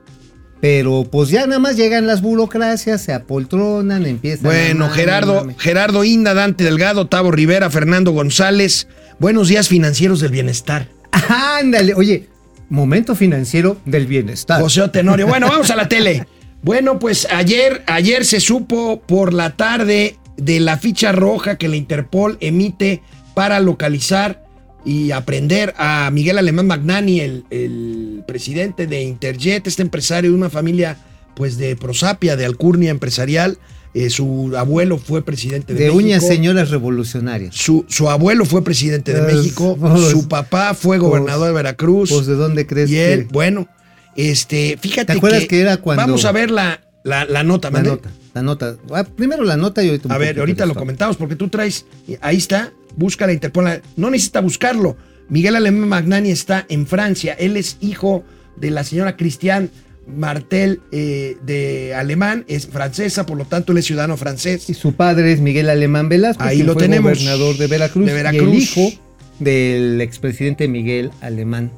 Pero 0.61 1.07
pues 1.09 1.29
ya 1.29 1.47
nada 1.47 1.59
más 1.59 1.77
llegan 1.77 2.05
las 2.05 2.21
burocracias, 2.21 3.01
se 3.01 3.13
apoltronan, 3.13 4.05
empiezan 4.05 4.45
a 4.45 4.49
Bueno, 4.49 4.85
mame, 4.87 4.95
Gerardo, 4.95 5.35
mame. 5.35 5.55
Gerardo 5.57 6.03
Inda, 6.03 6.33
Dante 6.33 6.65
Delgado, 6.65 7.07
Tavo 7.07 7.31
Rivera, 7.31 7.69
Fernando 7.69 8.11
González. 8.11 8.87
Buenos 9.19 9.47
días 9.47 9.69
financieros 9.69 10.19
del 10.19 10.31
bienestar. 10.31 10.89
Ándale, 11.29 11.93
oye, 11.93 12.27
momento 12.69 13.15
financiero 13.15 13.77
del 13.85 14.05
bienestar. 14.05 14.61
José 14.61 14.89
Tenorio. 14.89 15.27
Bueno, 15.27 15.47
vamos 15.49 15.69
a 15.71 15.77
la 15.77 15.87
tele. 15.87 16.27
Bueno, 16.61 16.99
pues 16.99 17.25
ayer, 17.31 17.83
ayer 17.87 18.25
se 18.25 18.41
supo 18.41 19.01
por 19.01 19.33
la 19.33 19.55
tarde 19.55 20.17
de 20.35 20.59
la 20.59 20.77
ficha 20.77 21.13
roja 21.13 21.57
que 21.57 21.69
la 21.69 21.77
Interpol 21.77 22.37
emite 22.41 23.01
para 23.39 23.61
localizar 23.61 24.43
y 24.83 25.11
aprender 25.11 25.73
a 25.77 26.09
Miguel 26.11 26.37
Alemán 26.39 26.67
Magnani, 26.67 27.21
el, 27.21 27.45
el 27.51 28.21
presidente 28.27 28.85
de 28.85 29.01
Interjet, 29.03 29.65
este 29.65 29.81
empresario 29.81 30.31
de 30.31 30.35
una 30.35 30.49
familia 30.49 30.97
pues 31.37 31.57
de 31.57 31.77
prosapia, 31.77 32.35
de 32.35 32.43
alcurnia 32.43 32.91
empresarial. 32.91 33.57
Eh, 33.93 34.09
su 34.09 34.51
abuelo 34.57 34.97
fue 34.97 35.23
presidente 35.23 35.73
de, 35.73 35.79
de 35.79 35.85
México. 35.85 36.03
uñas 36.05 36.27
señoras 36.27 36.69
revolucionarias. 36.69 37.55
Su, 37.55 37.85
su 37.87 38.09
abuelo 38.09 38.43
fue 38.43 38.61
presidente 38.61 39.13
de 39.13 39.21
Pues, 39.21 39.35
México, 39.37 39.77
pues, 39.79 40.01
su 40.09 40.27
papá 40.27 40.73
fue 40.73 40.97
gobernador 40.97 41.47
de 41.47 41.53
Veracruz. 41.53 42.09
Pues 42.11 42.25
de 42.25 42.35
dónde 42.35 42.67
crees 42.67 42.89
y 42.91 42.97
él, 42.97 43.19
que 43.27 43.33
bueno, 43.33 43.69
este, 44.17 44.77
fíjate 44.81 45.13
¿Te 45.13 45.17
acuerdas 45.17 45.45
que 45.45 45.61
era 45.61 45.77
cuando- 45.77 46.01
Vamos 46.03 46.25
a 46.25 46.33
ver 46.33 46.51
la, 46.51 46.81
la, 47.05 47.23
la 47.23 47.43
nota, 47.45 47.71
la 47.71 47.83
nota, 47.83 48.09
la 48.33 48.41
nota. 48.41 48.75
Ah, 48.93 49.05
primero 49.05 49.45
la 49.45 49.55
nota 49.55 49.81
y 49.81 49.87
ahorita 49.87 50.13
A 50.13 50.17
ver, 50.17 50.37
ahorita 50.39 50.65
lo 50.65 50.75
comentamos 50.75 51.15
porque 51.15 51.37
tú 51.37 51.47
traes, 51.47 51.85
ahí 52.19 52.35
está, 52.35 52.73
busca 52.99 53.25
la 53.25 53.33
Interpol. 53.33 53.81
No 53.95 54.09
necesita 54.11 54.41
buscarlo. 54.41 54.97
Miguel 55.29 55.55
Alemán 55.55 55.87
Magnani 55.89 56.29
está 56.31 56.65
en 56.69 56.85
Francia. 56.85 57.33
Él 57.33 57.57
es 57.57 57.77
hijo 57.81 58.23
de 58.57 58.71
la 58.71 58.83
señora 58.83 59.15
Cristian 59.15 59.69
Martel 60.07 60.81
eh, 60.91 61.37
de 61.45 61.93
Alemán, 61.93 62.43
es 62.47 62.65
francesa, 62.67 63.25
por 63.27 63.37
lo 63.37 63.45
tanto 63.45 63.71
él 63.71 63.77
es 63.77 63.85
ciudadano 63.85 64.17
francés. 64.17 64.69
Y 64.69 64.73
su 64.73 64.93
padre 64.93 65.31
es 65.31 65.39
Miguel 65.39 65.69
Alemán 65.69 66.09
Velasco, 66.09 66.43
Ahí 66.43 66.63
lo 66.63 66.73
fue 66.73 66.83
tenemos. 66.83 67.11
gobernador 67.11 67.57
de 67.57 67.67
Veracruz, 67.67 68.05
De 68.07 68.13
Veracruz. 68.13 68.41
y 68.41 68.49
el 68.51 68.55
hijo 68.61 68.99
del 69.39 70.01
expresidente 70.01 70.67
Miguel 70.67 71.11
Alemán. 71.21 71.71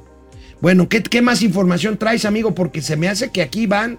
Bueno, 0.62 0.88
¿qué, 0.88 1.02
qué 1.02 1.20
más 1.20 1.42
información 1.42 1.98
traes, 1.98 2.24
amigo? 2.24 2.54
Porque 2.54 2.80
se 2.80 2.96
me 2.96 3.08
hace 3.08 3.30
que 3.30 3.42
aquí 3.42 3.66
van 3.66 3.98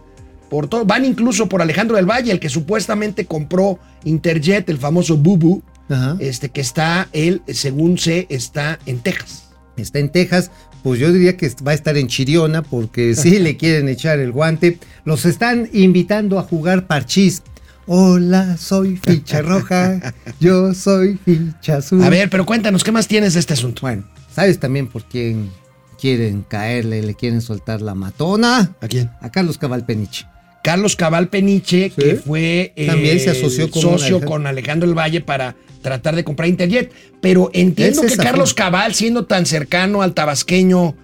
por 0.49 0.67
todo, 0.67 0.83
van 0.85 1.05
incluso 1.05 1.47
por 1.47 1.61
Alejandro 1.61 1.95
del 1.97 2.09
Valle, 2.09 2.31
el 2.31 2.39
que 2.39 2.49
supuestamente 2.49 3.25
compró 3.25 3.79
Interjet, 4.03 4.67
el 4.69 4.77
famoso 4.77 5.15
Bubu, 5.17 5.61
Ajá. 5.89 6.15
este 6.19 6.49
que 6.49 6.61
está, 6.61 7.07
él, 7.13 7.41
según 7.47 7.97
sé, 7.97 8.25
está 8.29 8.79
en 8.85 8.99
Texas. 8.99 9.49
Está 9.77 9.99
en 9.99 10.09
Texas, 10.11 10.51
pues 10.83 10.99
yo 10.99 11.11
diría 11.11 11.35
que 11.37 11.49
va 11.65 11.71
a 11.71 11.75
estar 11.75 11.97
en 11.97 12.07
Chiriona 12.07 12.61
porque 12.61 13.15
sí 13.15 13.39
le 13.39 13.57
quieren 13.57 13.89
echar 13.89 14.19
el 14.19 14.31
guante. 14.31 14.77
Los 15.05 15.25
están 15.25 15.69
invitando 15.73 16.39
a 16.39 16.43
jugar 16.43 16.87
parchís. 16.87 17.41
Hola, 17.85 18.55
soy 18.57 18.95
ficha 18.97 19.41
roja, 19.41 20.13
yo 20.39 20.73
soy 20.73 21.19
ficha 21.25 21.77
azul. 21.77 22.01
A 22.03 22.09
ver, 22.09 22.29
pero 22.29 22.45
cuéntanos, 22.45 22.81
¿qué 22.83 22.91
más 22.93 23.07
tienes 23.09 23.33
de 23.33 23.41
este 23.41 23.53
asunto? 23.53 23.81
Bueno, 23.81 24.05
¿sabes 24.33 24.57
también 24.59 24.87
por 24.87 25.03
quién 25.03 25.49
quieren 25.99 26.43
caerle, 26.47 27.01
le 27.01 27.13
quieren 27.13 27.41
soltar 27.41 27.81
la 27.81 27.93
matona? 27.93 28.73
¿A 28.79 28.87
quién? 28.87 29.09
A 29.19 29.29
Carlos 29.31 29.57
Cabal 29.57 29.85
Peniche. 29.85 30.25
Carlos 30.63 30.95
Cabal 30.95 31.27
Peniche, 31.27 31.91
Sí. 31.93 32.01
que 32.01 32.15
fue 32.15 32.71
eh, 32.77 32.87
También 32.87 33.19
se 33.19 33.31
asoció 33.31 33.69
con 33.69 33.81
socio 33.81 33.95
Alejandro. 34.05 34.29
con 34.29 34.47
Alejandro 34.47 34.87
del 34.87 34.97
Valle 34.97 35.19
para 35.19 35.57
tratar 35.83 36.15
de 36.15 36.23
comprar 36.23 36.49
Interjet. 36.49 36.91
Pero 37.21 37.51
entiendo 37.53 38.01
que 38.01 38.17
Carlos. 38.17 38.55
Cabal, 38.55 38.95
siendo 38.95 39.25
tan 39.25 39.45
cercano 39.45 40.01
al 40.01 40.15
tabasqueño 40.15 40.95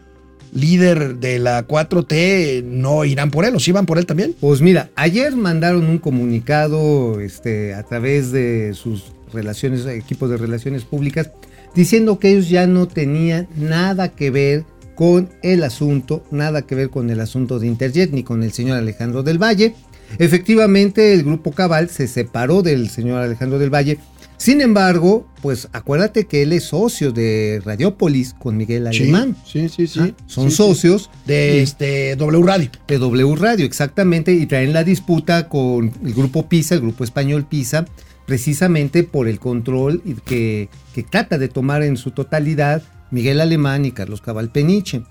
líder 0.51 1.17
de 1.17 1.37
la 1.39 1.67
4T, 1.67 2.63
no 2.63 3.05
irán 3.05 3.29
por 3.29 3.45
él, 3.45 3.55
o 3.55 3.59
sí 3.59 3.71
van 3.71 3.85
por 3.85 3.99
él 3.99 4.07
también. 4.07 4.35
Pues 4.39 4.61
mira, 4.61 4.89
ayer 4.95 5.35
mandaron 5.35 5.85
un 5.85 5.99
comunicado 5.99 7.19
este, 7.19 7.75
a 7.75 7.83
través 7.83 8.31
de 8.31 8.73
sus 8.73 9.11
relaciones, 9.31 9.85
equipos 9.85 10.29
de 10.29 10.37
relaciones 10.37 10.85
públicas, 10.85 11.29
diciendo 11.75 12.19
que 12.19 12.31
ellos 12.31 12.49
ya 12.49 12.65
no 12.67 12.87
tenían 12.87 13.47
nada 13.55 14.09
que 14.09 14.31
ver 14.31 14.63
con 14.95 15.29
el 15.43 15.63
asunto, 15.63 16.23
nada 16.31 16.63
que 16.63 16.75
ver 16.75 16.89
con 16.89 17.09
el 17.09 17.19
asunto 17.21 17.59
de 17.59 17.67
Interjet 17.67 18.11
ni 18.11 18.23
con 18.23 18.43
el 18.43 18.51
señor 18.51 18.77
Alejandro 18.77 19.23
del 19.23 19.41
Valle. 19.41 19.75
Efectivamente, 20.17 21.13
el 21.13 21.23
grupo 21.23 21.51
Cabal 21.51 21.89
se 21.89 22.07
separó 22.07 22.63
del 22.63 22.89
señor 22.89 23.21
Alejandro 23.21 23.59
del 23.59 23.73
Valle. 23.73 23.99
Sin 24.39 24.61
embargo, 24.61 25.27
pues 25.41 25.67
acuérdate 25.73 26.25
que 26.25 26.41
él 26.43 26.53
es 26.53 26.63
socio 26.63 27.11
de 27.11 27.61
Radiopolis 27.65 28.33
con 28.33 28.55
Miguel 28.55 28.87
Alemán. 28.87 29.35
Sí, 29.45 29.67
sí, 29.67 29.85
sí. 29.85 29.99
Ah, 30.01 30.11
Son 30.27 30.45
Sí, 30.45 30.51
sí. 30.51 30.55
socios 30.57 31.09
De 31.27 31.61
este 31.61 32.15
W 32.15 32.41
Radio. 32.45 32.69
de 32.87 32.97
W 32.99 33.35
Radio, 33.35 33.65
exactamente, 33.65 34.31
y 34.33 34.45
traen 34.45 34.71
la 34.71 34.85
disputa 34.85 35.49
con 35.49 35.91
el 36.05 36.13
grupo 36.13 36.47
PISA, 36.47 36.75
el 36.75 36.81
grupo 36.81 37.03
español 37.03 37.45
PISA, 37.47 37.85
precisamente 38.25 39.03
por 39.03 39.27
el 39.27 39.39
control 39.39 40.01
que, 40.25 40.69
que 40.95 41.03
trata 41.03 41.37
de 41.37 41.49
tomar 41.49 41.83
en 41.83 41.97
su 41.97 42.11
totalidad 42.11 42.81
Miguel 43.11 43.41
Alemán 43.41 43.83
y 43.83 43.91
Carlos 43.91 44.21
Cabal 44.21 44.51
Peniche. 44.51 45.01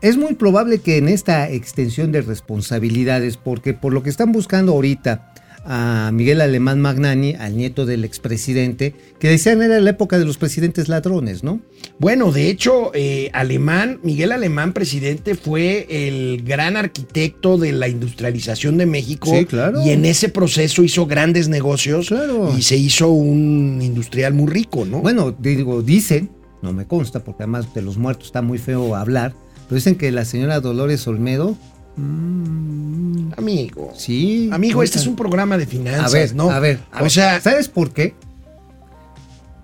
Es 0.00 0.16
muy 0.16 0.34
probable 0.34 0.80
que 0.80 0.96
en 0.96 1.08
esta 1.08 1.48
extensión 1.50 2.10
de 2.10 2.20
responsabilidades, 2.22 3.36
porque 3.36 3.74
por 3.74 3.92
lo 3.94 4.02
que 4.02 4.10
están 4.10 4.32
buscando 4.32 4.72
ahorita 4.72 5.32
a 5.66 6.10
Miguel 6.12 6.40
Alemán 6.40 6.80
Magnani, 6.80 7.34
al 7.34 7.56
nieto 7.56 7.86
del 7.86 8.04
expresidente, 8.04 8.94
que 9.18 9.28
decían 9.28 9.62
era 9.62 9.80
la 9.80 9.90
época 9.90 10.18
de 10.18 10.24
los 10.24 10.38
presidentes 10.38 10.88
ladrones, 10.88 11.42
¿no? 11.42 11.60
Bueno, 11.98 12.30
de 12.30 12.48
hecho, 12.48 12.92
eh, 12.94 13.30
Alemán, 13.32 13.98
Miguel 14.02 14.32
Alemán, 14.32 14.72
presidente, 14.72 15.34
fue 15.34 15.86
el 15.90 16.42
gran 16.44 16.76
arquitecto 16.76 17.58
de 17.58 17.72
la 17.72 17.88
industrialización 17.88 18.78
de 18.78 18.86
México. 18.86 19.30
Sí, 19.36 19.44
claro. 19.44 19.84
Y 19.84 19.90
en 19.90 20.04
ese 20.04 20.28
proceso 20.28 20.84
hizo 20.84 21.06
grandes 21.06 21.48
negocios. 21.48 22.08
Claro. 22.08 22.54
Y 22.56 22.62
se 22.62 22.76
hizo 22.76 23.08
un 23.08 23.80
industrial 23.82 24.34
muy 24.34 24.46
rico, 24.52 24.84
¿no? 24.84 25.00
Bueno, 25.00 25.34
digo, 25.36 25.82
dicen, 25.82 26.30
no 26.62 26.72
me 26.72 26.86
consta, 26.86 27.24
porque 27.24 27.42
además 27.42 27.74
de 27.74 27.82
los 27.82 27.96
muertos 27.96 28.26
está 28.26 28.40
muy 28.40 28.58
feo 28.58 28.94
hablar, 28.94 29.34
pero 29.68 29.76
dicen 29.76 29.96
que 29.96 30.12
la 30.12 30.24
señora 30.24 30.60
Dolores 30.60 31.06
Olmedo. 31.08 31.56
Mm, 31.96 33.32
amigo. 33.36 33.92
sí. 33.96 34.48
Amigo, 34.52 34.82
este 34.82 34.98
es 34.98 35.06
un 35.06 35.16
programa 35.16 35.56
de 35.58 35.64
A 35.64 35.66
finanzas, 35.66 36.12
ver, 36.12 36.34
¿no? 36.34 36.50
a 36.50 36.58
ver, 36.60 36.80
a 36.92 37.00
o 37.00 37.02
ver, 37.02 37.10
sea, 37.10 37.40
¿sabes 37.40 37.68
por 37.68 37.92
qué? 37.92 38.14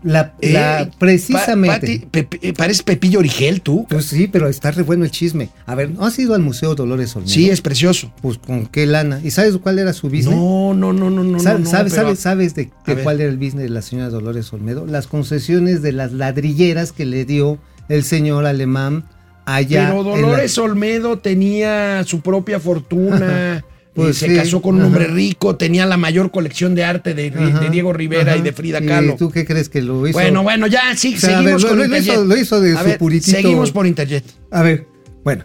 La, 0.05 0.35
eh, 0.41 0.53
la- 0.53 0.89
Pa- 0.91 0.99
precisamente. 0.99 1.79
Pati, 2.01 2.07
Pepe- 2.11 2.39
eh, 2.49 2.53
pareces 2.53 2.83
Pepillo 2.83 3.21
Origel, 3.21 3.61
tú. 3.63 3.87
pues 3.89 4.07
sí, 4.07 4.27
pero 4.27 4.49
está 4.49 4.73
re 4.73 4.83
bueno 4.83 5.05
el 5.05 5.13
chisme. 5.13 5.51
A 5.65 5.77
ver, 5.77 5.91
¿no 5.91 6.05
has 6.05 6.19
ido 6.19 6.35
al 6.35 6.43
Museo 6.43 6.75
Dolores 6.75 7.15
Olmedo? 7.15 7.31
Sí, 7.33 7.51
es 7.51 7.61
precioso. 7.61 8.13
Pues 8.21 8.37
con 8.39 8.67
qué 8.67 8.85
lana. 8.87 9.21
¿Y 9.23 9.31
sabes 9.31 9.57
cuál 9.59 9.79
era 9.79 9.93
su 9.93 10.09
business? 10.09 10.35
No, 10.35 10.75
no, 10.75 10.93
no, 10.93 11.09
no, 11.09 11.23
no. 11.23 11.39
¿Sabes, 11.39 11.61
no, 11.67 11.71
sabes, 11.71 11.93
pero- 11.93 12.07
sabes, 12.07 12.19
sabes 12.19 12.55
de, 12.57 12.65
de 12.85 12.95
ver. 12.97 13.05
cuál 13.05 13.21
era 13.21 13.31
el 13.31 13.37
business 13.37 13.63
de 13.63 13.69
la 13.69 13.81
señora 13.81 14.11
Dolores 14.11 14.53
Olmedo? 14.53 14.87
Las 14.87 15.07
concesiones 15.07 15.83
de 15.83 15.93
las 15.93 16.11
ladrilleras 16.13 16.91
que 16.91 17.05
le 17.05 17.25
dio 17.25 17.59
el 17.89 18.03
señor 18.03 18.45
alemán 18.47 19.05
allá. 19.45 19.89
Pero 19.91 20.03
la- 20.05 20.11
Dolores 20.11 20.57
Olmedo 20.59 21.19
tenía 21.19 22.03
su 22.05 22.21
propia 22.21 22.61
fortuna. 22.61 23.65
Pues 23.95 24.17
sí, 24.17 24.27
se 24.27 24.37
casó 24.37 24.63
con 24.63 24.77
un 24.77 24.85
hombre 24.85 25.07
rico, 25.07 25.57
tenía 25.57 25.85
la 25.85 25.99
mayor 25.99 26.31
colección 26.31 26.75
de 26.75 26.83
arte 26.83 27.13
de, 27.13 27.31
Diego 27.71 27.93
Rivera 27.93 28.33
ajá. 28.33 28.41
y 28.41 28.43
de 28.43 28.53
Frida 28.55 28.81
¿Y 28.83 28.87
Kahlo. 28.87 29.17
tú 29.19 29.31
qué 29.31 29.45
crees 29.45 29.69
que 29.69 29.83
lo 29.83 30.07
hizo? 30.09 30.15
Bueno, 30.19 30.43
bueno, 30.43 30.67
ya, 30.67 30.97
sí, 30.97 31.15
O 31.15 31.19
sea, 31.21 31.29
a 31.29 31.39
seguimos 31.43 31.63
ver, 31.63 31.69
con 31.73 31.79
lo- 31.79 31.85
Interjet. 31.85 32.15
hizo- 32.15 32.25
lo 32.25 32.37
hizo 32.39 32.61
de 32.63 32.73
A 32.75 32.79
su 32.81 32.85
ver, 32.87 32.99
puritito- 32.99 33.37
Seguimos 33.37 33.71
por 33.71 33.87
Interjet. 33.87 34.25
A 34.51 34.63
ver, 34.63 34.87
bueno, 35.25 35.45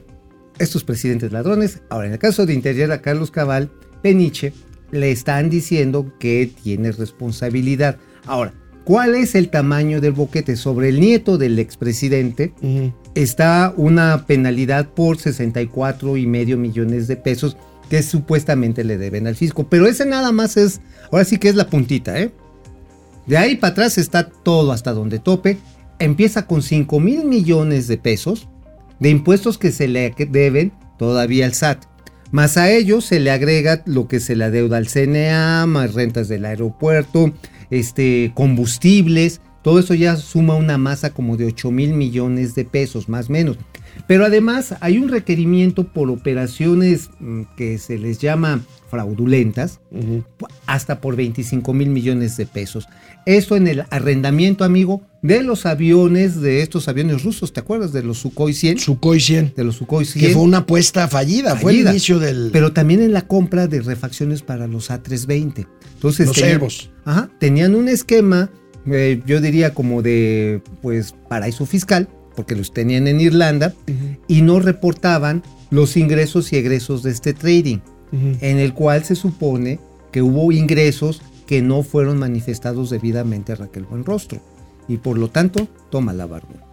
estos 0.59 0.85
presidentes 0.85 1.33
ladrones, 1.33 1.81
ahora 1.89 2.07
en 2.07 2.13
el 2.13 2.19
caso 2.19 2.45
de 2.45 2.53
Interior 2.53 2.89
a 2.93 3.01
Carlos 3.01 3.31
Cabal, 3.31 3.69
Peniche, 4.01 4.53
le 4.91 5.11
están 5.11 5.49
diciendo 5.49 6.13
que 6.17 6.49
tiene 6.63 6.93
responsabilidad. 6.93 7.97
Ahora, 8.25 8.53
¿cuál 8.87 9.15
es 9.15 9.35
el 9.35 9.49
tamaño 9.49 9.99
del 9.99 10.13
boquete? 10.13 10.55
Sobre 10.55 10.87
el 10.87 11.01
nieto 11.01 11.37
del 11.37 11.59
expresidente 11.59 12.53
está 13.15 13.73
una 13.75 14.25
penalidad 14.25 14.87
por 14.87 15.17
64 15.17 16.15
y 16.15 16.25
medio 16.25 16.57
millones 16.57 17.09
de 17.09 17.17
pesos 17.17 17.57
que 17.89 18.01
supuestamente 18.01 18.85
le 18.85 18.97
deben 18.97 19.27
al 19.27 19.35
fisco. 19.35 19.67
Pero 19.67 19.87
ese 19.87 20.05
nada 20.05 20.31
más 20.31 20.55
es, 20.55 20.79
ahora 21.11 21.25
sí 21.25 21.37
que 21.37 21.49
es 21.49 21.55
la 21.55 21.69
puntita, 21.69 22.17
¿eh? 22.17 22.31
De 23.25 23.37
ahí 23.37 23.57
para 23.57 23.71
atrás 23.71 23.97
está 23.97 24.29
todo 24.29 24.71
hasta 24.71 24.93
donde 24.93 25.19
tope. 25.19 25.57
Empieza 25.99 26.47
con 26.47 26.61
5 26.61 27.01
mil 27.01 27.25
millones 27.25 27.89
de 27.89 27.97
pesos 27.97 28.47
de 29.01 29.09
impuestos 29.09 29.57
que 29.57 29.73
se 29.73 29.89
le 29.89 30.15
deben 30.29 30.71
todavía 30.97 31.45
al 31.45 31.53
SAT. 31.53 31.83
Más 32.31 32.55
a 32.55 32.71
ello 32.71 33.01
se 33.01 33.19
le 33.19 33.31
agrega 33.31 33.83
lo 33.85 34.07
que 34.07 34.21
se 34.21 34.37
le 34.37 34.45
adeuda 34.45 34.77
al 34.77 34.87
CNA, 34.87 35.65
más 35.65 35.93
rentas 35.93 36.29
del 36.29 36.45
aeropuerto, 36.45 37.33
este, 37.69 38.31
combustibles. 38.33 39.41
Todo 39.63 39.79
eso 39.79 39.93
ya 39.93 40.15
suma 40.15 40.55
una 40.55 40.77
masa 40.77 41.13
como 41.13 41.35
de 41.35 41.45
8 41.45 41.71
mil 41.71 41.93
millones 41.93 42.55
de 42.55 42.65
pesos, 42.65 43.09
más 43.09 43.29
o 43.29 43.33
menos. 43.33 43.57
Pero 44.07 44.25
además 44.25 44.75
hay 44.79 44.97
un 44.97 45.09
requerimiento 45.09 45.85
por 45.91 46.09
operaciones 46.09 47.09
mm, 47.19 47.41
que 47.57 47.77
se 47.77 47.97
les 47.97 48.19
llama 48.19 48.61
fraudulentas, 48.89 49.81
hasta 50.65 51.01
por 51.01 51.17
25 51.17 51.73
mil 51.73 51.89
millones 51.89 52.37
de 52.37 52.45
pesos. 52.45 52.87
Esto 53.25 53.57
en 53.57 53.67
el 53.67 53.83
arrendamiento, 53.89 54.63
amigo, 54.63 55.01
de 55.21 55.43
los 55.43 55.65
aviones, 55.65 56.39
de 56.39 56.61
estos 56.61 56.87
aviones 56.87 57.23
rusos, 57.23 57.51
¿te 57.51 57.59
acuerdas? 57.59 57.91
De 57.91 58.01
los 58.01 58.19
Sukhoi 58.19 58.53
100. 58.53 58.79
Sukhoi 58.79 59.19
100. 59.19 59.53
De 59.57 59.63
los 59.65 59.75
Sukhoi 59.75 60.05
100. 60.05 60.25
Que 60.25 60.33
fue 60.33 60.41
una 60.41 60.59
apuesta 60.59 61.07
fallida, 61.09 61.57
fue 61.57 61.71
el 61.71 61.77
Fallida. 61.79 61.91
inicio 61.91 62.19
del... 62.19 62.49
Pero 62.53 62.71
también 62.71 63.01
en 63.01 63.11
la 63.11 63.23
compra 63.23 63.67
de 63.67 63.81
refacciones 63.81 64.41
para 64.41 64.67
los 64.67 64.89
A320. 64.89 65.67
Entonces, 65.97 66.27
Los 66.27 66.37
tenían-. 66.37 66.61
Ajá, 67.05 67.29
tenían 67.39 67.75
un 67.75 67.89
esquema, 67.89 68.51
eh, 68.85 69.21
yo 69.25 69.41
diría 69.41 69.73
como 69.73 70.03
de, 70.03 70.61
pues, 70.81 71.15
paraíso 71.27 71.65
fiscal, 71.65 72.07
porque 72.35 72.55
los 72.55 72.71
tenían 72.71 73.07
en 73.07 73.19
Irlanda, 73.19 73.73
y 74.27 74.43
no 74.43 74.59
reportaban 74.59 75.41
los 75.71 75.97
ingresos 75.97 76.53
y 76.53 76.57
egresos 76.57 77.01
de 77.01 77.11
este 77.11 77.33
trading, 77.33 77.79
en 78.11 78.59
el 78.59 78.73
cual 78.75 79.03
se 79.03 79.15
supone 79.15 79.79
que 80.11 80.21
hubo 80.21 80.51
ingresos 80.51 81.21
que 81.47 81.63
no 81.63 81.81
fueron 81.81 82.19
manifestados 82.19 82.91
debidamente 82.91 83.53
a 83.53 83.55
Raquel 83.55 83.85
Buenrostro. 83.85 84.39
Y 84.87 84.97
por 84.97 85.17
lo 85.17 85.29
tanto, 85.29 85.67
toma 85.89 86.13
la 86.13 86.27
barba. 86.27 86.67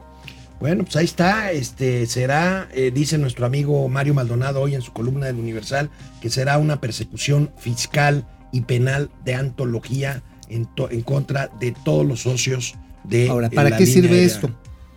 Bueno, 0.60 0.84
pues 0.84 0.96
ahí 0.96 1.04
está, 1.04 1.50
este 1.50 2.06
será, 2.06 2.68
eh, 2.72 2.90
dice 2.94 3.18
nuestro 3.18 3.44
amigo 3.46 3.88
Mario 3.88 4.14
Maldonado 4.14 4.60
hoy 4.60 4.74
en 4.74 4.82
su 4.82 4.92
columna 4.92 5.26
del 5.26 5.36
Universal, 5.36 5.90
que 6.20 6.30
será 6.30 6.58
una 6.58 6.80
persecución 6.80 7.50
fiscal 7.58 8.26
y 8.54 8.62
penal 8.62 9.10
de 9.24 9.34
antología 9.34 10.22
en, 10.48 10.64
to- 10.74 10.90
en 10.90 11.02
contra 11.02 11.48
de 11.60 11.72
todos 11.84 12.06
los 12.06 12.22
socios 12.22 12.74
de 13.04 13.28
Ahora, 13.28 13.50
¿para 13.50 13.68
la 13.70 13.76
qué 13.76 13.84
línea 13.84 13.94
sirve 14.02 14.14
aérea. 14.16 14.26
esto? 14.26 14.50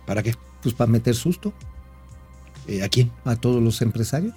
¿Para 0.06 0.22
qué? 0.22 0.34
Pues 0.62 0.74
para 0.74 0.90
meter 0.90 1.14
susto 1.14 1.52
Eh, 2.66 2.82
¿A 2.82 2.88
quién? 2.88 3.10
a 3.24 3.36
todos 3.36 3.62
los 3.62 3.80
empresarios. 3.82 4.34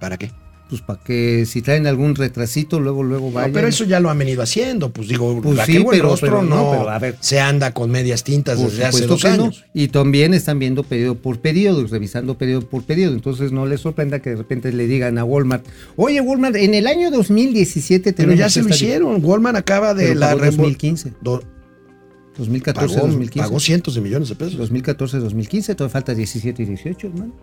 ¿Para 0.00 0.16
qué? 0.18 0.30
Pues 0.68 0.80
para 0.80 0.98
que 1.00 1.44
si 1.44 1.60
traen 1.60 1.86
algún 1.86 2.14
retrasito, 2.14 2.80
luego, 2.80 3.02
luego 3.02 3.26
No, 3.28 3.32
vayan. 3.32 3.52
pero 3.52 3.68
eso 3.68 3.84
ya 3.84 4.00
lo 4.00 4.08
han 4.08 4.18
venido 4.18 4.40
haciendo. 4.42 4.90
Pues 4.90 5.06
digo, 5.08 5.38
Pues 5.42 5.58
Raquel 5.58 5.82
sí, 5.82 5.86
pero- 5.90 6.14
pero 6.18 6.42
no, 6.42 6.56
no, 6.56 6.70
pero 6.78 6.88
a 6.90 6.98
ver. 6.98 7.16
se 7.20 7.40
anda 7.40 7.72
con 7.74 7.90
medias 7.90 8.24
tintas 8.24 8.58
desde 8.58 8.84
hace 8.86 9.06
dos 9.06 9.22
no. 9.24 9.30
años. 9.30 9.64
Y 9.74 9.88
también 9.88 10.32
están 10.32 10.58
viendo 10.58 10.82
periodo 10.82 11.14
por 11.16 11.40
periodo, 11.40 11.86
revisando 11.86 12.38
periodo 12.38 12.62
por 12.66 12.84
periodo. 12.84 13.12
Entonces 13.14 13.52
no 13.52 13.66
les 13.66 13.82
sorprenda 13.82 14.20
que 14.20 14.30
de 14.30 14.36
repente 14.36 14.72
le 14.72 14.86
digan 14.86 15.18
a 15.18 15.24
Walmart, 15.24 15.66
oye 15.96 16.20
Walmart, 16.22 16.56
en 16.56 16.72
el 16.72 16.86
año 16.86 17.10
2017 17.10 18.14
Pero 18.14 18.32
ya 18.32 18.48
se 18.48 18.62
lo 18.62 18.70
hicieron. 18.70 19.22
Walmart 19.22 19.56
acaba 19.56 19.92
de 19.92 20.06
Pero 20.08 20.20
la 20.20 20.28
pagó 20.28 20.40
revol- 20.40 20.56
2015, 20.56 21.12
do- 21.20 21.42
2014, 22.38 22.94
pagó, 22.94 23.06
2015. 23.08 23.46
pagó 23.46 23.60
cientos 23.60 23.94
de 23.94 24.00
millones 24.00 24.30
de 24.30 24.36
pesos. 24.36 24.56
2014, 24.56 25.18
2015, 25.18 25.74
todavía 25.74 25.92
falta 25.92 26.14
17 26.14 26.62
y 26.62 26.66
18, 26.66 27.08
hermano. 27.08 27.34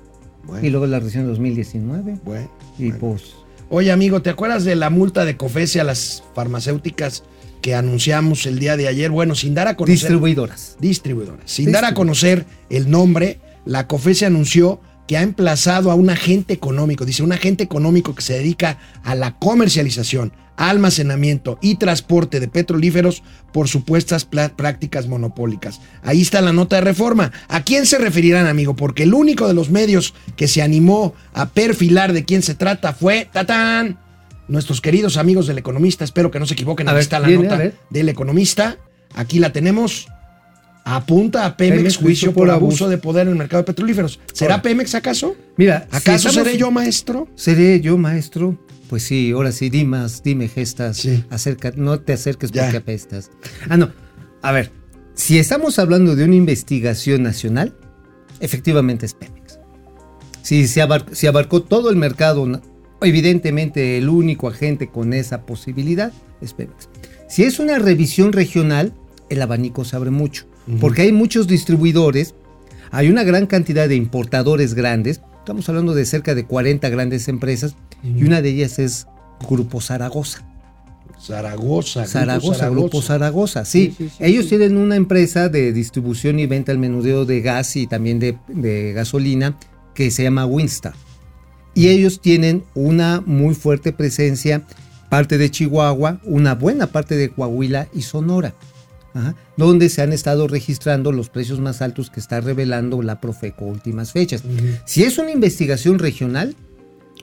Bueno, 0.50 0.66
Y 0.66 0.70
luego 0.70 0.88
la 0.88 1.00
recesión 1.00 1.26
2019. 1.28 2.18
bueno, 2.24 2.50
Y 2.78 2.86
bueno. 2.86 2.98
pues, 3.00 3.24
Oye, 3.72 3.92
amigo, 3.92 4.22
¿te 4.22 4.30
acuerdas 4.32 4.64
de 4.66 4.76
la 4.76 4.90
multa 4.90 5.26
de 5.26 5.38
COFESE 5.38 5.80
a 5.80 5.84
las 5.84 6.24
farmacéuticas 6.34 7.24
que 7.62 7.76
anunciamos 7.76 8.46
el 8.48 8.58
día 8.60 8.76
de 8.78 8.88
ayer? 8.88 9.12
Bueno, 9.12 9.36
sin 9.36 9.54
dar 9.54 9.68
a 9.68 9.76
conocer. 9.76 9.94
distribuidoras. 9.96 10.76
distribuidoras. 10.80 11.42
Sin 11.46 11.72
dar 11.72 11.86
a 11.86 11.94
conocer 11.94 12.46
el 12.70 12.90
nombre, 12.90 13.40
la 13.66 13.86
COFESE 13.88 14.26
anunció 14.26 14.82
que 15.08 15.18
ha 15.18 15.22
emplazado 15.22 15.92
a 15.92 15.96
un 15.96 16.10
agente 16.10 16.54
económico, 16.54 17.06
dice 17.06 17.24
un 17.24 17.32
agente 17.32 17.64
económico 17.64 18.14
que 18.16 18.22
se 18.22 18.34
dedica 18.34 18.78
a 19.04 19.16
la 19.16 19.38
comercialización, 19.38 20.32
almacenamiento 20.60 21.58
y 21.62 21.76
transporte 21.76 22.40
de 22.40 22.48
petrolíferos 22.50 23.24
por 23.54 23.68
supuestas 23.68 24.26
prácticas 24.26 25.08
monopólicas. 25.08 25.80
Ahí 26.04 26.22
está 26.22 26.42
la 26.42 26.54
nota 26.54 26.76
de 26.76 26.82
reforma. 26.82 27.32
¿A 27.48 27.64
quién 27.64 27.86
se 27.86 27.98
referirán, 27.98 28.46
amigo? 28.46 28.76
Porque 28.76 29.04
el 29.04 29.14
único 29.14 29.48
de 29.48 29.54
los 29.54 29.70
medios 29.72 30.14
que 30.36 30.48
se 30.48 30.62
animó 30.62 31.14
a 31.34 31.48
perfilar 31.50 32.14
de 32.14 32.26
quién 32.26 32.44
se 32.44 32.54
trata 32.56 32.94
fue 32.94 33.28
¡Tatán! 33.32 33.98
Nuestros 34.50 34.82
queridos 34.82 35.16
amigos 35.18 35.48
del 35.48 35.58
Economista. 35.60 36.04
Espero 36.04 36.30
que 36.30 36.40
no 36.40 36.46
se 36.46 36.56
equivoquen. 36.56 36.88
A 36.88 36.92
Aquí 36.92 36.96
ver, 36.96 37.02
está 37.04 37.20
la 37.20 37.28
viene, 37.28 37.44
nota 37.48 37.72
del 37.90 38.10
Economista. 38.10 38.78
Aquí 39.16 39.40
la 39.40 39.52
tenemos. 39.54 40.08
Apunta 40.86 41.46
a 41.46 41.56
Pemex, 41.56 41.78
Pemex, 41.78 41.98
juicio 41.98 42.34
por 42.34 42.50
abuso 42.50 42.90
de 42.90 42.98
poder 42.98 43.28
en 43.28 43.34
el 43.34 43.38
mercado 43.38 43.62
de 43.62 43.68
petrolíferos. 43.68 44.20
¿Será 44.34 44.56
Ahora. 44.56 44.64
Pemex 44.64 44.96
acaso? 44.96 45.36
Mira, 45.56 45.88
si 45.92 45.98
¿Acaso 45.98 46.30
estamos- 46.30 46.48
seré 46.48 46.58
yo 46.58 46.72
maestro? 46.72 47.28
¿Seré 47.36 47.80
yo 47.80 47.96
maestro? 47.98 48.58
Pues 48.90 49.04
sí, 49.04 49.32
ahora 49.32 49.52
sí, 49.52 49.70
di 49.70 49.86
más, 49.86 50.24
dime 50.24 50.48
gestas, 50.48 50.98
Sí. 50.98 51.24
acerca, 51.30 51.72
no 51.76 52.00
te 52.02 52.14
acerques 52.14 52.52
Ya. 52.52 52.64
porque 52.64 52.78
apestas. 52.78 53.30
Ah, 53.70 53.78
no, 53.78 53.92
a 54.42 54.52
ver, 54.52 54.72
si 55.14 55.38
estamos 55.38 55.78
hablando 55.80 56.16
de 56.16 56.26
una 56.26 56.36
investigación 56.36 57.22
nacional, 57.24 57.76
efectivamente 58.40 59.06
es 59.06 59.14
Pemex. 59.14 59.60
Si 60.42 60.68
se 60.68 60.82
abar- 60.82 61.06
si 61.12 61.28
abarcó 61.28 61.62
todo 61.62 61.92
el 61.92 61.98
mercado, 61.98 62.48
evidentemente 63.02 63.98
el 64.00 64.10
único 64.10 64.48
agente 64.48 64.88
con 64.90 65.14
esa 65.14 65.46
posibilidad 65.46 66.12
es 66.42 66.54
Pemex. 66.54 66.90
Si 67.28 67.44
es 67.44 67.60
una 67.60 67.78
revisión 67.78 68.34
regional, 68.34 68.94
el 69.30 69.42
abanico 69.44 69.86
se 69.86 69.96
abre 69.96 70.10
mucho, 70.10 70.46
porque 70.82 71.04
hay 71.04 71.12
muchos 71.12 71.46
distribuidores, 71.48 72.34
hay 72.90 73.08
una 73.10 73.24
gran 73.24 73.46
cantidad 73.46 73.88
de 73.88 73.96
importadores 73.96 74.74
grandes, 74.74 75.22
estamos 75.50 75.68
hablando 75.68 75.96
de 75.96 76.06
cerca 76.06 76.36
de 76.36 76.46
40 76.46 76.88
grandes 76.90 77.28
empresas, 77.28 77.76
y 78.04 78.24
una 78.24 78.44
de 78.44 78.50
ellas 78.50 78.78
es 78.78 79.08
Grupo 79.50 79.82
Zaragoza. 79.82 80.46
Zaragoza. 81.20 82.02
Grupo 82.02 82.12
Zaragoza, 82.12 82.70
Grupo 82.70 83.02
Zaragoza, 83.02 83.66
sí. 83.66 83.88
Sí, 83.88 83.96
sí, 83.98 84.10
sí, 84.16 84.24
Ellos 84.24 84.48
tienen 84.48 84.78
una 84.78 84.96
empresa 84.96 85.50
de 85.50 85.74
distribución 85.74 86.38
y 86.38 86.46
venta 86.46 86.72
al 86.72 86.78
menudeo 86.78 87.26
de 87.26 87.42
gas 87.42 87.76
y 87.78 87.88
también 87.88 88.20
de, 88.20 88.38
de 88.48 88.94
gasolina 88.94 89.58
que 89.96 90.12
se 90.12 90.22
llama 90.22 90.46
Winstar. 90.46 90.94
Y 91.74 91.88
ellos 91.88 92.22
tienen 92.22 92.64
una 92.76 93.24
muy 93.26 93.56
fuerte 93.56 93.92
presencia, 93.92 94.62
parte 95.10 95.40
de 95.40 95.50
Chihuahua, 95.50 96.22
una 96.26 96.54
buena 96.54 96.86
parte 96.88 97.16
de 97.16 97.30
Coahuila 97.30 97.88
y 97.92 98.04
Sonora, 98.04 98.54
ajá, 99.14 99.36
donde 99.58 99.90
se 99.90 100.02
han 100.02 100.14
estado 100.14 100.48
registrando 100.48 101.12
los 101.12 101.30
precios 101.30 101.60
más 101.60 101.82
altos 101.82 102.10
que 102.10 102.20
está 102.20 102.42
revelando 102.42 103.02
la 103.02 103.20
Profeco 103.22 103.66
últimas 103.66 104.12
fechas. 104.12 104.44
Si 104.86 105.04
es 105.04 105.18
una 105.18 105.32
investigación 105.32 106.00
regional, 106.00 106.56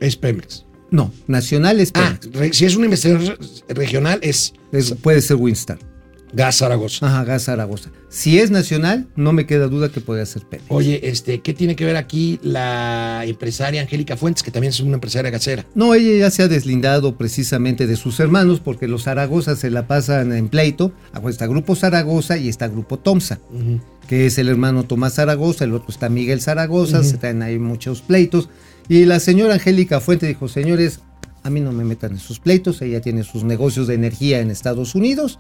Es 0.00 0.16
Pemex. 0.16 0.64
no, 0.90 1.12
nacional 1.26 1.80
es 1.80 1.90
Ah, 1.94 2.16
Pemex. 2.20 2.38
re- 2.38 2.52
si 2.52 2.64
es 2.64 2.76
una 2.76 2.86
investigación 2.86 3.36
regional, 3.68 4.18
es 4.22 4.52
Es- 4.72 4.92
puede 4.92 5.20
ser 5.22 5.36
Winstar. 5.36 5.78
Gas 6.32 6.56
Zaragoza. 6.58 7.06
Ajá, 7.06 7.24
Gas 7.24 7.44
Zaragoza. 7.44 7.90
Si 8.08 8.38
es 8.38 8.50
nacional, 8.50 9.06
no 9.16 9.32
me 9.32 9.46
queda 9.46 9.68
duda 9.68 9.90
que 9.90 10.00
puede 10.00 10.24
ser 10.26 10.42
Pemex. 10.42 10.70
Oye, 10.70 11.00
este, 11.08 11.40
¿qué 11.40 11.54
tiene 11.54 11.76
que 11.76 11.84
ver 11.84 11.96
aquí 11.96 12.40
la 12.42 13.22
empresaria 13.24 13.80
Angélica 13.80 14.16
Fuentes, 14.16 14.42
que 14.42 14.50
también 14.50 14.70
es 14.70 14.80
una 14.80 14.94
empresaria 14.94 15.30
gasera? 15.30 15.64
No, 15.74 15.94
ella 15.94 16.18
ya 16.18 16.30
se 16.30 16.42
ha 16.42 16.48
deslindado 16.48 17.16
precisamente 17.16 17.86
de 17.86 17.96
sus 17.96 18.18
hermanos 18.20 18.60
porque 18.60 18.88
los 18.88 19.04
Zaragozas 19.04 19.58
se 19.58 19.70
la 19.70 19.86
pasan 19.86 20.32
en 20.32 20.48
pleito. 20.48 20.92
Está 21.28 21.46
Grupo 21.46 21.74
Zaragoza 21.76 22.36
y 22.36 22.48
está 22.48 22.68
Grupo 22.68 22.98
Tomsa, 22.98 23.38
que 24.08 24.26
es 24.26 24.38
el 24.38 24.48
hermano 24.48 24.84
Tomás 24.84 25.14
Zaragoza, 25.14 25.64
el 25.64 25.74
otro 25.74 25.90
está 25.90 26.08
Miguel 26.08 26.40
Zaragoza, 26.40 27.02
se 27.02 27.18
traen 27.18 27.42
ahí 27.42 27.58
muchos 27.58 28.02
pleitos. 28.02 28.48
Y 28.88 29.04
la 29.04 29.20
señora 29.20 29.54
Angélica 29.54 30.00
Fuente 30.00 30.26
dijo, 30.26 30.48
señores, 30.48 31.00
a 31.42 31.50
mí 31.50 31.60
no 31.60 31.72
me 31.72 31.84
metan 31.84 32.12
en 32.12 32.18
sus 32.18 32.38
pleitos, 32.40 32.82
ella 32.82 33.00
tiene 33.00 33.24
sus 33.24 33.44
negocios 33.44 33.86
de 33.86 33.94
energía 33.94 34.40
en 34.40 34.50
Estados 34.50 34.94
Unidos 34.94 35.38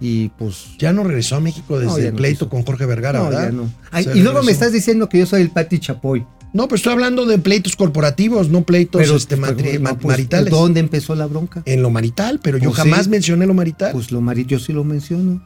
y 0.00 0.28
pues... 0.30 0.76
Ya 0.78 0.92
no 0.92 1.02
regresó 1.04 1.36
a 1.36 1.40
México 1.40 1.78
desde 1.78 1.90
No, 1.92 1.96
el 1.98 2.10
no 2.12 2.16
pleito 2.16 2.48
con 2.48 2.62
Jorge 2.62 2.86
Vergara, 2.86 3.18
No, 3.20 3.24
¿verdad? 3.30 3.44
ya 3.46 3.52
no. 3.52 3.72
Ay, 3.90 4.06
y 4.14 4.20
luego 4.20 4.42
me 4.42 4.52
estás 4.52 4.72
diciendo 4.72 5.08
que 5.08 5.18
yo 5.18 5.26
soy 5.26 5.42
el 5.42 5.50
Pati 5.50 5.78
Chapoy. 5.78 6.24
No, 6.54 6.66
pero 6.66 6.76
estoy 6.76 6.92
hablando 6.94 7.26
de 7.26 7.38
pleitos 7.38 7.76
corporativos, 7.76 8.48
no 8.48 8.62
pleitos 8.62 9.02
este, 9.10 9.36
no, 9.36 9.46
ma- 9.80 9.94
pues, 9.94 10.04
maritales. 10.06 10.50
¿Dónde 10.50 10.80
empezó 10.80 11.14
la 11.14 11.26
bronca? 11.26 11.62
En 11.66 11.82
lo 11.82 11.90
marital, 11.90 12.40
pero 12.42 12.56
yo 12.58 12.70
Pues 12.70 12.78
jamás 12.78 13.04
sí. 13.04 13.10
mencioné 13.10 13.46
lo 13.46 13.52
marital. 13.54 13.92
Pues 13.92 14.10
lo 14.12 14.20
mari- 14.22 14.46
yo 14.46 14.58
sí 14.58 14.72
lo 14.72 14.82
menciono. 14.82 15.42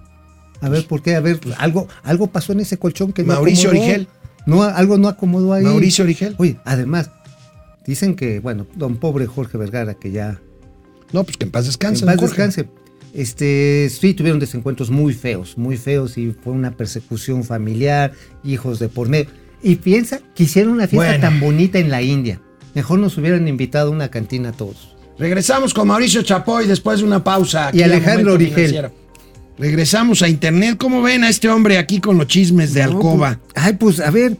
A 0.61 0.69
ver, 0.69 0.87
¿por 0.87 1.03
qué? 1.03 1.17
A 1.17 1.21
ver, 1.21 1.41
pues, 1.41 1.57
algo, 1.59 1.89
algo 2.05 2.29
pasó 2.29 2.53
en 2.53 2.61
ese 2.61 2.79
colchón 2.79 3.13
que 3.13 3.23
no 3.25 3.35
Mauricio 3.35 3.71
acomodó. 3.71 3.85
Origel. 3.87 4.09
No, 4.47 4.63
algo 4.63 4.97
no 4.97 5.09
acomodó 5.09 5.53
ahí. 5.55 5.65
Mauricio 5.65 6.05
Origel. 6.05 6.37
Oye, 6.39 6.59
además, 6.65 7.11
dicen 7.85 8.15
que, 8.15 8.39
bueno, 8.39 8.67
don 8.77 8.97
pobre 8.99 9.27
Jorge 9.27 9.59
Vergara, 9.59 9.95
que 9.95 10.13
ya 10.13 10.39
No, 11.13 11.25
pues 11.25 11.37
que 11.37 11.45
en 11.47 11.51
paz 11.51 11.67
descanse. 11.67 12.03
en 12.05 12.07
paz 12.07 12.17
Jorge. 12.21 12.43
descanse. 12.43 12.69
Este, 13.15 13.91
sí, 13.91 14.15
tuvieron 14.15 14.41
desencuentros 14.41 14.91
muy 14.91 15.13
feos, 15.13 15.59
muy 15.59 15.77
feos, 15.77 16.17
y 16.17 16.33
fue 16.33 16.53
una 16.53 16.71
persecución 16.73 17.45
familiar, 17.45 18.13
hijos 18.43 18.79
de 18.79 18.89
por 18.89 19.09
medio. 19.09 19.29
Y 19.63 19.77
piensa 19.77 20.21
que 20.35 20.45
hicieron 20.45 20.73
una 20.73 20.87
fiesta 20.89 21.09
Bueno. 21.09 21.21
tan 21.23 21.41
bonita 21.41 21.79
en 21.79 21.91
la 21.91 22.03
India. 22.03 22.41
Mejor 22.75 22.99
nos 22.99 23.17
hubieran 23.19 23.47
invitado 23.49 23.89
a 23.89 23.93
una 23.93 24.09
cantina 24.11 24.49
a 24.49 24.53
todos. 24.53 24.97
Regresamos 25.19 25.75
con 25.75 25.89
Mauricio 25.89 26.23
Chapoy 26.23 26.67
después 26.67 27.01
de 27.01 27.05
una 27.05 27.23
pausa. 27.23 27.69
aquí 27.69 27.79
Y 27.79 27.83
Alejandro 27.83 28.33
Origel. 28.33 28.91
Regresamos 29.59 30.23
a 30.23 30.29
internet. 30.29 30.77
¿Cómo 30.79 31.03
ven 31.03 31.23
a 31.23 31.29
este 31.29 31.49
hombre 31.51 31.77
aquí 31.79 32.01
con 32.01 32.17
los 32.17 32.27
chismes 32.27 32.73
de 32.73 32.83
No, 32.87 32.93
Alcoba? 32.93 33.39
pues, 33.53 33.65
ay, 33.65 33.73
pues 33.75 34.01
a 34.01 34.11
ver, 34.11 34.37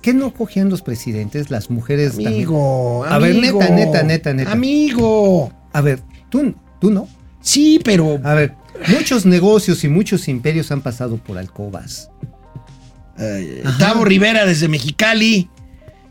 ¿qué 0.00 0.14
no 0.14 0.32
cogían 0.32 0.68
los 0.70 0.80
presidentes, 0.80 1.50
las 1.50 1.68
mujeres 1.70 2.10
también? 2.12 2.32
Amigo, 2.34 3.04
A 3.04 3.18
ver, 3.18 3.34
neta, 3.34 3.68
neta, 3.68 4.02
neta, 4.04 4.32
neta. 4.32 4.52
Amigo. 4.52 5.52
A 5.72 5.80
ver, 5.80 6.00
tú, 6.30 6.54
tú 6.80 6.90
no. 6.92 7.08
Sí, 7.42 7.80
pero 7.84 8.20
A 8.24 8.34
ver, 8.34 8.54
muchos 8.88 9.26
negocios 9.26 9.84
y 9.84 9.88
muchos 9.88 10.28
imperios 10.28 10.70
han 10.72 10.80
pasado 10.80 11.16
por 11.18 11.38
alcobas. 11.38 12.08
Eh, 13.18 13.62
Tavo 13.78 14.04
Rivera 14.04 14.46
desde 14.46 14.68
Mexicali, 14.68 15.50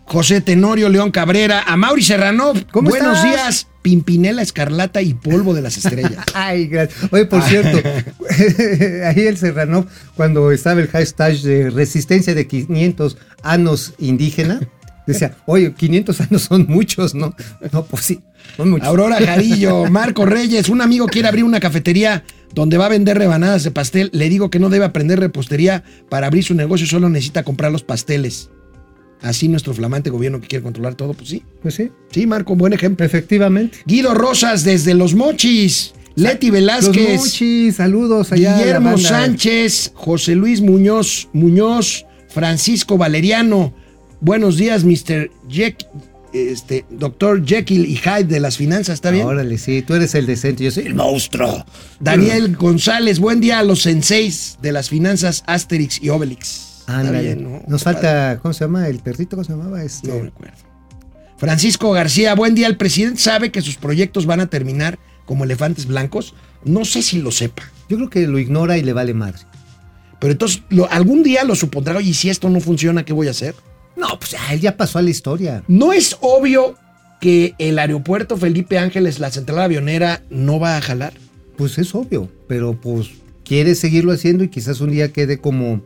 José 0.06 0.42
Tenorio 0.42 0.90
León 0.90 1.12
Cabrera, 1.12 1.64
a 1.66 1.78
Mauri 1.78 2.04
Serrano, 2.04 2.54
¿Cómo 2.72 2.90
buenos 2.90 3.18
estás? 3.18 3.24
días, 3.24 3.68
Pimpinela 3.82 4.42
Escarlata 4.42 5.02
y 5.02 5.14
Polvo 5.14 5.54
de 5.54 5.62
las 5.62 5.78
Estrellas. 5.78 6.26
Ay, 6.34 6.68
gracias. 6.68 7.12
Oye, 7.12 7.26
por 7.26 7.42
cierto, 7.44 7.78
ahí 9.06 9.26
el 9.26 9.38
Serrano, 9.38 9.88
cuando 10.16 10.52
estaba 10.52 10.82
el 10.82 10.88
hashtag 10.90 11.38
de 11.38 11.70
resistencia 11.70 12.36
de 12.36 12.46
500 12.46 13.18
años 13.42 13.94
indígena, 13.98 14.60
decía, 15.08 15.36
oye, 15.46 15.74
500 15.74 16.22
años 16.22 16.42
son 16.44 16.66
muchos, 16.70 17.14
¿no? 17.16 17.36
No, 17.72 17.84
pues 17.86 18.04
sí, 18.04 18.20
son 18.58 18.70
muchos. 18.72 18.88
Aurora 18.88 19.18
Jarillo, 19.18 19.86
Marco 19.90 20.26
Reyes, 20.26 20.70
un 20.70 20.82
amigo 20.82 21.08
quiere 21.08 21.28
abrir 21.28 21.44
una 21.44 21.60
cafetería 21.60 22.24
donde 22.54 22.78
va 22.78 22.88
a 22.88 22.90
vender 22.90 23.18
rebanadas 23.18 23.64
de 23.64 23.72
pastel. 23.72 24.10
Le 24.14 24.28
digo 24.30 24.50
que 24.50 24.60
no 24.60 24.70
debe 24.70 24.86
aprender 24.86 25.20
repostería 25.20 25.84
para 26.10 26.28
abrir 26.28 26.44
su 26.44 26.54
negocio, 26.54 26.86
solo 26.88 27.10
necesita 27.10 27.44
comprar 27.44 27.72
los 27.72 27.84
pasteles. 27.84 28.50
Así 29.22 29.48
nuestro 29.48 29.74
flamante 29.74 30.10
gobierno 30.10 30.42
que 30.42 30.48
quiere 30.48 30.64
controlar 30.64 30.96
todo, 30.96 31.14
pues 31.14 31.30
sí. 31.30 31.44
Pues 31.62 31.76
sí, 31.76 31.92
Sí, 32.12 32.26
Marco, 32.26 32.56
buen 32.56 32.74
ejemplo. 32.74 33.06
efectivamente. 33.06 33.78
Guido 33.86 34.14
Rosas 34.16 34.64
desde 34.64 34.96
Los 34.96 35.14
Mochis, 35.14 35.94
Leti 36.16 36.48
Los 36.48 36.54
Velázquez, 36.56 37.18
mochis, 37.20 37.76
saludos 37.76 38.32
allá. 38.32 38.54
a 38.54 38.58
la 38.58 38.64
Guillermo 38.64 38.92
banda. 38.94 39.08
Sánchez, 39.10 39.92
José 39.94 40.34
Luis 40.36 40.60
Muñoz, 40.62 41.30
Muñoz, 41.34 42.06
Francisco 42.30 42.98
Valeriano. 42.98 43.74
Buenos 44.22 44.58
días, 44.58 44.84
Mr. 44.84 45.32
Jeck, 45.50 45.86
este, 46.34 46.86
Dr. 46.92 47.44
Jekyll 47.46 47.86
y 47.86 47.96
Hyde 47.98 48.26
de 48.26 48.40
las 48.40 48.56
finanzas, 48.58 48.96
¿está 48.96 49.12
bien? 49.12 49.26
Órale, 49.26 49.58
sí, 49.58 49.82
tú 49.82 49.96
eres 49.96 50.14
el 50.16 50.26
decente, 50.28 50.64
yo 50.64 50.72
soy 50.72 50.86
el 50.86 50.94
monstruo. 50.96 51.66
Daniel 52.00 52.56
González, 52.56 53.20
buen 53.20 53.42
día 53.42 53.60
a 53.60 53.64
los 53.64 53.82
senseis 53.82 54.58
de 54.62 54.72
las 54.72 54.90
finanzas 54.90 55.44
Asterix 55.48 56.02
y 56.02 56.10
Obelix. 56.10 56.70
Está 56.82 57.12
bien, 57.12 57.44
¿no? 57.44 57.62
Nos 57.68 57.84
falta, 57.84 58.40
¿cómo 58.42 58.54
se 58.54 58.64
llama? 58.66 58.88
El 58.88 59.00
perrito, 59.00 59.36
¿cómo 59.38 59.44
se 59.44 59.54
llamaba? 59.54 59.84
Este. 59.84 60.08
No 60.08 60.20
me 60.20 60.28
acuerdo. 60.28 60.58
Francisco 61.38 61.92
García, 61.92 62.36
buen 62.36 62.54
día. 62.54 62.68
¿El 62.68 62.78
presidente 62.78 63.20
sabe 63.20 63.52
que 63.52 63.62
sus 63.62 63.76
proyectos 63.76 64.26
van 64.28 64.42
a 64.42 64.48
terminar 64.48 65.00
como 65.26 65.44
elefantes 65.46 65.88
blancos? 65.88 66.36
No 66.64 66.86
sé 66.86 67.02
si 67.02 67.20
lo 67.20 67.32
sepa. 67.32 67.64
Yo 67.90 67.98
creo 67.98 68.10
que 68.10 68.28
lo 68.28 68.38
ignora 68.40 68.78
y 68.78 68.84
le 68.84 68.94
vale 68.94 69.14
madre. 69.16 69.40
Pero 70.20 70.34
entonces, 70.34 70.62
lo- 70.70 70.90
algún 70.92 71.24
día 71.24 71.44
lo 71.44 71.56
supondrá, 71.56 71.98
oye, 71.98 72.12
y 72.12 72.14
si 72.14 72.30
esto 72.30 72.50
no 72.50 72.60
funciona, 72.60 73.04
¿qué 73.06 73.14
voy 73.14 73.28
a 73.28 73.32
hacer? 73.32 73.56
No, 74.02 74.18
pues 74.18 74.32
ya, 74.32 74.40
él 74.52 74.60
ya 74.60 74.76
pasó 74.78 74.98
a 74.98 75.04
la 75.04 75.12
historia. 75.12 75.64
¿No 75.68 75.94
es 75.94 76.18
obvio 76.22 76.76
que 77.20 77.54
el 77.60 77.78
aeropuerto 77.78 78.36
Felipe 78.36 78.80
Ángeles, 78.80 79.20
la 79.20 79.30
central 79.30 79.60
avionera, 79.60 80.24
no 80.32 80.60
va 80.60 80.76
a 80.76 80.82
jalar? 80.82 81.14
Pues 81.56 81.78
es 81.78 81.94
obvio, 81.94 82.28
pero 82.48 82.74
pues 82.74 83.10
quiere 83.46 83.76
seguirlo 83.76 84.12
haciendo 84.12 84.44
y 84.44 84.48
quizás 84.48 84.82
un 84.82 84.90
día 84.90 85.14
quede 85.14 85.38
como, 85.38 85.84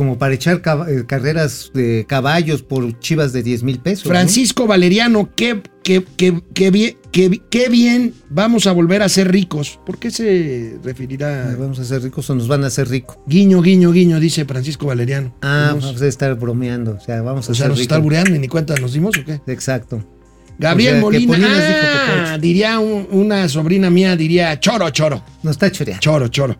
como 0.00 0.16
para 0.16 0.32
echar 0.32 0.62
eh, 0.88 1.04
carreras 1.06 1.70
de 1.74 2.06
caballos 2.08 2.62
por 2.62 2.98
chivas 3.00 3.34
de 3.34 3.42
10 3.42 3.62
mil 3.64 3.78
pesos. 3.80 4.06
¿no? 4.06 4.08
Francisco 4.12 4.66
Valeriano, 4.66 5.28
qué, 5.36 5.60
qué, 5.82 6.02
qué, 6.16 6.40
qué 6.54 6.70
bien, 6.70 6.96
qué, 7.12 7.68
bien 7.68 8.14
vamos 8.30 8.66
a 8.66 8.72
volver 8.72 9.02
a 9.02 9.10
ser 9.10 9.30
ricos. 9.30 9.78
¿Por 9.84 9.98
qué 9.98 10.10
se 10.10 10.78
referirá? 10.82 11.50
Ay, 11.50 11.56
Vamos 11.58 11.78
a 11.80 11.84
ser 11.84 12.00
ricos 12.02 12.30
o 12.30 12.34
nos 12.34 12.48
van 12.48 12.64
a 12.64 12.68
hacer 12.68 12.88
ricos. 12.88 13.18
Guiño, 13.26 13.60
guiño, 13.60 13.92
guiño, 13.92 14.18
dice 14.20 14.46
Francisco 14.46 14.86
Valeriano. 14.86 15.34
Ah, 15.42 15.66
Vamos- 15.68 15.84
vamos 15.84 16.00
a 16.00 16.06
estar 16.06 16.34
bromeando. 16.34 16.92
O 16.92 17.00
sea, 17.04 17.20
vamos 17.20 17.46
a 17.46 17.52
o 17.52 17.54
sea, 17.54 17.64
ser 17.64 17.68
nos 17.68 17.76
ricos. 17.76 17.82
está 17.82 17.96
albureando 17.96 18.34
y 18.34 18.38
ni 18.38 18.48
cuenta 18.48 18.74
nos 18.76 18.94
dimos 18.94 19.18
o 19.18 19.22
qué. 19.22 19.42
Exacto. 19.48 20.02
Gabriel 20.58 20.94
O 21.04 21.10
sea, 21.10 21.20
que 21.20 21.26
Molina, 21.26 21.32
Polinas 21.46 21.68
dijo 21.68 21.80
que 21.80 22.30
ah, 22.30 22.38
diría 22.38 22.78
un- 22.78 23.06
una 23.10 23.46
sobrina 23.50 23.90
mía, 23.90 24.16
diría 24.16 24.58
choro, 24.60 24.88
choro, 24.88 25.22
No 25.42 25.50
está 25.50 25.70
choreando. 25.70 26.00
choro, 26.00 26.28
choro. 26.28 26.56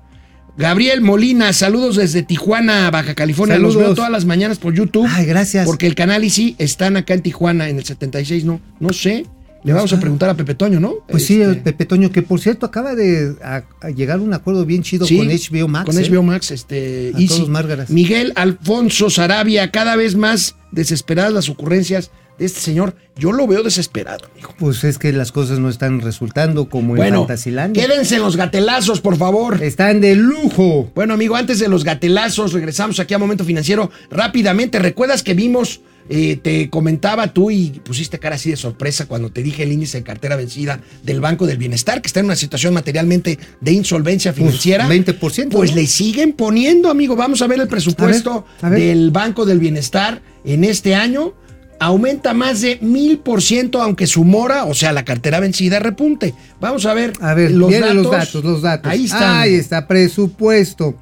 Gabriel 0.61 1.01
Molina, 1.01 1.53
saludos 1.55 1.97
desde 1.97 2.23
Tijuana, 2.23 2.91
Baja 2.91 3.15
California. 3.15 3.59
Los 3.59 3.73
Saludos. 3.73 3.89
veo 3.91 3.95
todas 3.97 4.11
las 4.11 4.27
mañanas 4.27 4.59
por 4.59 4.75
YouTube. 4.75 5.09
Ay, 5.11 5.25
gracias. 5.27 5.65
Porque 5.67 5.87
el 5.87 5.95
canal 5.95 6.23
y 6.23 6.31
sí 6.31 6.55
están 6.59 6.97
acá 6.99 7.15
en 7.15 7.23
Tijuana, 7.23 7.69
en 7.71 7.79
el 7.79 7.85
76, 7.85 8.45
¿no? 8.45 8.61
No 8.79 8.93
sé. 8.93 9.25
Le 9.63 9.73
vamos 9.75 9.93
a 9.93 10.01
preguntar 10.01 10.31
a 10.31 10.35
Pepe 10.35 10.55
Toño, 10.55 10.81
¿no? 10.81 10.95
Pues 11.09 11.27
sí, 11.27 11.41
Este, 11.43 11.57
Pepe 11.57 11.85
Toño, 11.85 12.11
que 12.11 12.23
por 12.23 12.41
cierto 12.41 12.65
acaba 12.65 12.95
de 12.95 13.35
a- 13.43 13.63
a 13.83 13.91
llegar 13.91 14.19
a 14.19 14.23
un 14.23 14.33
acuerdo 14.33 14.65
bien 14.65 14.83
chido 14.83 15.07
sí, 15.07 15.19
con 15.19 15.29
HBO 15.29 15.69
Max. 15.69 15.85
Con 15.87 15.99
¿eh? 15.99 16.09
HBO 16.09 16.23
Max, 16.23 16.51
este. 16.51 17.13
A 17.15 17.19
Easy. 17.19 17.47
todos. 17.47 17.91
Miguel 17.91 18.33
Alfonso 18.37 19.11
Sarabia, 19.11 19.71
cada 19.71 19.97
vez 19.97 20.15
más 20.17 20.57
desesperadas 20.73 21.33
las 21.35 21.49
ocurrencias 21.51 22.11
este 22.41 22.61
señor. 22.61 22.97
Yo 23.17 23.33
lo 23.33 23.47
veo 23.47 23.63
desesperado, 23.63 24.27
amigo. 24.33 24.55
Pues 24.59 24.83
es 24.85 24.99
que 24.99 25.13
las 25.13 25.31
cosas 25.31 25.59
no 25.59 25.69
están 25.69 26.01
resultando 26.01 26.69
como 26.69 26.95
en 26.95 26.97
Bueno, 26.97 27.19
Fantasilandia. 27.21 27.87
quédense 27.87 28.17
en 28.17 28.23
los 28.23 28.37
gatelazos, 28.37 29.01
por 29.01 29.17
favor. 29.17 29.63
Están 29.63 30.01
de 30.01 30.15
lujo. 30.17 30.91
Bueno, 30.95 31.15
amigo, 31.15 31.37
antes 31.37 31.59
de 31.59 31.69
los 31.69 31.85
gatelazos, 31.85 32.53
regresamos 32.53 32.99
aquí 32.99 33.13
a 33.15 33.19
Momento 33.19 33.45
Financiero 33.45 33.91
rápidamente. 34.11 34.79
¿Recuerdas 34.79 35.23
que 35.23 35.35
vimos, 35.35 35.83
eh, 36.09 36.37
te 36.43 36.71
comentaba 36.71 37.29
tú 37.35 37.51
y 37.51 37.81
pusiste 37.85 38.19
cara 38.19 38.37
así 38.37 38.51
de 38.51 38.57
sorpresa 38.57 39.07
cuando 39.07 39.31
te 39.31 39.43
dije 39.43 39.63
el 39.65 39.73
índice 39.73 39.99
de 39.99 40.05
cartera 40.05 40.35
vencida 40.37 40.81
del 41.03 41.21
Banco 41.21 41.47
del 41.47 41.59
Bienestar, 41.59 42.01
que 42.01 42.07
está 42.07 42.21
en 42.21 42.27
una 42.27 42.37
situación 42.37 42.73
materialmente 42.73 43.39
de 43.61 43.73
insolvencia 43.73 44.33
financiera? 44.33 44.89
20%, 44.89 45.51
Pues 45.51 45.71
¿no? 45.71 45.77
le 45.77 45.87
siguen 45.87 46.33
poniendo, 46.33 46.91
amigo. 46.91 47.17
Vamos 47.17 47.43
a 47.43 47.47
ver 47.47 47.61
el 47.61 47.69
presupuesto 47.69 48.47
a 48.63 48.71
ver. 48.71 48.81
del 48.81 49.11
Banco 49.11 49.45
del 49.45 49.59
Bienestar 49.59 50.23
en 50.45 50.65
este 50.65 50.95
año. 50.95 51.35
Aumenta 51.81 52.35
más 52.35 52.61
de 52.61 52.79
mil 52.83 53.19
por 53.19 53.43
ciento, 53.43 53.83
aunque 53.83 54.07
su 54.07 54.23
mora, 54.23 54.67
o 54.67 54.75
sea, 54.75 54.93
la 54.93 55.05
cartera 55.05 55.41
vencida, 55.41 55.81
repunte. 55.81 56.35
Vamos 56.61 56.87
a 56.87 56.95
ver, 56.95 57.15
A 57.21 57.35
ver, 57.35 57.51
los, 57.51 57.73
datos. 57.73 57.95
los 57.95 58.11
datos, 58.11 58.45
los 58.45 58.63
datos. 58.63 58.93
Ahí 58.93 59.07
está. 59.07 59.41
Ahí 59.41 59.55
está, 59.55 59.89
presupuesto. 59.89 60.95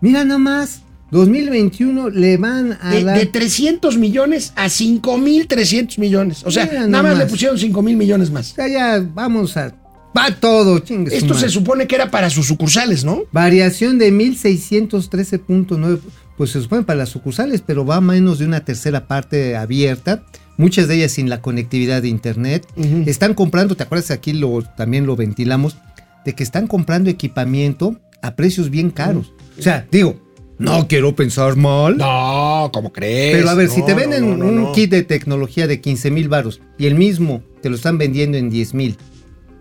Mira 0.00 0.24
nada 0.24 0.38
más, 0.38 0.82
2021 1.10 2.10
le 2.10 2.36
van 2.36 2.78
a 2.80 2.90
De, 2.90 3.04
dar... 3.04 3.18
de 3.18 3.26
300 3.26 3.96
millones 3.96 4.52
a 4.56 4.68
5 4.68 5.18
mil 5.18 5.46
300 5.46 5.98
millones. 5.98 6.42
O 6.44 6.50
sea, 6.50 6.66
Mira 6.66 6.86
nada 6.86 7.02
más 7.02 7.16
le 7.18 7.26
pusieron 7.26 7.58
5 7.58 7.82
mil 7.82 7.96
millones 7.96 8.30
más. 8.30 8.52
O 8.52 8.54
sea, 8.56 8.68
ya 8.68 9.02
vamos 9.14 9.56
a... 9.56 9.74
Va 10.16 10.34
todo, 10.34 10.78
chingue 10.78 11.10
su 11.10 11.16
Esto 11.16 11.34
se 11.34 11.50
supone 11.50 11.86
que 11.86 11.94
era 11.94 12.10
para 12.10 12.30
sus 12.30 12.46
sucursales, 12.46 13.04
¿no? 13.04 13.24
Variación 13.32 13.98
de 13.98 14.10
1613.9, 14.12 16.00
pues 16.36 16.50
se 16.50 16.60
supone 16.60 16.82
para 16.82 16.98
las 16.98 17.08
sucursales, 17.08 17.62
pero 17.66 17.84
va 17.84 17.96
a 17.96 18.00
menos 18.00 18.38
de 18.38 18.46
una 18.46 18.60
tercera 18.60 19.06
parte 19.06 19.56
abierta, 19.56 20.24
muchas 20.56 20.88
de 20.88 20.96
ellas 20.96 21.12
sin 21.12 21.28
la 21.28 21.40
conectividad 21.40 22.02
de 22.02 22.08
internet. 22.08 22.66
Están 23.06 23.34
comprando, 23.34 23.76
¿te 23.76 23.84
acuerdas? 23.84 24.10
Aquí 24.10 24.32
lo, 24.32 24.62
también 24.62 25.06
lo 25.06 25.16
ventilamos, 25.16 25.76
de 26.24 26.34
que 26.34 26.42
están 26.42 26.66
comprando 26.66 27.08
equipamiento 27.08 27.96
a 28.22 28.34
precios 28.34 28.70
bien 28.70 28.90
caros. 28.90 29.32
O 29.58 29.62
sea, 29.62 29.86
digo, 29.90 30.20
no 30.58 30.88
quiero 30.88 31.14
pensar 31.14 31.56
mal. 31.56 31.96
No, 31.96 32.70
¿cómo 32.72 32.92
crees? 32.92 33.36
Pero 33.36 33.50
a 33.50 33.54
ver, 33.54 33.68
si 33.68 33.84
te 33.84 33.94
venden 33.94 34.38
no, 34.38 34.50
no, 34.50 34.68
un 34.68 34.72
kit 34.72 34.90
de 34.90 35.02
tecnología 35.02 35.66
de 35.66 35.80
15 35.80 36.10
mil 36.10 36.28
varos 36.28 36.60
y 36.78 36.86
el 36.86 36.94
mismo 36.94 37.42
te 37.62 37.70
lo 37.70 37.76
están 37.76 37.98
vendiendo 37.98 38.36
en 38.38 38.50
10 38.50 38.74
mil 38.74 38.96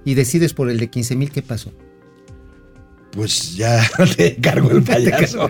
y 0.04 0.14
decides 0.14 0.54
por 0.54 0.70
el 0.70 0.80
de 0.80 0.90
15 0.90 1.16
mil, 1.16 1.32
¿qué 1.32 1.42
pasó? 1.42 1.72
Pues 3.16 3.56
ya 3.56 3.82
te 4.18 4.36
cargo 4.36 4.72
el 4.72 4.84
payaso. 4.84 5.50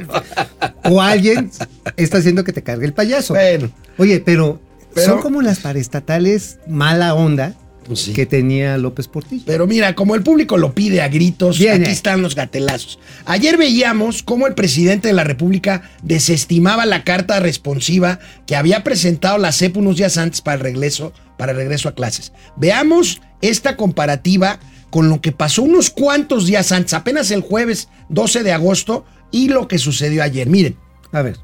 O 0.84 1.01
alguien 1.01 1.49
está 1.97 2.20
haciendo 2.20 2.43
que 2.43 2.53
te 2.53 2.61
cargue 2.63 2.86
el 2.86 2.93
payaso. 2.93 3.34
bueno, 3.34 3.72
Oye, 3.97 4.20
pero, 4.20 4.61
Pero- 4.93 5.07
son 5.07 5.22
como 5.22 5.41
las 5.41 5.59
paraestatales 5.59 6.59
mala 6.68 7.13
onda 7.16 7.53
pues 7.86 7.99
sí. 8.01 8.13
que 8.13 8.26
tenía 8.26 8.78
López 8.78 9.07
Portillo. 9.07 9.43
Pero 9.45 9.68
mira, 9.68 9.93
como 9.93 10.16
el 10.16 10.24
público 10.24 10.57
lo 10.57 10.74
pide 10.74 11.01
a 11.03 11.07
gritos, 11.07 11.57
aquí 11.57 11.91
están 11.91 12.22
los 12.24 12.34
gatelazos. 12.36 12.97
Ayer 13.26 13.57
veíamos 13.57 14.24
cómo 14.24 14.47
el 14.47 14.55
presidente 14.55 15.07
de 15.07 15.13
la 15.13 15.24
República 15.24 15.84
desestimaba 16.01 16.86
la 16.88 17.03
carta 17.03 17.39
responsiva 17.39 18.20
que 18.47 18.55
había 18.55 18.84
presentado 18.84 19.38
la 19.38 19.51
CEP 19.51 19.78
unos 19.78 19.97
días 19.97 20.18
antes 20.18 20.41
para 20.41 20.55
el 20.57 20.61
regreso, 20.61 21.13
para 21.38 21.51
el 21.51 21.57
regreso 21.59 21.88
a 21.88 21.93
clases. 21.95 22.32
Veamos 22.57 23.22
esta 23.41 23.78
comparativa 23.78 24.59
con 24.90 25.10
lo 25.10 25.22
que 25.22 25.32
pasó 25.32 25.64
unos 25.64 25.90
cuantos 25.90 26.46
días 26.48 26.72
antes, 26.72 26.94
apenas 26.94 27.32
el 27.32 27.42
jueves 27.42 27.90
12 28.10 28.44
de 28.44 28.54
agosto, 28.54 29.06
y 29.32 29.50
lo 29.50 29.68
que 29.68 29.78
sucedió 29.78 30.24
ayer. 30.24 30.48
Miren. 30.48 30.76
A 31.12 31.22
ver, 31.22 31.38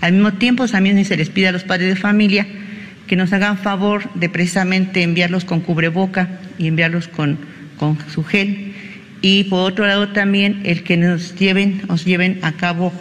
Al 0.00 0.12
mismo 0.12 0.32
tiempo, 0.32 0.66
también 0.66 1.04
se 1.04 1.16
les 1.16 1.30
pide 1.30 1.48
a 1.48 1.52
los 1.52 1.64
padres 1.64 1.88
de 1.88 1.96
familia 1.96 2.46
que 3.06 3.16
nos 3.16 3.32
hagan 3.32 3.58
favor 3.58 4.08
de 4.14 4.28
precisamente 4.28 5.02
enviarlos 5.02 5.44
con 5.44 5.60
cubreboca 5.60 6.28
y 6.58 6.68
enviarlos 6.68 7.08
con, 7.08 7.38
con 7.76 7.98
su 8.08 8.22
gel. 8.22 8.72
Y 9.20 9.44
por 9.44 9.70
otro 9.70 9.86
lado 9.86 10.12
también 10.12 10.62
el 10.64 10.84
que 10.84 10.96
nos 10.96 11.34
lleven, 11.34 11.82
lleven 12.04 12.38
a 12.42 12.52
cabo 12.52 12.92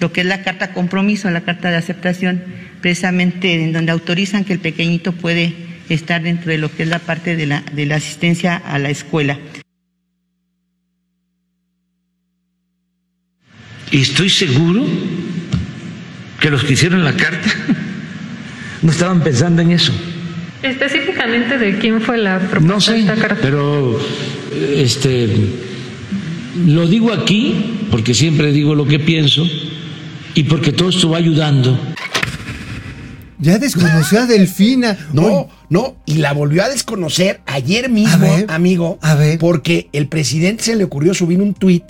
lo 0.00 0.12
que 0.12 0.22
es 0.22 0.26
la 0.26 0.42
carta 0.42 0.72
compromiso, 0.72 1.30
la 1.30 1.42
carta 1.42 1.70
de 1.70 1.76
aceptación, 1.76 2.42
precisamente 2.80 3.62
en 3.62 3.72
donde 3.72 3.92
autorizan 3.92 4.44
que 4.44 4.54
el 4.54 4.58
pequeñito 4.58 5.12
puede 5.12 5.54
estar 5.88 6.22
dentro 6.22 6.50
de 6.50 6.58
lo 6.58 6.74
que 6.74 6.82
es 6.84 6.88
la 6.88 6.98
parte 6.98 7.36
de 7.36 7.46
la, 7.46 7.62
de 7.72 7.86
la 7.86 7.96
asistencia 7.96 8.56
a 8.56 8.78
la 8.78 8.90
escuela. 8.90 9.38
Y 13.90 14.02
estoy 14.02 14.28
seguro 14.28 14.84
que 16.40 16.50
los 16.50 16.62
que 16.64 16.74
hicieron 16.74 17.04
la 17.04 17.14
carta 17.14 17.48
no 18.82 18.92
estaban 18.92 19.22
pensando 19.22 19.62
en 19.62 19.72
eso. 19.72 19.92
Específicamente 20.62 21.56
de 21.56 21.78
quién 21.78 22.00
fue 22.00 22.18
la 22.18 22.38
propuesta 22.38 22.74
No 22.74 22.80
sé, 22.80 22.92
de 22.94 23.00
esta 23.00 23.16
carta. 23.16 23.38
pero 23.40 23.98
este 24.74 25.28
lo 26.66 26.88
digo 26.88 27.12
aquí 27.12 27.86
porque 27.90 28.14
siempre 28.14 28.50
digo 28.50 28.74
lo 28.74 28.84
que 28.84 28.98
pienso 28.98 29.46
y 30.34 30.42
porque 30.44 30.72
todo 30.72 30.88
esto 30.88 31.10
va 31.10 31.18
ayudando 31.18 31.78
ya 33.40 33.58
desconoció 33.58 34.20
a 34.22 34.26
Delfina. 34.26 34.96
No, 35.12 35.22
Oye, 35.22 35.46
no, 35.70 35.96
y 36.06 36.14
la 36.14 36.32
volvió 36.32 36.62
a 36.64 36.68
desconocer 36.68 37.40
ayer 37.46 37.88
mismo, 37.90 38.26
A 38.26 38.36
ver, 38.36 38.46
amigo. 38.48 38.98
a 39.02 39.14
ver. 39.14 39.38
Porque 39.38 39.88
el 39.92 40.08
presidente 40.08 40.64
se 40.64 40.76
le 40.76 40.84
ocurrió 40.84 41.12
subir 41.14 41.42
un 41.42 41.54
tuit 41.54 41.84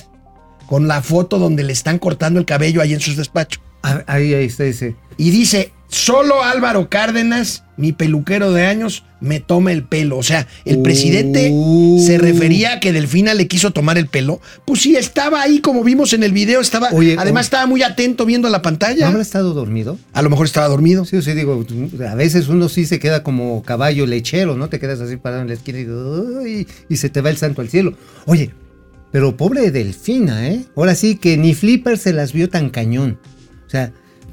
con 0.67 0.89
la 0.89 1.01
foto 1.03 1.39
donde 1.39 1.63
le 1.65 1.73
están 1.73 1.99
cortando 1.99 2.39
el 2.41 2.47
cabello 2.47 2.83
ahí 2.83 2.93
en 2.93 3.01
su 3.01 3.15
despacho. 3.15 3.61
a- 3.83 4.03
ahí, 4.09 4.35
ahí 4.35 4.47
está 4.47 4.65
ese. 4.65 4.97
Y 5.17 5.31
dice, 5.31 5.73
solo 5.89 6.43
Álvaro 6.43 6.89
Cárdenas, 6.89 7.65
mi 7.77 7.93
peluquero 7.93 8.53
de 8.53 8.67
años, 8.67 9.05
me 9.21 9.41
toma 9.41 9.73
el 9.73 9.83
pelo. 9.85 10.17
O 10.19 10.23
sea, 10.23 10.47
el 10.65 10.81
presidente 10.83 11.49
Uh. 11.53 12.01
se 12.05 12.19
refería 12.19 12.75
a 12.75 12.81
que 12.81 12.93
Delfina 12.93 13.35
le 13.35 13.49
quiso 13.49 13.73
tomar 13.73 13.99
el 13.99 14.07
pelo. 14.07 14.41
Pues 14.65 14.83
sí, 14.83 14.97
estaba 14.97 15.43
ahí, 15.43 15.61
como 15.61 15.83
vimos 15.83 16.13
en 16.13 16.23
el 16.23 16.33
video, 16.33 16.61
estaba, 16.61 16.89
Oye, 16.93 17.17
además 17.19 17.43
oye. 17.43 17.47
estaba 17.47 17.67
muy 17.67 17.83
atento 17.83 18.27
viendo 18.27 18.49
la 18.49 18.59
¿No 18.59 18.63
pantalla. 18.63 19.09
habrá 19.09 19.23
estado 19.23 19.55
dormido? 19.55 19.99
A 20.13 20.23
lo 20.23 20.31
mejor 20.31 20.47
estaba 20.47 20.69
dormido. 20.69 21.05
Sí, 21.05 21.21
sea, 21.23 21.35
digo, 21.35 21.65
a 22.09 22.15
veces 22.15 22.49
uno 22.49 22.69
sí 22.69 22.87
se 22.87 22.99
queda 22.99 23.23
como 23.23 23.63
caballo 23.63 24.07
lechero, 24.07 24.57
¿no? 24.57 24.69
Te 24.69 24.79
quedas 24.79 25.01
así 25.01 25.17
parado 25.17 25.43
en 25.43 25.49
la 25.49 25.55
esquina 25.55 25.79
y, 25.81 26.67
y 26.89 26.97
se 26.97 27.09
te 27.11 27.21
va 27.21 27.31
el 27.31 27.37
santo 27.37 27.61
al 27.61 27.69
cielo. 27.69 27.95
Oye, 28.27 28.53
pero 29.11 29.37
pobre 29.37 29.71
Delfina, 29.71 30.49
¿eh? 30.49 30.65
Ahora 30.77 30.95
sí 30.95 31.17
que 31.17 31.37
ni 31.37 31.55
Flipper 31.55 31.97
se 31.99 32.13
las 32.13 32.33
vio 32.33 32.49
tan 32.51 32.71
cañón. 32.71 33.19
O 33.67 33.71
sea, 33.71 33.93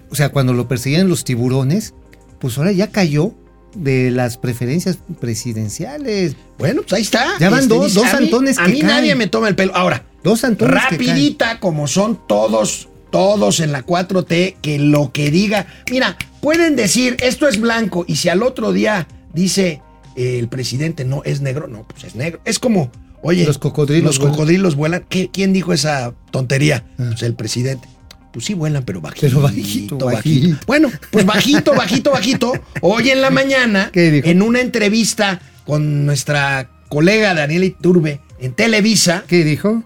o 0.09 0.15
sea, 0.15 0.29
cuando 0.29 0.53
lo 0.53 0.67
perseguían 0.67 1.07
los 1.09 1.23
tiburones, 1.23 1.93
pues 2.39 2.57
ahora 2.57 2.71
ya 2.71 2.87
cayó 2.91 3.33
de 3.75 4.09
las 4.11 4.37
preferencias 4.37 4.99
presidenciales. 5.19 6.35
Bueno, 6.57 6.81
pues 6.81 6.93
ahí 6.93 7.01
está. 7.01 7.37
Ya 7.39 7.49
van 7.49 7.67
dos- 7.67 7.93
dos 7.93 8.05
a 8.13 8.19
mí- 8.19 8.25
Antones 8.25 8.57
A 8.59 8.65
que 8.65 8.71
mí 8.71 8.79
caen. 8.81 8.87
nadie 8.93 9.15
me 9.15 9.27
toma 9.27 9.47
el 9.47 9.55
pelo. 9.55 9.75
Ahora, 9.75 10.05
Dos 10.23 10.43
Antones 10.43 10.73
que 10.89 10.97
caen. 10.97 11.07
rapidita, 11.09 11.59
como 11.59 11.87
son 11.87 12.19
todos, 12.27 12.87
todos 13.11 13.59
en 13.59 13.71
la 13.71 13.83
4T, 13.83 14.57
que 14.61 14.79
lo 14.79 15.11
que 15.11 15.29
diga. 15.29 15.67
Mira, 15.91 16.17
pueden 16.41 16.75
decir 16.75 17.15
esto 17.21 17.47
es 17.47 17.59
blanco 17.61 18.05
y 18.07 18.15
si 18.15 18.29
al 18.29 18.41
otro 18.41 18.71
día 18.73 19.07
dice 19.33 19.81
eh, 20.15 20.39
el 20.39 20.47
presidente 20.47 21.03
no 21.05 21.21
es 21.25 21.41
negro. 21.41 21.67
No, 21.67 21.83
pues 21.83 22.05
es 22.05 22.15
negro. 22.15 22.39
Es 22.45 22.57
como, 22.57 22.89
oye, 23.21 23.45
Los 23.45 23.57
cocodrilos 23.59 24.05
los 24.05 24.17
vuelan. 24.19 24.33
cocodrilos 24.35 24.75
vuelan. 24.75 25.05
¿Qué- 25.09 25.29
¿Quién 25.31 25.51
dijo 25.53 25.73
esa 25.73 26.13
tontería? 26.31 26.85
Ah. 26.97 27.07
Pues 27.09 27.21
el 27.23 27.35
presidente. 27.35 27.87
Pues 28.35 28.43
sí 28.47 28.53
vuelan, 28.53 28.83
pero 28.83 28.99
bajito. 28.99 29.27
Pero 29.27 29.39
bajito, 29.41 29.97
bajito. 29.97 30.57
Bueno, 30.67 30.91
pues 31.09 31.25
bajito, 31.25 31.73
bajito, 31.73 32.11
bajito. 32.11 32.51
Hoy 32.81 33.09
en 33.11 33.21
la 33.21 33.29
mañana, 33.29 33.89
en 33.93 34.41
una 34.41 34.59
entrevista 34.59 35.39
con 35.65 36.05
nuestra 36.05 36.67
colega 36.89 37.33
Daniela 37.33 37.63
Iturbe 37.63 38.19
en 38.41 38.51
Televisa, 38.51 39.23
¿Qué 39.25 39.45
dijo? 39.45 39.83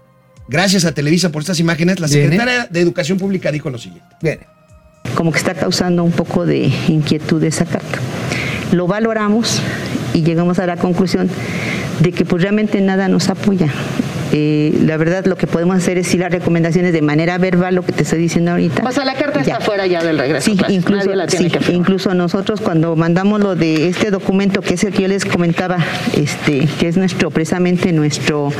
gracias 0.48 0.84
a 0.84 0.90
Televisa 0.90 1.30
por 1.30 1.42
estas 1.42 1.60
imágenes, 1.60 2.00
la 2.00 2.08
Viene. 2.08 2.22
secretaria 2.24 2.66
de 2.68 2.80
Educación 2.80 3.18
Pública 3.18 3.52
dijo 3.52 3.70
lo 3.70 3.78
siguiente. 3.78 4.16
Bien. 4.20 4.40
como 5.14 5.30
que 5.30 5.38
está 5.38 5.54
causando 5.54 6.02
un 6.02 6.10
poco 6.10 6.44
de 6.44 6.72
inquietud 6.88 7.40
esa 7.44 7.66
carta. 7.66 8.00
Lo 8.72 8.88
valoramos 8.88 9.62
y 10.12 10.22
llegamos 10.24 10.58
a 10.58 10.66
la 10.66 10.76
conclusión 10.76 11.30
de 12.00 12.10
que 12.10 12.24
pues 12.24 12.42
realmente 12.42 12.80
nada 12.80 13.06
nos 13.06 13.28
apoya. 13.28 13.72
Eh, 14.32 14.78
la 14.84 14.96
verdad 14.96 15.24
lo 15.26 15.36
que 15.36 15.46
podemos 15.46 15.76
hacer 15.76 15.98
es 15.98 16.12
ir 16.14 16.20
las 16.20 16.30
recomendaciones 16.30 16.92
de 16.92 17.02
manera 17.02 17.36
verbal, 17.38 17.74
lo 17.74 17.82
que 17.82 17.92
te 17.92 18.02
estoy 18.04 18.20
diciendo 18.20 18.52
ahorita. 18.52 18.82
O 18.86 18.92
sea, 18.92 19.04
la 19.04 19.14
carta 19.14 19.42
Ya. 19.42 19.54
está 19.54 19.64
fuera 19.64 19.86
ya 19.86 20.02
del 20.04 20.18
regreso. 20.18 20.44
Sí, 20.44 20.58
incluso, 20.68 21.04
Nadie 21.06 21.16
la 21.16 21.26
tiene 21.26 21.50
sí, 21.50 21.58
que 21.58 21.72
incluso 21.72 22.14
nosotros 22.14 22.60
cuando 22.60 22.94
mandamos 22.96 23.40
lo 23.40 23.56
de 23.56 23.88
este 23.88 24.10
documento, 24.10 24.60
que 24.60 24.74
es 24.74 24.84
el 24.84 24.92
que 24.92 25.02
yo 25.02 25.08
les 25.08 25.24
comentaba, 25.24 25.78
este, 26.16 26.68
que 26.78 26.88
es 26.88 26.96
nuestro, 26.96 27.30
precisamente 27.30 27.92
nuestro, 27.92 28.52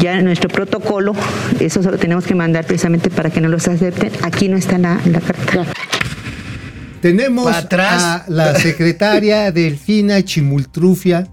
ya 0.00 0.20
nuestro 0.22 0.48
protocolo, 0.48 1.14
eso 1.58 1.82
solo 1.82 1.98
tenemos 1.98 2.24
que 2.24 2.34
mandar 2.34 2.64
precisamente 2.64 3.10
para 3.10 3.30
que 3.30 3.40
nos 3.40 3.50
los 3.50 3.66
acepten. 3.68 4.12
Aquí 4.22 4.48
no 4.48 4.56
está 4.56 4.78
la, 4.78 5.00
la 5.06 5.20
carta. 5.20 5.64
Tenemos 7.00 7.54
atrás. 7.54 8.02
a 8.02 8.24
la 8.28 8.54
secretaria 8.54 9.50
Delfina 9.52 10.22
Chimultrufia. 10.22 11.26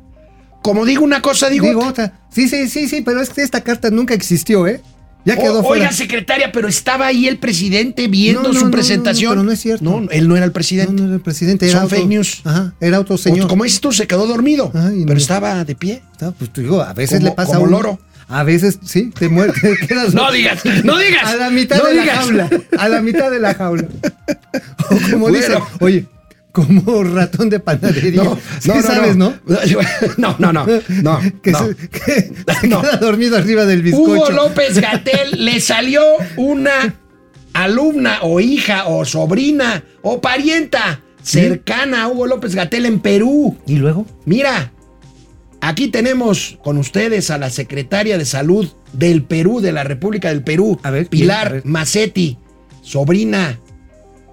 Como 0.62 0.86
digo 0.86 1.04
una 1.04 1.22
cosa, 1.22 1.50
digo, 1.50 1.68
Digo 1.68 1.86
otra. 1.86 2.14
Sí, 2.34 2.48
sí, 2.50 2.68
sí, 2.70 2.88
sí, 2.88 3.02
pero 3.02 3.22
es 3.22 3.30
que 3.30 3.42
esta 3.42 3.62
carta 3.62 3.90
nunca 3.90 4.14
existió, 4.14 4.68
¿eh? 4.68 4.82
Ya 5.26 5.38
quedó 5.38 5.60
O- 5.60 5.64
fuera. 5.64 5.86
Oiga, 5.86 5.92
secretaria, 5.96 6.52
pero 6.52 6.68
estaba 6.68 7.08
ahí 7.08 7.28
el 7.30 7.38
presidente 7.38 8.08
viendo 8.10 8.42
No, 8.44 8.50
no, 8.54 8.60
su 8.60 8.66
no, 8.66 8.72
presentación. 8.72 9.30
no, 9.30 9.36
pero 9.36 9.44
no 9.44 9.52
es 9.54 9.60
cierto. 9.62 9.84
No, 9.86 10.10
él 10.12 10.28
no 10.28 10.36
era 10.36 10.44
el 10.46 10.50
No, 10.50 10.54
presidente. 10.54 10.92
no 10.94 11.06
era 11.06 11.14
el 11.16 11.22
presidente, 11.22 11.66
era 11.66 11.76
Son 11.78 11.86
otro. 11.86 11.98
fake 11.98 12.10
news. 12.10 12.42
Ajá, 12.44 12.74
era 12.82 13.00
otro 13.00 13.18
señor. 13.18 13.48
Como 13.48 13.64
dices 13.64 13.80
tú, 13.80 13.94
se 13.94 14.06
quedó 14.06 14.28
dormido. 14.28 14.70
Ay, 14.74 15.04
pero 15.04 15.14
no. 15.14 15.18
estaba 15.20 15.64
de 15.64 15.76
pie. 15.76 16.02
Está, 16.12 16.32
pues 16.32 16.52
digo, 16.54 16.82
a 16.82 16.92
veces 16.94 17.20
Como- 17.20 17.30
le 17.30 17.36
pasa 17.36 17.54
como 17.54 17.66
a 17.66 17.68
uno. 17.70 17.78
loro. 17.78 18.00
A 18.28 18.44
veces, 18.44 18.80
sí, 18.84 19.12
te 19.18 19.30
mueres, 19.30 19.56
te 19.62 19.78
quedas. 19.88 20.14
No 20.14 20.30
digas, 20.32 20.62
no 20.84 20.98
digas. 20.98 21.24
A 21.26 21.36
la 21.36 21.50
mitad 21.52 21.78
no 21.78 21.86
de 21.86 21.92
digas. 22.02 22.08
la 22.08 22.16
jaula. 22.16 22.50
A 22.80 22.90
la 22.90 23.02
mitad 23.02 23.30
de 23.32 23.40
la 23.40 23.54
jaula. 23.54 23.86
O 24.90 24.96
como 25.12 25.18
Bueno. 25.30 25.38
dicen, 25.38 25.56
oye, 25.80 26.06
como 26.54 27.04
ratón 27.04 27.50
de 27.50 27.60
panadería. 27.60 28.24
No, 28.24 28.38
Sí 28.60 28.70
no, 28.70 28.76
no, 28.76 28.82
sabes, 28.82 29.16
¿no? 29.18 29.34
No, 30.18 30.36
no, 30.40 30.54
no. 30.54 30.66
No, 31.02 31.20
que 31.42 31.52
no. 31.52 31.68
se, 31.68 31.76
que 31.76 32.00
se 32.62 32.68
No. 32.68 32.80
queda 32.82 32.98
dormido 32.98 33.36
arriba 33.38 33.66
del 33.66 33.82
bizcocho. 33.82 34.04
Hugo 34.12 34.30
López 34.30 34.80
Gatel 34.80 35.32
le 35.46 35.60
salió 35.60 36.02
una 36.38 36.96
alumna 37.54 38.20
o 38.22 38.40
hija 38.40 38.86
o 38.88 39.04
sobrina 39.04 39.84
o 40.04 40.22
parienta 40.22 41.02
cercana 41.24 42.04
a 42.04 42.08
Hugo 42.08 42.28
López 42.28 42.56
Gatel 42.56 42.86
en 42.86 43.00
Perú. 43.00 43.58
¿Y 43.66 43.76
luego? 43.78 44.06
Mira, 44.26 44.72
aquí 45.60 45.88
tenemos 45.88 46.58
con 46.64 46.78
ustedes 46.78 47.32
a 47.32 47.38
la 47.40 47.50
secretaria 47.50 48.18
de 48.18 48.26
salud 48.26 48.70
del 48.94 49.24
Perú, 49.24 49.60
de 49.60 49.72
la 49.72 49.84
República 49.84 50.30
del 50.30 50.44
Perú, 50.44 50.80
A 50.84 50.92
ver, 50.92 51.08
Pilar 51.08 51.48
bien, 51.48 51.52
a 51.52 51.64
ver. 51.64 51.66
Macetti, 51.66 52.38
sobrina 52.84 53.58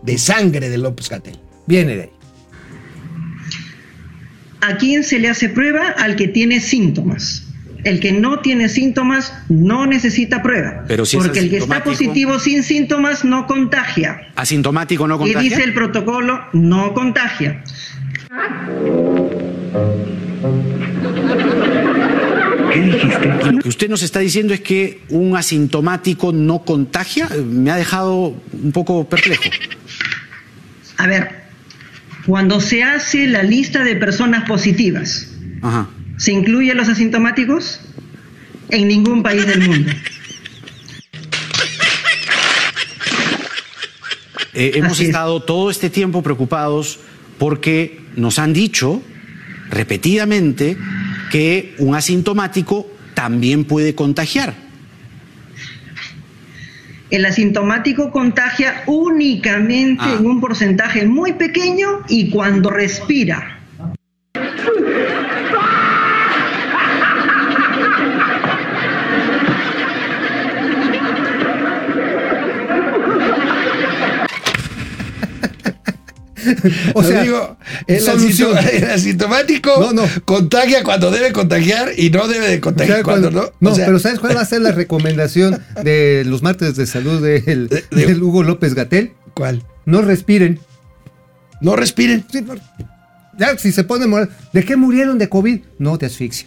de 0.03 0.19
sangre 0.19 0.69
de 0.69 0.77
López 0.79 1.09
Gatel. 1.09 1.39
Viene 1.71 1.95
de 1.95 2.03
ahí. 2.03 2.11
¿A 4.61 4.77
quién 4.77 5.05
se 5.05 5.21
le 5.21 5.29
hace 5.29 5.49
prueba? 5.49 5.95
Al 5.97 6.17
que 6.17 6.27
tiene 6.27 6.61
síntomas. 6.61 7.47
El 7.85 8.01
que 8.01 8.11
no 8.13 8.41
tiene 8.41 8.69
síntomas 8.69 9.33
no 9.49 9.87
necesita 9.87 10.43
prueba. 10.43 10.85
Pero 10.89 11.07
si 11.07 11.17
es 11.17 11.23
porque 11.23 11.39
el 11.39 11.49
que 11.49 11.59
está 11.59 11.83
positivo 11.85 12.41
sin 12.41 12.65
síntomas 12.65 13.25
no 13.25 13.47
contagia. 13.47 14.29
Asintomático 14.35 15.07
no 15.07 15.15
Y 15.15 15.19
contagia. 15.19 15.41
dice 15.41 15.63
el 15.63 15.73
protocolo, 15.73 16.41
no 16.53 16.93
contagia. 16.93 17.63
Y 22.75 22.81
lo 23.53 23.59
que 23.63 23.69
usted 23.69 23.89
nos 23.89 24.03
está 24.03 24.19
diciendo 24.19 24.53
es 24.53 24.61
que 24.61 25.01
un 25.09 25.37
asintomático 25.37 26.33
no 26.33 26.65
contagia. 26.65 27.29
Me 27.47 27.71
ha 27.71 27.77
dejado 27.77 28.35
un 28.53 28.73
poco 28.73 29.09
perplejo. 29.09 29.45
A 30.99 31.07
ver, 31.07 31.40
cuando 32.27 32.61
se 32.61 32.83
hace 32.83 33.27
la 33.27 33.43
lista 33.43 33.83
de 33.85 33.97
personas 33.97 34.47
positivas, 34.49 35.29
Ajá. 35.63 35.89
¿se 36.17 36.33
incluyen 36.33 36.77
los 36.77 36.89
asintomáticos? 36.89 37.81
En 38.71 38.87
ningún 38.87 39.23
país 39.23 39.47
del 39.47 39.69
mundo. 39.69 39.91
Eh, 44.55 44.73
hemos 44.75 44.93
Así 44.93 45.03
es. 45.05 45.09
estado 45.11 45.41
todo 45.43 45.71
este 45.71 45.91
tiempo 45.91 46.23
preocupados 46.23 47.01
porque 47.39 48.01
nos 48.17 48.39
han 48.39 48.53
dicho 48.53 49.03
repetidamente 49.71 50.77
que 51.31 51.75
un 51.79 51.95
asintomático 51.95 52.91
también 53.15 53.65
puede 53.65 53.95
contagiar. 53.95 54.55
El 57.11 57.27
asintomático 57.27 58.11
contagia 58.13 58.83
únicamente 58.87 60.03
Ah. 60.05 60.17
en 60.19 60.27
un 60.27 60.41
porcentaje 60.41 61.07
muy 61.07 61.33
pequeño 61.35 62.01
y 62.09 62.31
cuando 62.31 62.71
respira. 62.71 63.60
O 76.95 77.03
sea, 77.03 77.23
digo, 77.23 77.57
el, 77.87 78.01
solución. 78.01 78.57
el 78.73 78.85
asintomático 78.91 79.71
No, 79.81 79.93
no. 79.93 80.03
contagia 80.25 80.83
cuando 80.85 81.11
debe 81.11 81.33
contagiar 81.33 81.91
y 81.97 82.11
no 82.11 82.27
debe 82.29 82.49
de 82.49 82.57
O 82.59 82.61
contagiar 82.61 82.99
sea, 82.99 83.05
cuando 83.05 83.31
cuando- 83.31 83.53
no. 83.61 83.69
no, 83.69 83.71
O 83.73 83.75
sea, 83.75 83.87
pero 83.87 83.99
¿sabes 83.99 84.19
cuál 84.21 84.37
va 84.37 84.41
a 84.43 84.47
ser 84.47 84.61
la 84.63 84.73
recomendación 84.83 85.63
de 85.83 86.25
los 86.27 86.43
martes 86.43 86.77
de 86.77 86.87
salud 86.87 87.23
del, 87.23 87.69
De- 87.69 87.85
de- 87.91 88.07
del 88.07 88.23
Hugo 88.23 88.43
López 88.43 88.75
Gatel? 88.75 89.13
¿Cuál? 89.35 89.63
No 89.87 90.03
respiren. 90.03 90.61
No 91.61 91.77
respiren. 91.77 92.25
Sí, 92.33 92.45
Ya, 93.39 93.57
si 93.59 93.73
se 93.73 93.85
pone 93.85 94.07
moral. 94.07 94.31
¿De 94.53 94.65
qué 94.65 94.77
murieron 94.77 95.19
de 95.19 95.29
COVID? 95.29 95.61
No, 95.79 95.97
de 95.99 96.07
asfixia. 96.07 96.47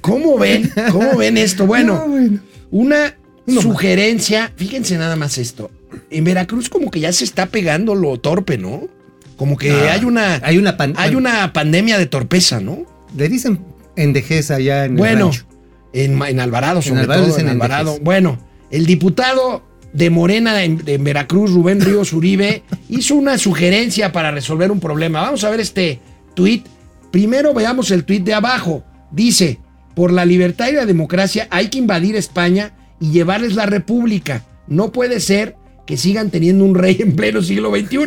¿Cómo 0.00 0.38
ven? 0.38 0.70
¿Cómo 0.90 1.16
ven 1.16 1.36
esto? 1.38 1.66
Bueno, 1.66 1.94
No, 1.94 2.08
bueno. 2.08 2.38
una 2.70 3.16
sugerencia. 3.60 4.52
Fíjense 4.56 4.96
nada 4.98 5.16
más 5.16 5.38
esto. 5.38 5.70
En 6.12 6.24
Veracruz 6.24 6.68
como 6.68 6.90
que 6.90 7.00
ya 7.00 7.12
se 7.12 7.24
está 7.24 7.46
pegando 7.46 7.94
lo 7.94 8.18
torpe, 8.20 8.58
¿no? 8.58 8.88
Como 9.36 9.56
que 9.56 9.70
Ah, 9.72 9.92
hay 9.94 10.04
una 10.04 10.40
hay 10.42 10.58
una 10.58 10.76
hay 10.96 11.14
una 11.14 11.52
pandemia 11.52 11.98
de 11.98 12.06
torpeza, 12.06 12.60
¿no? 12.60 12.84
Le 13.16 13.28
dicen 13.28 13.60
endejez 13.96 14.50
allá 14.50 14.84
en 14.84 14.92
el 14.92 14.98
Bueno, 14.98 15.24
rancho. 15.26 15.44
en, 15.92 16.22
en 16.22 16.40
Alvarado, 16.40 16.82
sobre 16.82 17.00
Alvarado 17.02 17.26
todo, 17.28 17.38
en 17.38 17.48
Alvarado. 17.48 17.88
endejez. 17.90 18.04
Bueno, 18.04 18.38
el 18.70 18.86
diputado 18.86 19.62
de 19.92 20.08
Morena 20.10 20.62
en, 20.64 20.82
en 20.86 21.04
Veracruz, 21.04 21.50
Rubén 21.52 21.80
Ríos 21.80 22.12
Uribe, 22.12 22.62
hizo 22.88 23.14
una 23.14 23.36
sugerencia 23.38 24.12
para 24.12 24.30
resolver 24.30 24.70
un 24.70 24.80
problema. 24.80 25.20
Vamos 25.22 25.44
a 25.44 25.50
ver 25.50 25.60
este 25.60 26.00
tuit. 26.34 26.66
Primero 27.10 27.52
veamos 27.52 27.90
el 27.90 28.04
tuit 28.04 28.24
de 28.24 28.32
abajo. 28.34 28.84
Dice, 29.10 29.58
por 29.94 30.10
la 30.12 30.24
libertad 30.24 30.68
y 30.68 30.72
la 30.72 30.86
democracia 30.86 31.46
hay 31.50 31.68
que 31.68 31.76
invadir 31.78 32.16
España 32.16 32.72
y 33.00 33.10
llevarles 33.10 33.54
la 33.54 33.66
república. 33.66 34.42
No 34.68 34.92
puede 34.92 35.20
ser 35.20 35.56
que 35.92 35.98
sigan 35.98 36.30
teniendo 36.30 36.64
un 36.64 36.74
rey 36.74 36.96
en 37.00 37.14
pleno 37.14 37.42
siglo 37.42 37.70
XXI. 37.70 37.98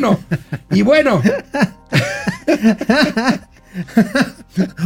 Y 0.72 0.82
bueno, 0.82 1.22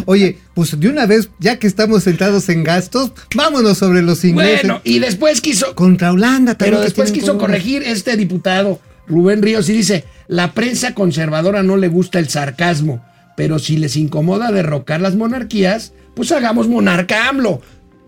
Oye, 0.06 0.38
pues 0.54 0.78
de 0.78 0.90
una 0.90 1.06
vez, 1.06 1.30
ya 1.40 1.60
que 1.60 1.68
estamos 1.68 2.04
sentados 2.04 2.50
en 2.50 2.66
gastos, 2.66 3.14
vámonos 3.34 3.78
sobre 3.78 4.02
los 4.02 4.26
ingleses. 4.26 4.64
bueno, 4.64 4.82
y 4.84 5.00
después 5.00 5.40
quiso, 5.40 5.76
Contra 5.76 6.12
Holanda 6.12 6.56
también. 6.56 6.74
Pero 6.74 6.84
después 6.84 7.14
quiso 7.14 7.38
corregir 7.38 7.84
este 7.84 8.18
diputado 8.18 8.82
Rubén 9.08 9.42
Ríos 9.42 9.70
y 9.70 9.74
dice, 9.74 10.04
la 10.28 10.52
prensa 10.52 10.94
conservadora 10.94 11.64
no 11.64 11.78
le 11.78 11.88
gusta 11.88 12.20
el 12.20 12.28
sarcasmo, 12.28 13.02
pero 13.38 13.60
si 13.60 13.78
les 13.78 13.96
incomoda 13.96 14.52
derrocar 14.52 15.00
las 15.00 15.16
monarquías, 15.16 15.94
pues 16.16 16.34
hagamos 16.34 16.68
monarca 16.68 17.30
AMLO. 17.30 17.62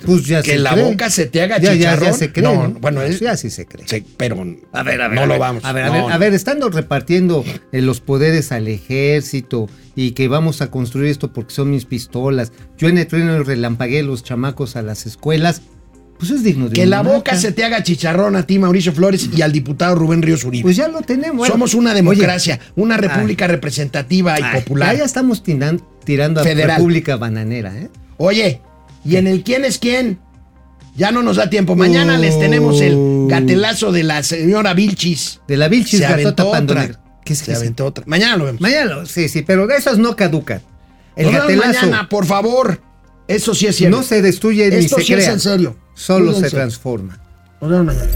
Pues 0.05 0.25
ya 0.25 0.41
que 0.41 0.51
se 0.51 0.57
la 0.59 0.71
cree. 0.73 0.83
boca 0.85 1.09
se 1.09 1.25
te 1.27 1.41
haga 1.41 1.57
Ya, 1.59 1.69
ya, 1.69 1.73
chicharrón. 1.73 2.05
ya 2.05 2.13
se 2.13 2.31
cree. 2.31 2.43
No, 2.43 2.67
¿no? 2.67 2.79
bueno, 2.79 3.01
él- 3.01 3.19
ya 3.19 3.37
sí 3.37 3.49
se 3.49 3.65
cree. 3.65 3.85
Sí, 3.87 4.05
pero 4.17 4.35
A 4.73 4.83
ver, 4.83 5.01
a 5.01 5.07
ver. 5.07 5.15
no 5.15 5.21
a 5.23 5.25
lo 5.25 5.39
vamos. 5.39 5.63
A 5.65 5.71
ver, 5.73 5.83
a 5.85 5.89
ver, 5.89 6.01
no. 6.01 6.09
a 6.09 6.17
ver, 6.17 6.33
estando 6.33 6.69
repartiendo 6.69 7.43
eh, 7.71 7.81
los 7.81 8.01
poderes 8.01 8.51
al 8.51 8.67
ejército 8.67 9.69
y 9.95 10.11
que 10.11 10.27
vamos 10.27 10.61
a 10.61 10.71
construir 10.71 11.09
esto 11.09 11.33
porque 11.33 11.53
son 11.53 11.69
mis 11.71 11.85
pistolas. 11.85 12.51
Yo 12.77 12.87
en 12.89 12.97
el 12.97 13.07
tren 13.07 13.45
relampagué 13.45 14.03
los 14.03 14.23
chamacos 14.23 14.75
a 14.75 14.81
las 14.81 15.05
escuelas. 15.05 15.61
Pues 16.17 16.29
es 16.29 16.43
digno 16.43 16.69
de 16.69 16.73
Que 16.75 16.85
la 16.85 17.01
boca 17.01 17.31
marca. 17.31 17.35
se 17.35 17.51
te 17.51 17.63
haga 17.63 17.81
chicharrón 17.81 18.35
a 18.35 18.45
ti, 18.45 18.59
Mauricio 18.59 18.93
Flores, 18.93 19.27
y 19.35 19.41
al 19.41 19.51
diputado 19.51 19.95
Rubén 19.95 20.21
Ríos 20.21 20.43
Uribe. 20.43 20.61
Pues 20.61 20.75
ya 20.75 20.87
lo 20.87 21.01
tenemos. 21.01 21.47
Somos 21.47 21.73
una 21.73 21.89
Oye, 21.89 21.95
democracia, 21.97 22.59
una 22.75 22.95
república 22.95 23.47
representativa 23.47 24.39
y 24.39 24.43
ay, 24.43 24.61
popular. 24.61 24.91
Ya, 24.93 24.99
ya 24.99 25.05
estamos 25.05 25.43
tiran- 25.43 25.81
tirando 26.05 26.39
a 26.41 26.43
Federal. 26.43 26.77
República 26.77 27.15
Bananera, 27.17 27.75
¿eh? 27.75 27.89
Oye, 28.17 28.61
y 29.05 29.15
en 29.17 29.27
el 29.27 29.43
quién 29.43 29.65
es 29.65 29.77
quién, 29.77 30.19
ya 30.95 31.11
no 31.11 31.23
nos 31.23 31.37
da 31.37 31.49
tiempo. 31.49 31.75
Mañana 31.75 32.17
les 32.17 32.37
tenemos 32.39 32.81
el 32.81 32.93
Uh. 32.95 33.27
gatelazo 33.29 33.91
de 33.91 34.03
la 34.03 34.23
señora 34.23 34.73
Vilchis. 34.73 35.39
De 35.47 35.57
la 35.57 35.67
Vilchis 35.69 35.99
Se 35.99 36.05
aventó 36.05 36.49
otra. 36.49 36.99
¿Qué 37.23 37.33
es 37.33 37.39
Se 37.39 37.51
eso? 37.51 37.61
aventó 37.61 37.85
otra. 37.85 38.03
Mañana 38.07 38.35
lo 38.37 38.45
vemos. 38.45 38.61
Mañana, 38.61 38.95
lo- 38.95 39.05
sí, 39.05 39.29
sí, 39.29 39.41
pero 39.43 39.69
esas 39.71 39.97
no 39.97 40.15
caducan. 40.15 40.61
El 41.15 41.25
Nos 41.27 41.35
gatelazo 41.35 41.85
mañana, 41.87 42.09
por 42.09 42.25
favor. 42.25 42.81
Eso 43.27 43.53
sí 43.55 43.67
es 43.67 43.75
cierto. 43.77 43.97
no 43.97 44.03
se 44.03 44.21
destruye 44.21 44.69
ni 44.69 44.75
Esto 44.77 44.97
se 44.97 45.03
sí 45.03 45.13
crea. 45.13 45.27
es 45.27 45.33
en 45.33 45.39
serio. 45.39 45.77
Solo 45.93 46.33
se 46.33 46.49
transforma. 46.49 47.19
Nos 47.61 47.69
vemos 47.69 47.85
mañana. 47.85 48.07